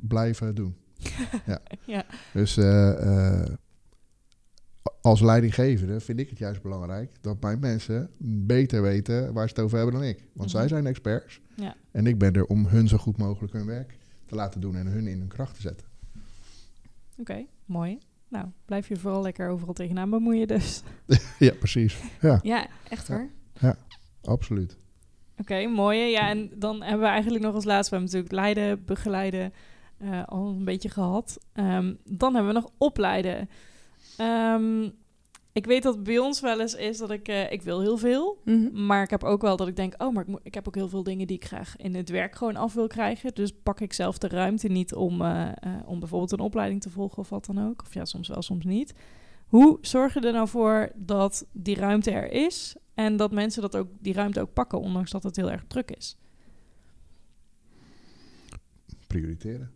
Blijven 0.00 0.54
doen. 0.54 0.76
ja. 1.46 1.60
Ja. 1.84 2.04
Dus 2.32 2.56
eh, 2.56 3.44
als 5.04 5.20
leidinggevende 5.20 6.00
vind 6.00 6.18
ik 6.20 6.28
het 6.28 6.38
juist 6.38 6.62
belangrijk 6.62 7.10
dat 7.20 7.40
mijn 7.40 7.58
mensen 7.60 8.10
beter 8.46 8.82
weten 8.82 9.32
waar 9.32 9.48
ze 9.48 9.54
het 9.54 9.64
over 9.64 9.76
hebben 9.76 9.94
dan 9.94 10.04
ik. 10.04 10.18
Want 10.18 10.48
Mhm. 10.48 10.58
zij 10.58 10.68
zijn 10.68 10.86
experts. 10.86 11.40
Ja. 11.56 11.74
En 11.90 12.06
ik 12.06 12.18
ben 12.18 12.32
er 12.32 12.46
om 12.46 12.66
hun 12.66 12.88
zo 12.88 12.96
goed 12.96 13.16
mogelijk 13.16 13.52
hun 13.52 13.66
werk 13.66 13.98
te 14.26 14.34
laten 14.34 14.60
doen 14.60 14.76
en 14.76 14.86
hun 14.86 15.06
in 15.06 15.18
hun 15.18 15.28
kracht 15.28 15.54
te 15.54 15.60
zetten. 15.60 15.86
Oké, 17.16 17.44
mooi. 17.64 17.98
Nou, 18.28 18.46
blijf 18.64 18.88
je 18.88 18.96
vooral 18.96 19.22
lekker 19.22 19.48
overal 19.48 19.74
tegenaan 19.74 20.10
bemoeien 20.10 20.48
dus. 20.48 20.82
Ja, 21.38 21.52
precies. 21.58 21.98
Ja, 22.20 22.38
Ja, 22.42 22.66
echt 22.88 23.08
hoor. 23.08 23.28
absoluut. 24.22 24.76
Oké, 25.38 25.66
mooi. 25.66 25.98
Ja, 25.98 26.28
en 26.28 26.50
dan 26.54 26.82
hebben 26.82 27.00
we 27.00 27.06
eigenlijk 27.12 27.44
nog 27.44 27.54
als 27.54 27.64
laatste, 27.64 27.90
we 27.94 28.00
hebben 28.00 28.16
natuurlijk 28.16 28.54
leiden, 28.54 28.84
begeleiden 28.84 29.52
eh, 29.98 30.24
al 30.26 30.48
een 30.48 30.64
beetje 30.64 30.88
gehad. 30.88 31.38
Ehm, 31.52 31.94
dan 32.04 32.34
hebben 32.34 32.54
we 32.54 32.60
nog 32.60 32.70
opleiden. 32.78 33.48
Ehm, 34.16 34.88
ik 35.54 35.66
weet 35.66 35.82
dat 35.82 36.02
bij 36.02 36.18
ons 36.18 36.40
wel 36.40 36.60
eens 36.60 36.74
is 36.74 36.98
dat 36.98 37.10
ik, 37.10 37.28
eh, 37.28 37.52
ik 37.52 37.62
wil 37.62 37.80
heel 37.80 37.98
veel. 37.98 38.40
Mhm. 38.44 38.86
Maar 38.86 39.02
ik 39.02 39.10
heb 39.10 39.24
ook 39.24 39.42
wel 39.42 39.56
dat 39.56 39.68
ik 39.68 39.76
denk, 39.76 40.02
oh, 40.02 40.12
maar 40.12 40.22
ik, 40.22 40.28
moet, 40.28 40.40
ik 40.42 40.54
heb 40.54 40.68
ook 40.68 40.74
heel 40.74 40.88
veel 40.88 41.02
dingen 41.02 41.26
die 41.26 41.36
ik 41.36 41.44
graag 41.44 41.76
in 41.76 41.94
het 41.94 42.08
werk 42.08 42.34
gewoon 42.34 42.56
af 42.56 42.74
wil 42.74 42.86
krijgen. 42.86 43.34
Dus 43.34 43.52
pak 43.62 43.80
ik 43.80 43.92
zelf 43.92 44.18
de 44.18 44.28
ruimte 44.28 44.68
niet 44.68 44.94
om, 44.94 45.22
eh, 45.22 45.48
eh, 45.48 45.54
om 45.86 45.98
bijvoorbeeld 45.98 46.32
een 46.32 46.38
opleiding 46.38 46.80
te 46.80 46.90
volgen 46.90 47.18
of 47.18 47.28
wat 47.28 47.44
dan 47.44 47.68
ook. 47.68 47.82
Of 47.82 47.94
ja, 47.94 48.04
soms 48.04 48.28
wel, 48.28 48.42
soms 48.42 48.64
niet. 48.64 48.94
Hoe 49.46 49.78
zorg 49.80 50.14
je 50.14 50.20
er 50.20 50.32
nou 50.32 50.48
voor 50.48 50.92
dat 50.94 51.46
die 51.52 51.76
ruimte 51.76 52.10
er 52.10 52.32
is 52.32 52.76
en 52.94 53.16
dat 53.16 53.32
mensen 53.32 53.62
dat 53.62 53.76
ook, 53.76 53.88
die 53.98 54.12
ruimte 54.14 54.40
ook 54.40 54.52
pakken, 54.52 54.80
ondanks 54.80 55.10
dat 55.10 55.22
het 55.22 55.36
heel 55.36 55.50
erg 55.50 55.64
druk 55.66 55.90
is? 55.90 56.16
Prioriteren. 59.06 59.73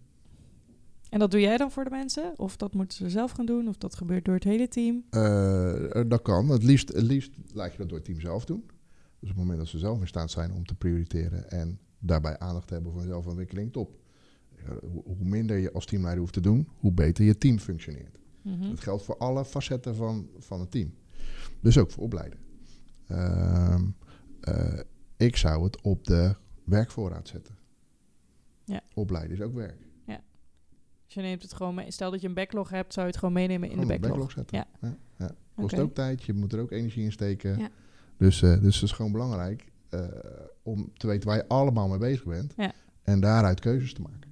En 1.11 1.19
dat 1.19 1.31
doe 1.31 1.41
jij 1.41 1.57
dan 1.57 1.71
voor 1.71 1.85
de 1.85 1.91
mensen? 1.91 2.33
Of 2.37 2.57
dat 2.57 2.75
moeten 2.75 2.97
ze 2.97 3.11
zelf 3.11 3.31
gaan 3.31 3.47
doen? 3.47 3.69
Of 3.69 3.77
dat 3.77 3.95
gebeurt 3.95 4.25
door 4.25 4.35
het 4.35 4.45
hele 4.45 4.69
team? 4.69 5.05
Eh, 5.11 6.01
dat 6.07 6.23
kan. 6.23 6.49
Het 6.49 6.63
liefst, 6.63 6.89
het 6.89 7.03
liefst 7.03 7.31
laat 7.53 7.73
je 7.73 7.79
dat 7.79 7.89
door 7.89 7.97
het 7.97 8.07
team 8.07 8.21
zelf 8.21 8.45
doen. 8.45 8.65
Dus 9.21 9.31
op 9.31 9.37
het 9.37 9.37
moment 9.37 9.59
dat 9.59 9.69
ze 9.69 9.79
zelf 9.79 10.01
in 10.01 10.07
staat 10.07 10.31
zijn 10.31 10.53
om 10.53 10.67
te 10.67 10.75
prioriteren 10.75 11.51
en 11.51 11.79
daarbij 11.99 12.39
aandacht 12.39 12.67
te 12.67 12.75
hebben 12.75 12.93
voor 12.93 13.03
zelfontwikkeling, 13.03 13.73
top. 13.73 14.01
Eh, 14.57 14.71
Hoe, 14.93 15.17
minder 15.19 15.57
je 15.57 15.73
als 15.73 15.87
teamleider 15.87 16.21
hoeft 16.21 16.35
te 16.35 16.41
doen, 16.41 16.69
hoe 16.77 16.93
beter 16.93 17.25
je 17.25 17.39
team 17.39 17.59
functioneert. 17.59 18.19
Mhm. 18.43 18.69
Dat 18.69 18.81
geldt 18.81 19.03
voor 19.03 19.17
alle 19.17 19.45
facetten 19.45 19.95
van, 19.95 20.29
van 20.39 20.61
het 20.61 20.71
team. 20.71 20.95
Dus 21.61 21.79
ook 21.79 21.91
voor 21.91 22.03
opleiden. 22.03 22.39
Ehm, 23.07 23.87
eh, 24.41 24.81
ik 25.17 25.37
zou 25.37 25.65
het 25.65 25.81
op 25.81 26.07
de 26.07 26.35
werkvoorraad 26.65 27.29
zetten. 27.29 27.57
Ja. 28.65 28.83
Opleiden 28.95 29.37
is 29.37 29.43
ook 29.43 29.55
werk. 29.55 29.88
Dus 31.09 31.17
je 31.17 31.23
neemt 31.23 31.43
het 31.43 31.55
gewoon 31.55 31.75
mee. 31.75 31.91
Stel 31.91 32.11
dat 32.11 32.21
je 32.21 32.29
een 32.29 32.35
backlog 32.35 32.71
hebt, 32.71 32.93
zou 32.93 33.07
je 33.07 33.13
het 33.13 33.21
gewoon 33.21 33.35
meenemen 33.35 33.69
in 33.71 33.79
Gewoon 33.79 33.93
de 33.93 33.99
backlog. 33.99 34.31
zetten. 34.31 34.57
Ja. 34.57 34.67
Ja. 34.81 34.97
Ja. 35.19 35.31
Kost 35.55 35.79
ook 35.79 35.95
tijd, 35.95 36.25
je 36.25 36.33
moet 36.33 36.53
er 36.53 36.61
ook 36.61 36.71
energie 36.71 37.05
in 37.05 37.13
steken. 37.13 37.59
Ja. 37.59 37.69
Dus, 38.17 38.43
eh, 38.43 38.61
dus 38.61 38.75
het 38.75 38.85
is 38.85 38.93
gewoon 38.93 39.13
belangrijk 39.13 39.73
eh, 39.89 40.05
om 40.63 40.91
te 40.97 41.07
weten 41.07 41.29
waar 41.29 41.37
je 41.37 41.49
allemaal 41.49 41.89
mee 41.89 41.99
bezig 41.99 42.25
bent. 42.25 42.55
En 43.03 43.21
daaruit 43.21 43.61
keuzes 43.61 43.93
te 43.93 44.01
maken. 44.03 44.31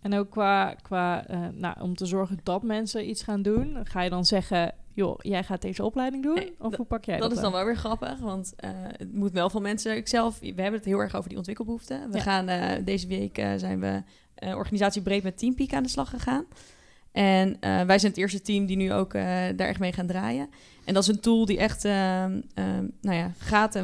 En 0.00 0.14
ook 0.14 0.30
qua, 0.30 0.74
qua 0.82 1.26
eh, 1.26 1.48
nou, 1.52 1.80
om 1.80 1.94
te 1.94 2.06
zorgen 2.06 2.38
dat 2.42 2.62
mensen 2.62 3.08
iets 3.08 3.22
gaan 3.22 3.42
doen, 3.42 3.86
ga 3.86 4.02
je 4.02 4.10
dan 4.10 4.24
zeggen, 4.24 4.74
joh, 4.98 5.18
jij 5.18 5.44
gaat 5.44 5.62
deze 5.62 5.84
opleiding 5.84 6.22
doen? 6.22 6.34
Nee, 6.34 6.54
of 6.58 6.76
hoe 6.76 6.86
pak 6.86 7.04
jij 7.04 7.18
dat? 7.18 7.28
Dat 7.28 7.36
is 7.36 7.42
dan 7.42 7.52
wel 7.52 7.64
weer 7.64 7.76
grappig, 7.76 8.18
want 8.18 8.52
eh, 8.56 8.70
het 8.74 9.14
moet 9.14 9.32
wel 9.32 9.50
van 9.50 9.62
mensen. 9.62 9.96
Ik 9.96 10.08
zelf, 10.08 10.38
we 10.38 10.46
hebben 10.46 10.72
het 10.72 10.84
heel 10.84 10.98
erg 10.98 11.14
over 11.14 11.28
die 11.28 11.36
ontwikkelbehoeften. 11.36 12.10
We 12.10 12.16
Ja. 12.16 12.22
gaan 12.22 12.48
eh, 12.48 12.84
deze 12.84 13.06
week 13.06 13.38
eh, 13.38 13.50
zijn 13.56 13.80
we 13.80 14.02
organisatie 14.34 15.02
breed 15.02 15.22
met 15.22 15.38
Teampeak 15.38 15.72
aan 15.72 15.82
de 15.82 15.88
slag 15.88 16.10
gegaan. 16.10 16.44
En 17.12 17.56
wij 17.60 17.98
zijn 17.98 18.12
het 18.12 18.16
eerste 18.20 18.40
team 18.40 18.66
die 18.66 18.76
nu 18.76 18.92
ook 18.92 19.12
daar 19.12 19.58
echt 19.58 19.80
mee 19.80 19.92
gaan 19.92 20.06
draaien. 20.06 20.48
En 20.84 20.94
dat 20.94 21.02
is 21.02 21.08
een 21.08 21.20
tool 21.20 21.44
die 21.44 21.58
echt 21.58 21.84
ehm, 21.84 22.40
ehm, 22.54 22.86
nou 23.00 23.16
ja, 23.16 23.32
gaat 23.38 23.82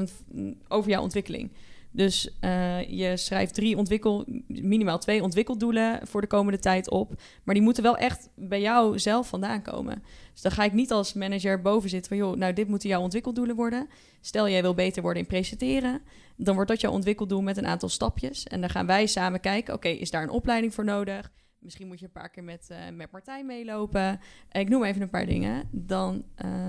over 0.68 0.90
jouw 0.90 1.02
ontwikkeling. 1.02 1.50
Dus 1.94 2.38
eh, 2.40 2.88
je 2.90 3.16
schrijft 3.16 3.54
drie 3.54 3.76
ontwikkel, 3.76 4.24
minimaal 4.46 4.98
twee 4.98 5.22
ontwikkeldoelen 5.22 6.06
voor 6.06 6.20
de 6.20 6.26
komende 6.26 6.58
tijd 6.58 6.90
op. 6.90 7.22
Maar 7.44 7.54
die 7.54 7.64
moeten 7.64 7.82
wel 7.82 7.96
echt 7.96 8.30
bij 8.34 8.60
jou 8.60 8.98
zelf 8.98 9.28
vandaan 9.28 9.62
komen. 9.62 10.02
Dus 10.32 10.42
dan 10.42 10.52
ga 10.52 10.64
ik 10.64 10.72
niet 10.72 10.92
als 10.92 11.12
manager 11.12 11.62
boven 11.62 11.90
zitten 11.90 12.08
van... 12.08 12.26
joh, 12.26 12.36
nou, 12.36 12.52
dit 12.52 12.68
moeten 12.68 12.88
jouw 12.88 13.00
ontwikkeldoelen 13.00 13.56
worden. 13.56 13.88
Stel, 14.20 14.48
jij 14.48 14.62
wil 14.62 14.74
beter 14.74 15.02
worden 15.02 15.22
in 15.22 15.28
presenteren. 15.28 16.02
Dan 16.36 16.54
wordt 16.54 16.70
dat 16.70 16.80
jouw 16.80 16.92
ontwikkeldoel 16.92 17.42
met 17.42 17.56
een 17.56 17.66
aantal 17.66 17.88
stapjes. 17.88 18.44
En 18.44 18.60
dan 18.60 18.70
gaan 18.70 18.86
wij 18.86 19.06
samen 19.06 19.40
kijken... 19.40 19.74
oké, 19.74 19.88
is 19.88 20.10
daar 20.10 20.22
een 20.22 20.30
opleiding 20.30 20.74
voor 20.74 20.84
nodig? 20.84 21.32
Misschien 21.58 21.86
moet 21.86 21.98
je 21.98 22.04
een 22.04 22.12
paar 22.12 22.30
keer 22.30 22.44
met, 22.44 22.66
eh, 22.70 22.78
met 22.92 23.10
Martijn 23.10 23.46
meelopen. 23.46 24.20
Eh, 24.48 24.60
ik 24.60 24.68
noem 24.68 24.84
even 24.84 25.02
een 25.02 25.10
paar 25.10 25.26
dingen. 25.26 25.68
Dan, 25.70 26.24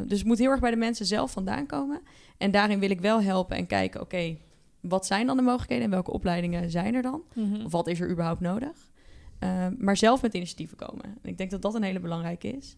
dus 0.05 0.17
het 0.17 0.27
moet 0.27 0.39
heel 0.39 0.51
erg 0.51 0.59
bij 0.59 0.71
de 0.71 0.77
mensen 0.77 1.05
zelf 1.05 1.31
vandaan 1.31 1.65
komen. 1.65 2.01
En 2.37 2.51
daarin 2.51 2.79
wil 2.79 2.89
ik 2.89 3.01
wel 3.01 3.21
helpen 3.21 3.57
en 3.57 3.67
kijken... 3.67 4.01
oké, 4.01 4.37
wat 4.87 5.05
zijn 5.05 5.27
dan 5.27 5.37
de 5.37 5.43
mogelijkheden... 5.43 5.83
en 5.83 5.91
welke 5.91 6.11
opleidingen 6.11 6.69
zijn 6.69 6.95
er 6.95 7.01
dan? 7.01 7.21
Mhm. 7.33 7.65
Of 7.65 7.71
wat 7.71 7.87
is 7.87 7.99
er 7.99 8.09
überhaupt 8.09 8.41
nodig? 8.41 8.91
Eh, 9.39 9.67
maar 9.77 9.97
zelf 9.97 10.21
met 10.21 10.33
initiatieven 10.33 10.77
komen. 10.77 11.03
En 11.03 11.29
ik 11.29 11.37
denk 11.37 11.51
dat 11.51 11.61
dat 11.61 11.75
een 11.75 11.83
hele 11.83 11.99
belangrijke 11.99 12.47
is. 12.47 12.77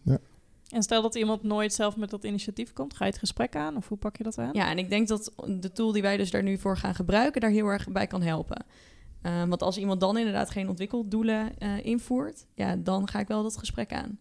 En 0.68 0.82
stel 0.82 1.02
dat 1.02 1.14
iemand 1.14 1.42
nooit 1.42 1.72
zelf 1.72 1.96
met 1.96 2.10
dat 2.10 2.24
initiatief 2.24 2.72
komt, 2.72 2.96
ga 2.96 3.04
je 3.04 3.10
het 3.10 3.20
gesprek 3.20 3.56
aan? 3.56 3.76
Of 3.76 3.88
hoe 3.88 3.98
pak 3.98 4.16
je 4.16 4.22
dat 4.24 4.38
aan? 4.38 4.50
Ja, 4.52 4.70
en 4.70 4.78
ik 4.78 4.90
denk 4.90 5.08
dat 5.08 5.32
de 5.46 5.72
tool 5.72 5.92
die 5.92 6.02
wij 6.02 6.16
dus 6.16 6.30
daar 6.30 6.42
nu 6.42 6.58
voor 6.58 6.76
gaan 6.76 6.94
gebruiken, 6.94 7.40
daar 7.40 7.50
heel 7.50 7.66
erg 7.66 7.88
bij 7.88 8.06
kan 8.06 8.22
helpen. 8.22 8.64
Eh, 9.22 9.44
want 9.44 9.62
als 9.62 9.78
iemand 9.78 10.00
dan 10.00 10.18
inderdaad 10.18 10.50
geen 10.50 10.68
ontwikkeldoelen 10.68 11.58
eh, 11.58 11.84
invoert, 11.84 12.46
ja, 12.54 12.76
dan 12.76 13.08
ga 13.08 13.18
ik 13.18 13.28
wel 13.28 13.42
dat 13.42 13.56
gesprek 13.56 13.92
aan. 13.92 14.18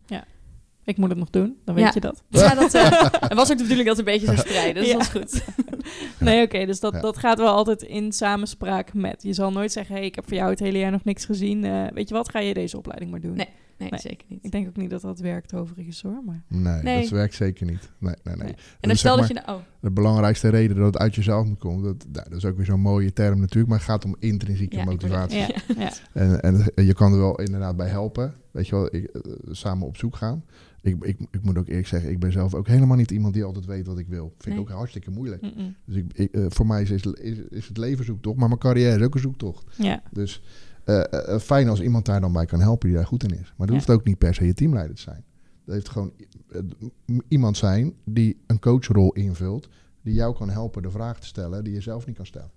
Ik 0.87 0.97
moet 0.97 1.09
het 1.09 1.17
nog 1.17 1.29
doen, 1.29 1.57
dan 1.65 1.75
weet 1.75 1.83
Ja. 1.83 1.91
je 1.93 1.99
dat. 1.99 2.23
Ja, 2.29 2.55
dat 2.55 2.73
eh, 2.73 2.91
was 3.37 3.51
ook 3.51 3.57
de 3.57 3.63
bedoeling 3.63 3.87
dat 3.87 3.97
het 3.97 4.07
een 4.07 4.13
beetje 4.13 4.25
zou 4.25 4.37
spreiden, 4.37 4.83
dus 4.83 4.91
Ja. 4.91 4.97
dat 4.97 5.01
is 5.03 5.09
goed. 5.09 5.43
Nee, 6.19 6.43
oké, 6.43 6.65
dus 6.65 6.79
dat, 6.79 6.93
Ja. 6.93 6.99
dat 7.01 7.17
gaat 7.17 7.37
wel 7.37 7.53
altijd 7.53 7.81
in 7.81 8.11
samenspraak 8.11 8.93
met. 8.93 9.23
Je 9.23 9.33
zal 9.33 9.51
nooit 9.51 9.71
zeggen, 9.71 9.95
hey, 9.95 10.05
ik 10.05 10.15
heb 10.15 10.27
voor 10.27 10.37
jou 10.37 10.49
het 10.49 10.59
hele 10.59 10.77
jaar 10.77 10.91
nog 10.91 11.03
niks 11.03 11.25
gezien. 11.25 11.63
Eh, 11.65 11.83
weet 11.93 12.09
je 12.09 12.15
wat, 12.15 12.29
ga 12.29 12.39
je 12.39 12.53
deze 12.53 12.77
opleiding 12.77 13.11
maar 13.11 13.21
doen? 13.21 13.33
Nee. 13.35 13.49
Nee, 13.77 13.89
Nee. 13.89 13.99
zeker 13.99 14.25
niet. 14.29 14.39
Ik 14.45 14.51
denk 14.51 14.67
ook 14.67 14.75
niet 14.75 14.89
dat 14.89 15.01
dat 15.01 15.19
werkt 15.19 15.53
overigens 15.53 16.01
hoor, 16.01 16.21
maar... 16.25 16.43
Nee, 16.47 16.81
Nee. 16.83 17.01
dat 17.01 17.09
werkt 17.09 17.33
zeker 17.33 17.65
niet. 17.65 17.89
Nee, 17.99 18.13
nee, 18.23 18.35
nee. 18.35 18.43
Nee. 18.43 18.53
En 18.53 18.57
dan 18.79 18.89
Dus 18.89 18.99
stel 18.99 19.17
dat 19.17 19.27
je... 19.27 19.33
nou- 19.33 19.57
Oh, 19.57 19.63
De 19.79 19.91
belangrijkste 19.91 20.49
reden 20.49 20.75
dat 20.77 20.85
het 20.85 20.97
uit 20.97 21.15
jezelf 21.15 21.45
moet 21.45 21.57
komen, 21.59 21.83
dat, 21.83 22.05
nou, 22.11 22.29
dat 22.29 22.37
is 22.37 22.45
ook 22.45 22.55
weer 22.57 22.65
zo'n 22.65 22.79
mooie 22.79 23.13
term 23.13 23.39
natuurlijk, 23.39 23.67
maar 23.69 23.77
het 23.77 23.87
gaat 23.87 24.05
om 24.05 24.15
intrinsieke 24.19 24.83
motivatie. 24.83 25.37
Ja, 25.39 25.47
ja. 25.77 25.91
En, 26.13 26.41
en 26.75 26.85
je 26.85 26.93
kan 26.93 27.11
er 27.13 27.19
wel 27.19 27.39
inderdaad 27.39 27.75
bij 27.77 27.87
helpen. 27.87 28.33
Weet 28.51 28.67
je 28.67 28.75
wel, 28.75 28.95
ik, 28.95 29.03
eh, 29.05 29.31
samen 29.51 29.87
op 29.87 29.97
zoek 29.97 30.15
gaan. 30.15 30.43
Ik, 30.81 31.03
ik, 31.03 31.19
ik 31.31 31.43
moet 31.43 31.57
ook 31.57 31.67
eerlijk 31.67 31.87
zeggen, 31.87 32.09
ik 32.11 32.19
ben 32.19 32.31
zelf 32.31 32.53
ook 32.53 32.67
helemaal 32.67 32.97
niet 32.97 33.11
iemand 33.11 33.33
die 33.33 33.43
altijd 33.43 33.65
weet 33.65 33.85
wat 33.87 33.97
ik 33.99 34.07
wil. 34.07 34.33
Vind 34.37 34.55
Nee. 34.55 34.63
ik 34.63 34.69
ook 34.71 34.77
hartstikke 34.77 35.11
moeilijk. 35.11 35.41
Dus 35.85 35.95
ik, 35.95 36.13
ik, 36.13 36.33
eh, 36.33 36.45
voor 36.49 36.65
mij 36.67 36.81
is, 36.81 36.91
is, 36.91 37.03
is 37.49 37.67
het 37.67 37.77
leven 37.77 38.05
zoektocht, 38.05 38.37
maar 38.37 38.47
mijn 38.47 38.59
carrière 38.59 38.99
is 38.99 39.05
ook 39.05 39.13
een 39.15 39.19
zoektocht. 39.21 39.75
ja. 39.77 40.01
Dus 40.11 40.41
eh, 40.83 41.13
eh, 41.33 41.39
fijn 41.39 41.69
als 41.69 41.81
iemand 41.81 42.05
daar 42.05 42.21
dan 42.21 42.33
bij 42.33 42.45
kan 42.45 42.59
helpen 42.59 42.87
die 42.87 42.97
daar 42.97 43.07
goed 43.07 43.23
in 43.23 43.31
is. 43.39 43.53
Maar 43.57 43.67
dat 43.67 43.69
Ja. 43.69 43.73
hoeft 43.73 43.89
ook 43.89 44.03
niet 44.03 44.17
per 44.17 44.33
se 44.33 44.45
je 44.45 44.53
teamleider 44.53 44.95
te 44.95 45.01
zijn. 45.01 45.23
Dat 45.65 45.75
heeft 45.75 45.89
gewoon 45.89 46.11
iemand 47.27 47.57
zijn 47.57 47.93
die 48.05 48.37
een 48.47 48.59
coachrol 48.59 49.11
invult, 49.13 49.69
die 50.01 50.13
jou 50.13 50.35
kan 50.35 50.49
helpen 50.49 50.81
de 50.81 50.91
vraag 50.91 51.19
te 51.19 51.27
stellen 51.27 51.63
die 51.63 51.73
je 51.73 51.81
zelf 51.81 52.05
niet 52.05 52.15
kan 52.15 52.25
stellen. 52.25 52.51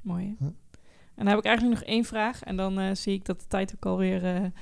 Mooi. 0.00 0.36
Ja. 0.40 0.46
En 1.14 1.24
dan 1.24 1.26
heb 1.26 1.38
ik 1.38 1.44
eigenlijk 1.44 1.78
nog 1.80 1.88
één 1.88 2.04
vraag. 2.04 2.42
En 2.42 2.56
dan 2.56 2.96
zie 2.96 3.12
ik 3.14 3.24
dat 3.24 3.40
de 3.40 3.46
tijd 3.46 3.74
ook 3.74 3.86
alweer 3.86 4.52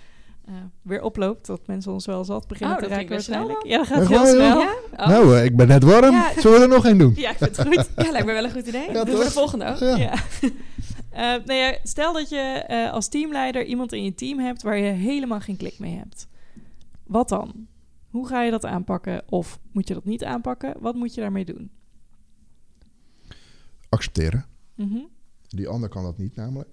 eh, 0.50 0.56
weer 0.82 1.02
oploopt. 1.02 1.46
Dat 1.46 1.66
mensen 1.66 1.92
ons 1.92 2.06
wel 2.06 2.24
zat 2.24 2.46
beginnen 2.48 2.76
Oh, 2.76 2.82
te 2.82 2.88
dat 2.88 2.96
raken 2.98 3.10
waarschijnlijk. 3.12 3.66
Ja, 3.66 3.76
dat 3.78 3.86
gaat 3.86 4.08
heel 4.08 4.26
snel. 4.26 4.60
ja? 4.60 4.74
Oh. 4.96 5.06
Nou, 5.06 5.36
eh, 5.36 5.44
ik 5.44 5.56
ben 5.56 5.68
net 5.68 5.82
warm. 5.82 6.14
Ja. 6.14 6.32
Zullen 6.40 6.58
we 6.58 6.62
er 6.64 6.68
nog 6.70 6.86
één 6.86 6.98
doen? 6.98 7.12
Ja, 7.16 7.30
ik 7.30 7.36
vind 7.36 7.56
het 7.56 7.66
goed. 7.66 7.90
ja, 8.04 8.10
lijkt 8.10 8.26
me 8.26 8.32
wel 8.32 8.44
een 8.44 8.50
goed 8.52 8.66
idee. 8.66 8.92
Ja, 8.92 9.04
Doen 9.04 9.18
we 9.18 9.24
de 9.24 9.30
volgende 9.30 9.66
ook. 9.66 9.78
Ja. 9.78 9.96
Ja. 9.96 10.14
Eh, 11.10 11.20
nou 11.20 11.52
ja, 11.52 11.78
stel 11.82 12.12
dat 12.12 12.28
je 12.28 12.36
eh, 12.36 12.92
als 12.92 13.08
teamleider 13.08 13.64
iemand 13.64 13.92
in 13.92 14.04
je 14.04 14.14
team 14.14 14.38
hebt 14.38 14.62
waar 14.62 14.76
je 14.78 14.90
helemaal 14.90 15.40
geen 15.40 15.56
klik 15.56 15.78
mee 15.78 15.96
hebt. 15.96 16.26
wat 17.04 17.28
dan? 17.28 17.66
Hoe 18.10 18.26
ga 18.26 18.42
je 18.42 18.50
dat 18.50 18.64
aanpakken? 18.64 19.22
Of 19.28 19.58
moet 19.72 19.88
je 19.88 19.94
dat 19.94 20.04
niet 20.04 20.24
aanpakken? 20.24 20.74
Wat 20.80 20.94
moet 20.94 21.14
je 21.14 21.20
daarmee 21.20 21.44
doen? 21.44 21.70
Accepteren. 23.88 24.46
Mhm. 24.74 24.98
Die 25.48 25.68
ander 25.68 25.88
kan 25.88 26.02
dat 26.02 26.18
niet 26.18 26.36
namelijk. 26.36 26.68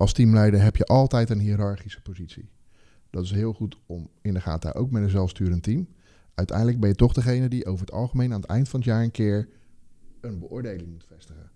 Als 0.00 0.12
teamleider 0.12 0.62
heb 0.62 0.76
je 0.76 0.84
altijd 0.84 1.30
een 1.30 1.38
hiërarchische 1.40 2.02
positie. 2.02 2.48
Dat 3.10 3.24
is 3.24 3.30
heel 3.30 3.52
goed 3.52 3.76
om 3.86 4.08
in 4.22 4.34
de 4.34 4.40
gaten 4.40 4.60
te 4.60 4.66
houden, 4.66 4.82
ook 4.86 4.90
met 4.92 5.02
een 5.02 5.10
zelfsturend 5.10 5.62
team. 5.62 5.88
Uiteindelijk 6.34 6.80
ben 6.80 6.88
je 6.88 6.94
toch 6.94 7.12
degene 7.12 7.48
die 7.48 7.66
over 7.66 7.80
het 7.80 7.94
algemeen 7.94 8.32
aan 8.32 8.40
het 8.40 8.50
eind 8.50 8.68
van 8.68 8.80
het 8.80 8.88
jaar 8.88 9.02
een 9.02 9.10
keer 9.10 9.48
een 10.20 10.38
beoordeling 10.38 10.88
moet 10.90 11.04
vestigen. 11.08 11.50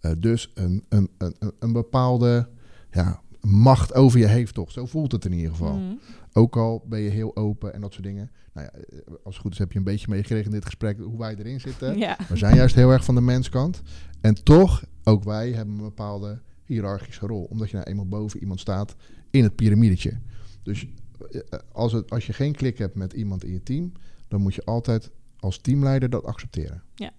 Eh, 0.00 0.12
dus 0.18 0.50
een, 0.54 0.84
een, 0.88 1.10
een, 1.18 1.34
een- 1.38 1.52
een 1.58 1.72
bepaalde 1.72 2.48
ja, 2.90 3.20
macht 3.40 3.94
over 3.94 4.18
je 4.18 4.26
heeft 4.26 4.54
toch. 4.54 4.70
Zo 4.70 4.86
voelt 4.86 5.12
het 5.12 5.24
in 5.24 5.32
ieder 5.32 5.50
geval. 5.50 5.76
Mhm. 5.78 5.94
Ook 6.32 6.56
al 6.56 6.84
ben 6.88 7.00
je 7.00 7.10
heel 7.10 7.36
open 7.36 7.74
en 7.74 7.80
dat 7.80 7.92
soort 7.92 8.04
dingen. 8.04 8.30
Nou 8.52 8.68
ja, 8.72 8.78
eh, 8.80 8.98
als 9.24 9.34
het 9.34 9.42
goed 9.42 9.52
is 9.52 9.58
heb 9.58 9.72
je 9.72 9.78
een 9.78 9.84
beetje 9.84 10.08
meegekregen 10.08 10.44
in 10.44 10.50
dit 10.50 10.64
gesprek 10.64 10.98
hoe 10.98 11.18
wij 11.18 11.34
erin 11.36 11.60
zitten. 11.60 11.98
Ja. 11.98 12.16
We 12.28 12.36
zijn 12.36 12.54
juist 12.56 12.74
heel 12.74 12.90
erg 12.90 13.04
van 13.04 13.14
de 13.14 13.20
menskant. 13.20 13.82
En 14.20 14.44
toch, 14.44 14.84
ook 15.04 15.24
wij 15.24 15.50
hebben 15.52 15.74
een 15.74 15.80
bepaalde 15.82 16.40
hiërarchische 16.74 17.26
rol. 17.26 17.44
Omdat 17.44 17.70
je 17.70 17.76
nou 17.76 17.88
eenmaal 17.88 18.08
boven 18.08 18.40
iemand 18.40 18.60
staat 18.60 18.94
in 19.30 19.42
het 19.42 19.56
piramidetje. 19.56 20.18
Dus 20.62 20.86
eh, 21.30 21.40
als, 21.72 21.92
het, 21.92 22.10
als 22.10 22.26
je 22.26 22.32
geen 22.32 22.52
klik 22.52 22.78
hebt 22.78 22.94
met 22.94 23.12
iemand 23.12 23.44
in 23.44 23.52
je 23.52 23.62
team, 23.62 23.92
dan 24.28 24.40
moet 24.40 24.54
je 24.54 24.64
altijd 24.64 25.10
als 25.38 25.58
teamleider 25.58 26.10
dat 26.10 26.24
accepteren. 26.24 26.82
Ja. 26.94 27.12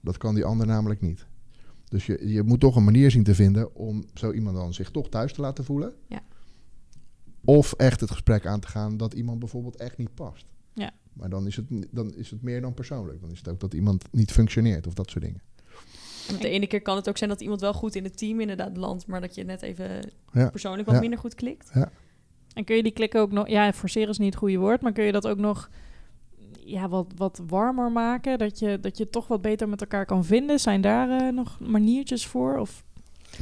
Dat 0.00 0.16
kan 0.16 0.34
die 0.34 0.44
ander 0.44 0.66
namelijk 0.66 1.00
niet. 1.00 1.26
Dus 1.88 2.06
je, 2.06 2.28
je 2.28 2.42
moet 2.42 2.60
toch 2.60 2.76
een 2.76 2.84
manier 2.84 3.10
zien 3.10 3.24
te 3.24 3.34
vinden 3.34 3.74
om 3.74 4.04
zo 4.14 4.32
iemand 4.32 4.56
dan 4.56 4.74
zich 4.74 4.90
toch 4.90 5.08
thuis 5.08 5.32
te 5.32 5.40
laten 5.40 5.64
voelen. 5.64 5.94
Ja. 6.08 6.22
Of 7.44 7.72
echt 7.72 8.00
het 8.00 8.10
gesprek 8.10 8.46
aan 8.46 8.60
te 8.60 8.68
gaan 8.68 8.96
dat 8.96 9.14
iemand 9.14 9.38
bijvoorbeeld 9.38 9.76
echt 9.76 9.98
niet 9.98 10.14
past. 10.14 10.52
Ja. 10.72 10.92
Maar 11.12 11.28
dan 11.28 11.46
is, 11.46 11.56
het, 11.56 11.66
dan 11.90 12.14
is 12.14 12.30
het 12.30 12.42
meer 12.42 12.60
dan 12.60 12.74
persoonlijk. 12.74 13.20
Dan 13.20 13.30
is 13.30 13.38
het 13.38 13.48
ook 13.48 13.60
dat 13.60 13.74
iemand 13.74 14.04
niet 14.12 14.32
functioneert 14.32 14.86
of 14.86 14.94
dat 14.94 15.10
soort 15.10 15.24
dingen. 15.24 15.40
De 16.40 16.48
ene 16.48 16.66
keer 16.66 16.82
kan 16.82 16.96
het 16.96 17.08
ook 17.08 17.16
zijn 17.16 17.30
dat 17.30 17.40
iemand 17.40 17.60
wel 17.60 17.72
goed 17.72 17.94
in 17.94 18.04
het 18.04 18.18
team 18.18 18.40
inderdaad 18.40 18.76
landt, 18.76 19.06
maar 19.06 19.20
dat 19.20 19.34
je 19.34 19.44
net 19.44 19.62
even 19.62 19.88
Ja. 20.32 20.50
persoonlijk 20.50 20.86
wat 20.86 20.94
Ja. 20.94 21.00
minder 21.00 21.18
goed 21.18 21.34
klikt. 21.34 21.70
En 22.54 22.64
kun 22.64 22.76
je 22.76 22.82
die 22.82 22.92
klikken 22.92 23.20
ook 23.20 23.32
nog... 23.32 23.48
Ja, 23.48 23.72
forceren 23.72 24.08
is 24.08 24.18
niet 24.18 24.28
het 24.30 24.38
goede 24.38 24.56
woord, 24.58 24.80
maar 24.80 24.92
kun 24.92 25.04
je 25.04 25.12
dat 25.12 25.26
ook 25.26 25.38
nog 25.38 25.70
ja, 26.64 26.88
wat, 26.88 27.06
wat 27.16 27.42
warmer 27.46 27.92
maken? 27.92 28.38
Dat 28.38 28.58
je, 28.58 28.78
dat 28.80 28.96
je 28.96 29.02
het 29.02 29.12
toch 29.12 29.26
wat 29.28 29.42
beter 29.42 29.68
met 29.68 29.80
elkaar 29.80 30.06
kan 30.06 30.24
vinden? 30.24 30.60
Zijn 30.60 30.80
daar 30.80 31.10
eh, 31.20 31.32
nog 31.32 31.58
maniertjes 31.60 32.26
voor? 32.26 32.58
Of... 32.58 32.84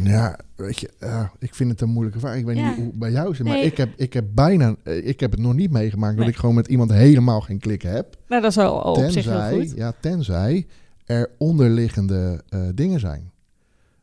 Ja, 0.02 0.38
weet 0.56 0.78
je, 0.78 0.90
ja, 1.00 1.32
ik 1.38 1.54
vind 1.54 1.70
het 1.70 1.80
een 1.80 1.88
moeilijke 1.90 2.18
vraag. 2.20 2.36
Ik 2.36 2.44
weet 2.44 2.56
Ja. 2.56 2.66
niet 2.68 2.76
hoe 2.76 2.84
het 2.86 2.98
bij 2.98 3.10
jou 3.10 3.34
zit, 3.34 3.46
maar 3.46 3.54
Nee. 3.56 3.64
ik, 3.64 3.76
heb, 3.76 3.88
ik 3.96 4.12
heb 4.12 4.24
bijna, 4.34 4.76
eh, 4.82 5.06
ik 5.06 5.20
heb 5.20 5.30
het 5.30 5.40
nog 5.40 5.54
niet 5.54 5.70
meegemaakt 5.70 6.16
dat 6.16 6.28
ik 6.28 6.36
gewoon 6.36 6.54
met 6.54 6.66
iemand 6.68 6.92
helemaal 6.92 7.40
geen 7.40 7.58
klik 7.58 7.82
heb. 7.82 8.16
Nou, 8.28 8.42
dat 8.42 8.50
is 8.50 8.58
al, 8.58 8.82
al 8.82 8.94
op 8.94 9.10
zich 9.10 9.24
heel 9.24 9.58
goed. 9.60 9.72
ja, 9.76 9.92
tenzij 10.00 10.66
er 11.04 11.30
onderliggende 11.38 12.42
eh, 12.48 12.68
dingen 12.74 13.00
zijn. 13.00 13.32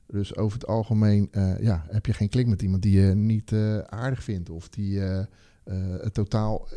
Dus 0.07 0.35
over 0.35 0.59
het 0.59 0.67
algemeen 0.67 1.27
eh, 1.31 1.59
ja, 1.59 1.85
heb 1.89 2.05
je 2.05 2.13
geen 2.13 2.29
klik 2.29 2.47
met 2.47 2.61
iemand 2.61 2.81
die 2.81 2.99
je 3.01 3.15
niet 3.15 3.51
eh, 3.51 3.77
aardig 3.77 4.23
vindt. 4.23 4.49
Of 4.49 4.69
die 4.69 4.99
het 6.01 6.13
totaal 6.13 6.67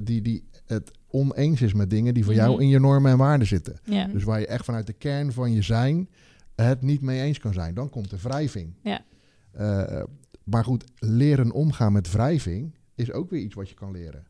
die, 0.00 0.22
die 0.22 0.44
het 0.66 0.90
oneens 1.06 1.62
is 1.62 1.72
met 1.72 1.90
dingen 1.90 2.14
die 2.14 2.24
voor 2.24 2.32
Mhm. 2.34 2.42
jou 2.42 2.60
in 2.62 2.68
je 2.68 2.78
normen 2.78 3.10
en 3.10 3.18
waarden 3.18 3.46
zitten. 3.46 3.76
Ja. 3.84 4.06
Dus 4.06 4.24
waar 4.24 4.40
je 4.40 4.46
echt 4.46 4.64
vanuit 4.64 4.86
de 4.86 4.92
kern 4.92 5.32
van 5.32 5.52
je 5.52 5.62
zijn 5.62 6.08
het 6.54 6.82
niet 6.82 7.00
mee 7.00 7.20
eens 7.22 7.38
kan 7.38 7.52
zijn. 7.52 7.74
Dan 7.74 7.90
komt 7.90 8.10
de 8.10 8.18
wrijving. 8.22 8.74
Ja. 8.82 9.00
Maar 10.44 10.64
goed, 10.64 10.84
leren 10.98 11.50
omgaan 11.52 11.92
met 11.92 12.12
wrijving 12.12 12.74
is 12.94 13.12
ook 13.12 13.30
weer 13.30 13.40
iets 13.40 13.54
wat 13.54 13.68
je 13.68 13.74
kan 13.74 13.90
leren. 13.90 14.26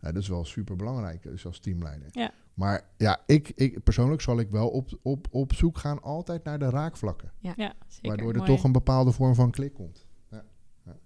Dat 0.00 0.16
is 0.16 0.28
wel 0.28 0.44
super 0.44 0.76
belangrijk, 0.76 1.22
dus 1.22 1.46
als 1.46 1.58
teamleider. 1.58 2.08
Ja. 2.10 2.32
Maar 2.54 2.82
ja, 2.96 3.20
ik, 3.26 3.52
ik, 3.54 3.82
persoonlijk 3.84 4.20
zal 4.22 4.38
ik 4.38 4.50
wel 4.50 4.68
op, 4.68 4.88
op, 5.02 5.26
op 5.30 5.52
zoek 5.52 5.78
gaan 5.78 6.02
altijd 6.02 6.44
naar 6.44 6.58
de 6.58 6.70
raakvlakken. 6.70 7.32
Ja, 7.38 7.52
zeker. 7.56 7.74
waardoor 8.02 8.30
er 8.30 8.36
Mooi. 8.36 8.50
toch 8.50 8.64
een 8.64 8.72
bepaalde 8.72 9.12
vorm 9.12 9.34
van 9.34 9.50
klik 9.50 9.74
komt. 9.74 10.06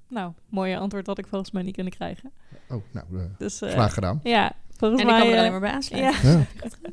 Nou, 0.09 0.33
mooie 0.49 0.79
antwoord 0.79 1.07
had 1.07 1.19
ik 1.19 1.27
volgens 1.27 1.51
mij 1.51 1.63
niet 1.63 1.75
kunnen 1.75 1.93
krijgen. 1.93 2.33
Oh, 2.71 2.83
nou, 2.93 3.07
eh, 3.19 3.25
Dus 3.39 3.61
eh, 3.61 3.71
graag 3.71 3.95
gedaan. 3.95 4.21
ja, 4.23 4.53
volgens 4.77 5.01
En 5.03 5.07
ik 5.09 5.13
mij... 5.13 5.21
kan 5.23 5.29
er 5.31 5.35
eh, 5.35 5.39
alleen 5.41 5.51
maar 5.51 5.61
bij 5.61 5.71
aansluiten. 5.71 6.31
ja. 6.31 6.39
Ja. 6.73 6.91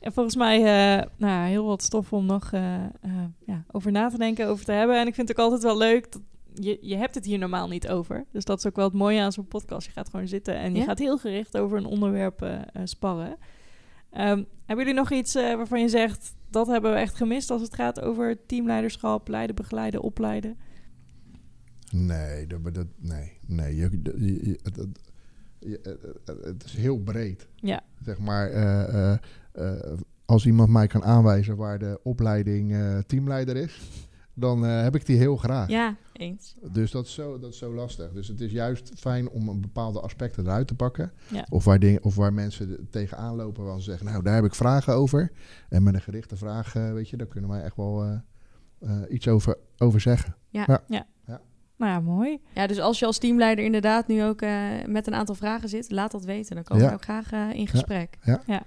En 0.00 0.12
volgens 0.12 0.36
mij 0.36 0.56
eh, 0.98 1.06
nou, 1.16 1.48
heel 1.48 1.64
wat 1.64 1.82
stof 1.82 2.12
om 2.12 2.26
nog 2.26 2.52
eh, 2.52 2.74
eh, 2.84 2.90
ja, 3.46 3.64
over 3.70 3.92
na 3.92 4.08
te 4.08 4.18
denken, 4.18 4.48
over 4.48 4.64
te 4.64 4.72
hebben. 4.72 5.00
En 5.00 5.06
ik 5.06 5.14
vind 5.14 5.28
het 5.28 5.38
ook 5.38 5.44
altijd 5.44 5.62
wel 5.62 5.76
leuk, 5.76 6.12
dat 6.12 6.22
je, 6.54 6.78
je 6.80 6.96
hebt 6.96 7.14
het 7.14 7.24
hier 7.24 7.38
normaal 7.38 7.68
niet 7.68 7.88
over. 7.88 8.24
Dus 8.32 8.44
dat 8.44 8.58
is 8.58 8.66
ook 8.66 8.76
wel 8.76 8.84
het 8.84 8.94
mooie 8.94 9.20
aan 9.20 9.32
zo'n 9.32 9.48
podcast. 9.48 9.86
Je 9.86 9.92
gaat 9.92 10.08
gewoon 10.08 10.28
zitten 10.28 10.56
en 10.56 10.72
je 10.72 10.78
Ja. 10.78 10.84
gaat 10.84 10.98
heel 10.98 11.18
gericht 11.18 11.56
over 11.56 11.78
een 11.78 11.84
onderwerp 11.86 12.42
eh, 12.42 12.54
eh, 12.54 12.62
sparren. 12.84 13.36
Ehm, 14.10 14.42
hebben 14.66 14.86
jullie 14.86 15.00
nog 15.00 15.10
iets 15.12 15.34
eh, 15.34 15.54
waarvan 15.54 15.80
je 15.80 15.88
zegt, 15.88 16.34
dat 16.50 16.66
hebben 16.66 16.90
we 16.92 16.96
echt 16.98 17.14
gemist 17.16 17.50
als 17.50 17.62
het 17.62 17.74
gaat 17.74 18.00
over 18.00 18.46
teamleiderschap, 18.46 19.28
leiden, 19.28 19.56
begeleiden, 19.56 20.02
opleiden? 20.02 20.56
Nee, 21.90 22.46
dat, 22.46 22.74
dat, 22.74 22.86
nee, 22.98 23.32
nee. 23.46 23.76
Je, 23.76 24.00
je- 24.02 24.44
je- 24.44 24.58
het, 26.44 26.64
is 26.64 26.76
heel 26.76 26.98
breed. 26.98 27.48
Ja. 27.54 27.82
Zeg 28.04 28.18
maar, 28.18 28.50
eh, 28.50 29.12
eh, 29.12 29.18
eh, 29.52 29.98
als 30.24 30.46
iemand 30.46 30.68
mij 30.70 30.86
kan 30.86 31.04
aanwijzen 31.04 31.56
waar 31.56 31.78
de 31.78 32.00
opleiding 32.02 32.72
eh, 32.72 32.98
teamleider 32.98 33.56
is, 33.56 33.80
dan 34.34 34.64
eh, 34.66 34.82
heb 34.82 34.94
ik 34.94 35.06
die 35.06 35.16
heel 35.18 35.36
graag. 35.36 35.68
Ja, 35.68 35.96
eens. 36.12 36.54
Dus 36.72 36.90
dat 36.90 37.06
is, 37.06 37.14
zo, 37.14 37.38
dat 37.38 37.52
is 37.52 37.58
zo 37.58 37.74
lastig. 37.74 38.12
Dus 38.12 38.28
het 38.28 38.40
is 38.40 38.52
juist 38.52 38.92
fijn 38.96 39.28
om 39.30 39.48
een 39.48 39.60
bepaalde 39.60 40.00
aspecten 40.00 40.44
eruit 40.44 40.66
te 40.66 40.74
pakken. 40.74 41.12
Ja. 41.28 41.46
Of, 41.50 41.64
waar 41.64 41.78
dingen, 41.78 42.02
of 42.04 42.14
waar 42.14 42.32
mensen 42.32 42.86
tegenaan 42.90 43.36
lopen 43.36 43.64
waar 43.64 43.78
ze 43.78 43.84
zeggen, 43.84 44.06
nou 44.06 44.22
daar 44.22 44.34
heb 44.34 44.44
ik 44.44 44.54
vragen 44.54 44.94
over. 44.94 45.32
En 45.68 45.82
met 45.82 45.94
een 45.94 46.00
gerichte 46.00 46.36
vraag, 46.36 46.74
eh, 46.74 46.92
weet 46.92 47.08
je, 47.08 47.16
daar 47.16 47.26
kunnen 47.26 47.50
wij 47.50 47.62
echt 47.62 47.76
wel 47.76 48.04
eh, 48.80 48.90
iets 49.08 49.28
over, 49.28 49.56
over 49.78 50.00
zeggen. 50.00 50.36
Nou 51.76 51.92
ja, 51.92 52.00
mooi. 52.00 52.40
Ja, 52.54 52.66
dus 52.66 52.80
als 52.80 52.98
je 52.98 53.06
als 53.06 53.18
teamleider 53.18 53.64
inderdaad 53.64 54.06
nu 54.06 54.24
ook 54.24 54.40
met 54.86 55.06
een 55.06 55.14
aantal 55.14 55.34
vragen 55.34 55.68
zit, 55.68 55.90
laat 55.90 56.10
dat 56.10 56.24
weten. 56.24 56.54
Dan 56.54 56.64
komen 56.64 56.82
Ja. 56.82 56.88
we 56.88 56.94
ook 56.94 57.02
graag 57.02 57.32
in 57.54 57.66
gesprek. 57.68 58.18
Ja. 58.22 58.42
Ja. 58.46 58.62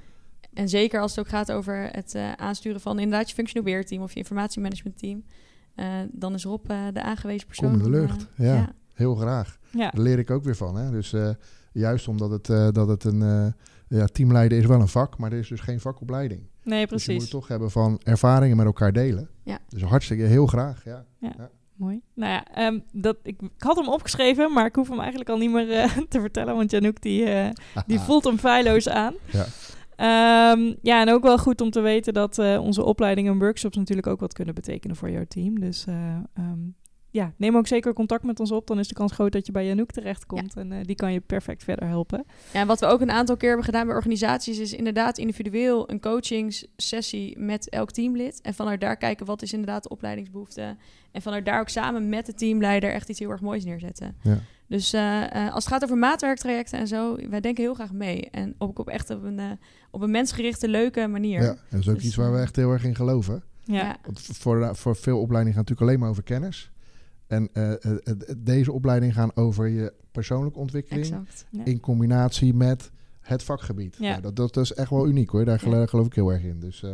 En 0.53 0.69
zeker 0.69 1.01
als 1.01 1.15
het 1.15 1.19
ook 1.25 1.31
gaat 1.31 1.51
over 1.51 1.89
het 1.91 2.15
aansturen 2.35 2.81
van 2.81 2.99
inderdaad 2.99 3.29
je 3.29 3.35
functional 3.35 3.63
beheerteam 3.63 4.01
of 4.03 4.11
je 4.13 4.17
informatiemanagementteam. 4.19 5.23
eh 5.23 5.33
dan 6.11 6.33
is 6.33 6.43
Rob 6.43 6.69
eh, 6.71 6.77
de 6.93 7.01
aangewezen 7.01 7.47
persoon. 7.47 7.69
Kom 7.69 7.77
in 7.77 7.83
de 7.83 7.97
lucht, 7.99 8.27
eh, 8.37 8.45
ja. 8.45 8.71
Heel 8.93 9.15
graag. 9.15 9.57
Ja, 9.71 9.89
Daar 9.91 10.03
leer 10.03 10.19
ik 10.19 10.31
ook 10.31 10.43
weer 10.43 10.55
van. 10.55 10.75
Hè? 10.75 10.91
Dus 10.91 11.13
eh, 11.13 11.29
juist 11.71 12.07
omdat 12.07 12.29
het, 12.29 12.49
eh, 12.49 12.67
dat 12.71 12.87
het 12.87 13.03
een 13.03 13.21
eh, 13.21 13.97
ja, 13.99 14.05
teamleiden 14.05 14.57
is 14.57 14.65
wel 14.65 14.81
een 14.81 14.87
vak, 14.87 15.17
maar 15.17 15.31
er 15.31 15.37
is 15.37 15.47
dus 15.47 15.59
geen 15.59 15.79
vakopleiding. 15.79 16.41
nee, 16.63 16.87
Dus 16.87 17.05
je 17.05 17.11
moet 17.11 17.17
precies. 17.17 17.29
toch 17.29 17.47
hebben 17.47 17.71
van 17.71 17.99
ervaringen 18.03 18.57
met 18.57 18.65
elkaar 18.65 18.93
delen. 18.93 19.29
Ja. 19.43 19.59
Dus 19.69 19.81
hartstikke 19.83 20.23
heel 20.23 20.47
graag. 20.47 20.83
Ja. 20.85 21.05
Mooi. 21.75 22.01
Nou 22.13 22.31
ja, 22.31 22.45
ehm, 22.53 22.79
dat, 22.91 23.17
ik, 23.23 23.41
ik 23.41 23.49
had 23.57 23.75
hem 23.75 23.87
opgeschreven, 23.89 24.53
maar 24.53 24.65
ik 24.65 24.75
hoef 24.75 24.89
hem 24.89 24.99
eigenlijk 24.99 25.29
al 25.29 25.37
niet 25.37 25.51
meer 25.51 25.71
eh, 25.71 25.97
te 26.09 26.19
vertellen, 26.19 26.55
want 26.55 26.71
Janouk 26.71 27.01
die, 27.01 27.25
eh, 27.25 27.49
die 27.85 27.99
voelt 28.05 28.23
hem 28.23 28.37
feilloos 28.37 28.89
aan. 28.89 29.13
Ja. 29.31 29.45
Ehm, 29.97 30.73
ja, 30.81 31.01
en 31.01 31.09
ook 31.09 31.23
wel 31.23 31.37
goed 31.37 31.61
om 31.61 31.69
te 31.69 31.81
weten 31.81 32.13
dat 32.13 32.39
eh, 32.39 32.61
onze 32.61 32.83
opleidingen 32.83 33.33
en 33.33 33.39
workshops 33.39 33.77
natuurlijk 33.77 34.07
ook 34.07 34.19
wat 34.19 34.33
kunnen 34.33 34.55
betekenen 34.55 34.95
voor 34.95 35.09
jouw 35.09 35.25
team. 35.27 35.59
Dus 35.59 35.85
eh, 35.85 36.15
ehm, 36.33 36.59
ja, 37.11 37.33
neem 37.37 37.57
ook 37.57 37.67
zeker 37.67 37.93
contact 37.93 38.23
met 38.23 38.39
ons 38.39 38.51
op. 38.51 38.67
Dan 38.67 38.79
is 38.79 38.87
de 38.87 38.93
kans 38.93 39.11
groot 39.11 39.31
dat 39.31 39.45
je 39.45 39.51
bij 39.51 39.65
Janouk 39.65 39.91
terechtkomt. 39.91 40.55
En 40.55 40.71
eh, 40.71 40.83
die 40.83 40.95
kan 40.95 41.13
je 41.13 41.19
perfect 41.19 41.63
verder 41.63 41.87
helpen. 41.87 42.25
Ja, 42.53 42.59
en 42.59 42.67
wat 42.67 42.79
we 42.79 42.85
ook 42.85 43.01
een 43.01 43.11
aantal 43.11 43.37
keer 43.37 43.47
hebben 43.47 43.65
gedaan 43.65 43.85
bij 43.85 43.95
organisaties 43.95 44.59
is 44.59 44.73
inderdaad 44.73 45.17
individueel 45.17 45.89
een 45.89 45.99
coachingssessie 45.99 47.39
met 47.39 47.69
elk 47.69 47.91
teamlid. 47.91 48.41
En 48.41 48.53
vanuit 48.53 48.81
daar 48.81 48.97
kijken 48.97 49.25
wat 49.25 49.41
is 49.41 49.53
inderdaad 49.53 49.83
de 49.83 49.89
opleidingsbehoefte. 49.89 50.77
En 51.17 51.23
vanuit 51.23 51.45
daar 51.45 51.59
ook 51.59 51.69
samen 51.69 52.09
met 52.09 52.25
de 52.25 52.33
teamleider 52.33 52.91
echt 52.91 53.09
iets 53.09 53.19
heel 53.19 53.29
erg 53.29 53.41
moois 53.41 53.65
neerzetten. 53.65 54.15
Ja. 54.21 54.39
Dus 54.67 54.93
eh, 54.93 55.23
eh, 55.45 55.53
als 55.53 55.63
het 55.63 55.73
gaat 55.73 55.83
over 55.83 55.97
maatwerktrajecten 55.97 56.79
en 56.79 56.87
zo, 56.87 57.15
wij 57.29 57.41
denken 57.41 57.63
heel 57.63 57.73
graag 57.73 57.93
mee. 57.93 58.29
En 58.29 58.55
ook 58.57 58.79
op 58.79 58.87
echt 58.89 59.09
op 59.09 59.23
een, 59.23 59.39
eh, 59.39 59.51
op 59.91 60.01
een 60.01 60.11
mensgerichte, 60.11 60.67
leuke 60.67 61.07
manier. 61.07 61.41
Ja, 61.41 61.49
en 61.49 61.57
dat 61.69 61.79
is 61.79 61.89
ook 61.89 61.95
Dus, 61.95 62.05
iets 62.05 62.15
waar 62.15 62.33
we 62.33 62.39
echt 62.39 62.55
heel 62.55 62.71
erg 62.71 62.83
in 62.83 62.95
geloven. 62.95 63.43
Ja, 63.63 63.97
Want 64.05 64.19
voor, 64.21 64.75
voor 64.75 64.95
veel 64.95 65.19
opleidingen 65.19 65.57
gaat 65.57 65.69
het 65.69 65.79
natuurlijk 65.79 65.81
alleen 65.81 65.99
maar 65.99 66.09
over 66.09 66.23
kennis. 66.23 66.71
En 67.27 67.49
deze 68.37 68.71
opleiding 68.71 69.13
gaan 69.13 69.35
over 69.35 69.67
je 69.67 69.93
persoonlijke 70.11 70.59
ontwikkeling 70.59 71.05
exact. 71.05 71.45
ja. 71.49 71.65
in 71.65 71.79
combinatie 71.79 72.53
met 72.53 72.91
het 73.21 73.43
vakgebied. 73.43 73.95
Ja. 73.99 74.07
Ja. 74.09 74.19
dat, 74.19 74.35
dat 74.35 74.57
is 74.57 74.73
echt 74.73 74.89
wel 74.89 75.07
uniek 75.07 75.29
hoor. 75.29 75.45
Daar 75.45 75.59
gelo- 75.59 75.79
Ja. 75.79 75.85
geloof 75.85 76.05
ik 76.05 76.13
heel 76.13 76.29
erg 76.31 76.43
in. 76.43 76.59
Dus, 76.59 76.83
eh, 76.83 76.89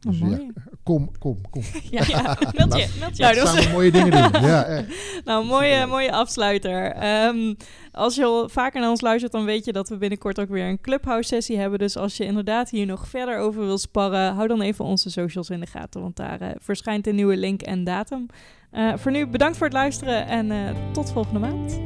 dus 0.00 0.20
Oh, 0.20 0.30
ja, 0.30 0.38
kom, 0.82 1.10
kom, 1.18 1.40
kom. 1.50 1.62
Ja, 1.90 2.04
Ja, 2.06 2.36
meld 2.52 2.76
je, 2.76 2.88
meld 2.98 3.16
je. 3.16 3.22
Nou, 3.22 3.34
dat 3.34 3.48
Samen 3.48 3.70
mooie 3.70 3.90
dingen 3.90 4.10
doen. 4.10 4.42
Ja, 4.42 4.64
echt. 4.64 4.86
Nou, 5.24 5.44
mooie, 5.44 5.86
mooie 5.86 6.12
afsluiter. 6.12 6.92
Ehm, 6.92 7.54
als 7.92 8.14
je 8.14 8.24
al 8.24 8.48
vaker 8.48 8.80
naar 8.80 8.90
ons 8.90 9.00
luistert, 9.00 9.32
dan 9.32 9.44
weet 9.44 9.64
je 9.64 9.72
dat 9.72 9.88
we 9.88 9.96
binnenkort 9.96 10.40
ook 10.40 10.48
weer 10.48 10.68
een 10.68 10.80
Clubhouse-sessie 10.80 11.58
hebben. 11.58 11.78
Dus 11.78 11.96
als 11.96 12.16
je 12.16 12.24
inderdaad 12.24 12.70
hier 12.70 12.86
nog 12.86 13.08
verder 13.08 13.38
over 13.38 13.64
wil 13.64 13.78
sparren, 13.78 14.34
hou 14.34 14.48
dan 14.48 14.60
even 14.60 14.84
onze 14.84 15.10
socials 15.10 15.50
in 15.50 15.60
de 15.60 15.66
gaten, 15.66 16.00
want 16.00 16.16
daar 16.16 16.40
eh, 16.40 16.48
verschijnt 16.58 17.06
een 17.06 17.14
nieuwe 17.14 17.36
link 17.36 17.62
en 17.62 17.84
datum. 17.84 18.26
Eh, 18.70 18.92
voor 18.96 19.12
nu 19.12 19.26
bedankt 19.26 19.56
voor 19.56 19.66
het 19.66 19.76
luisteren 19.76 20.26
en 20.26 20.50
eh, 20.50 20.92
tot 20.92 21.12
volgende 21.12 21.38
maand. 21.38 21.78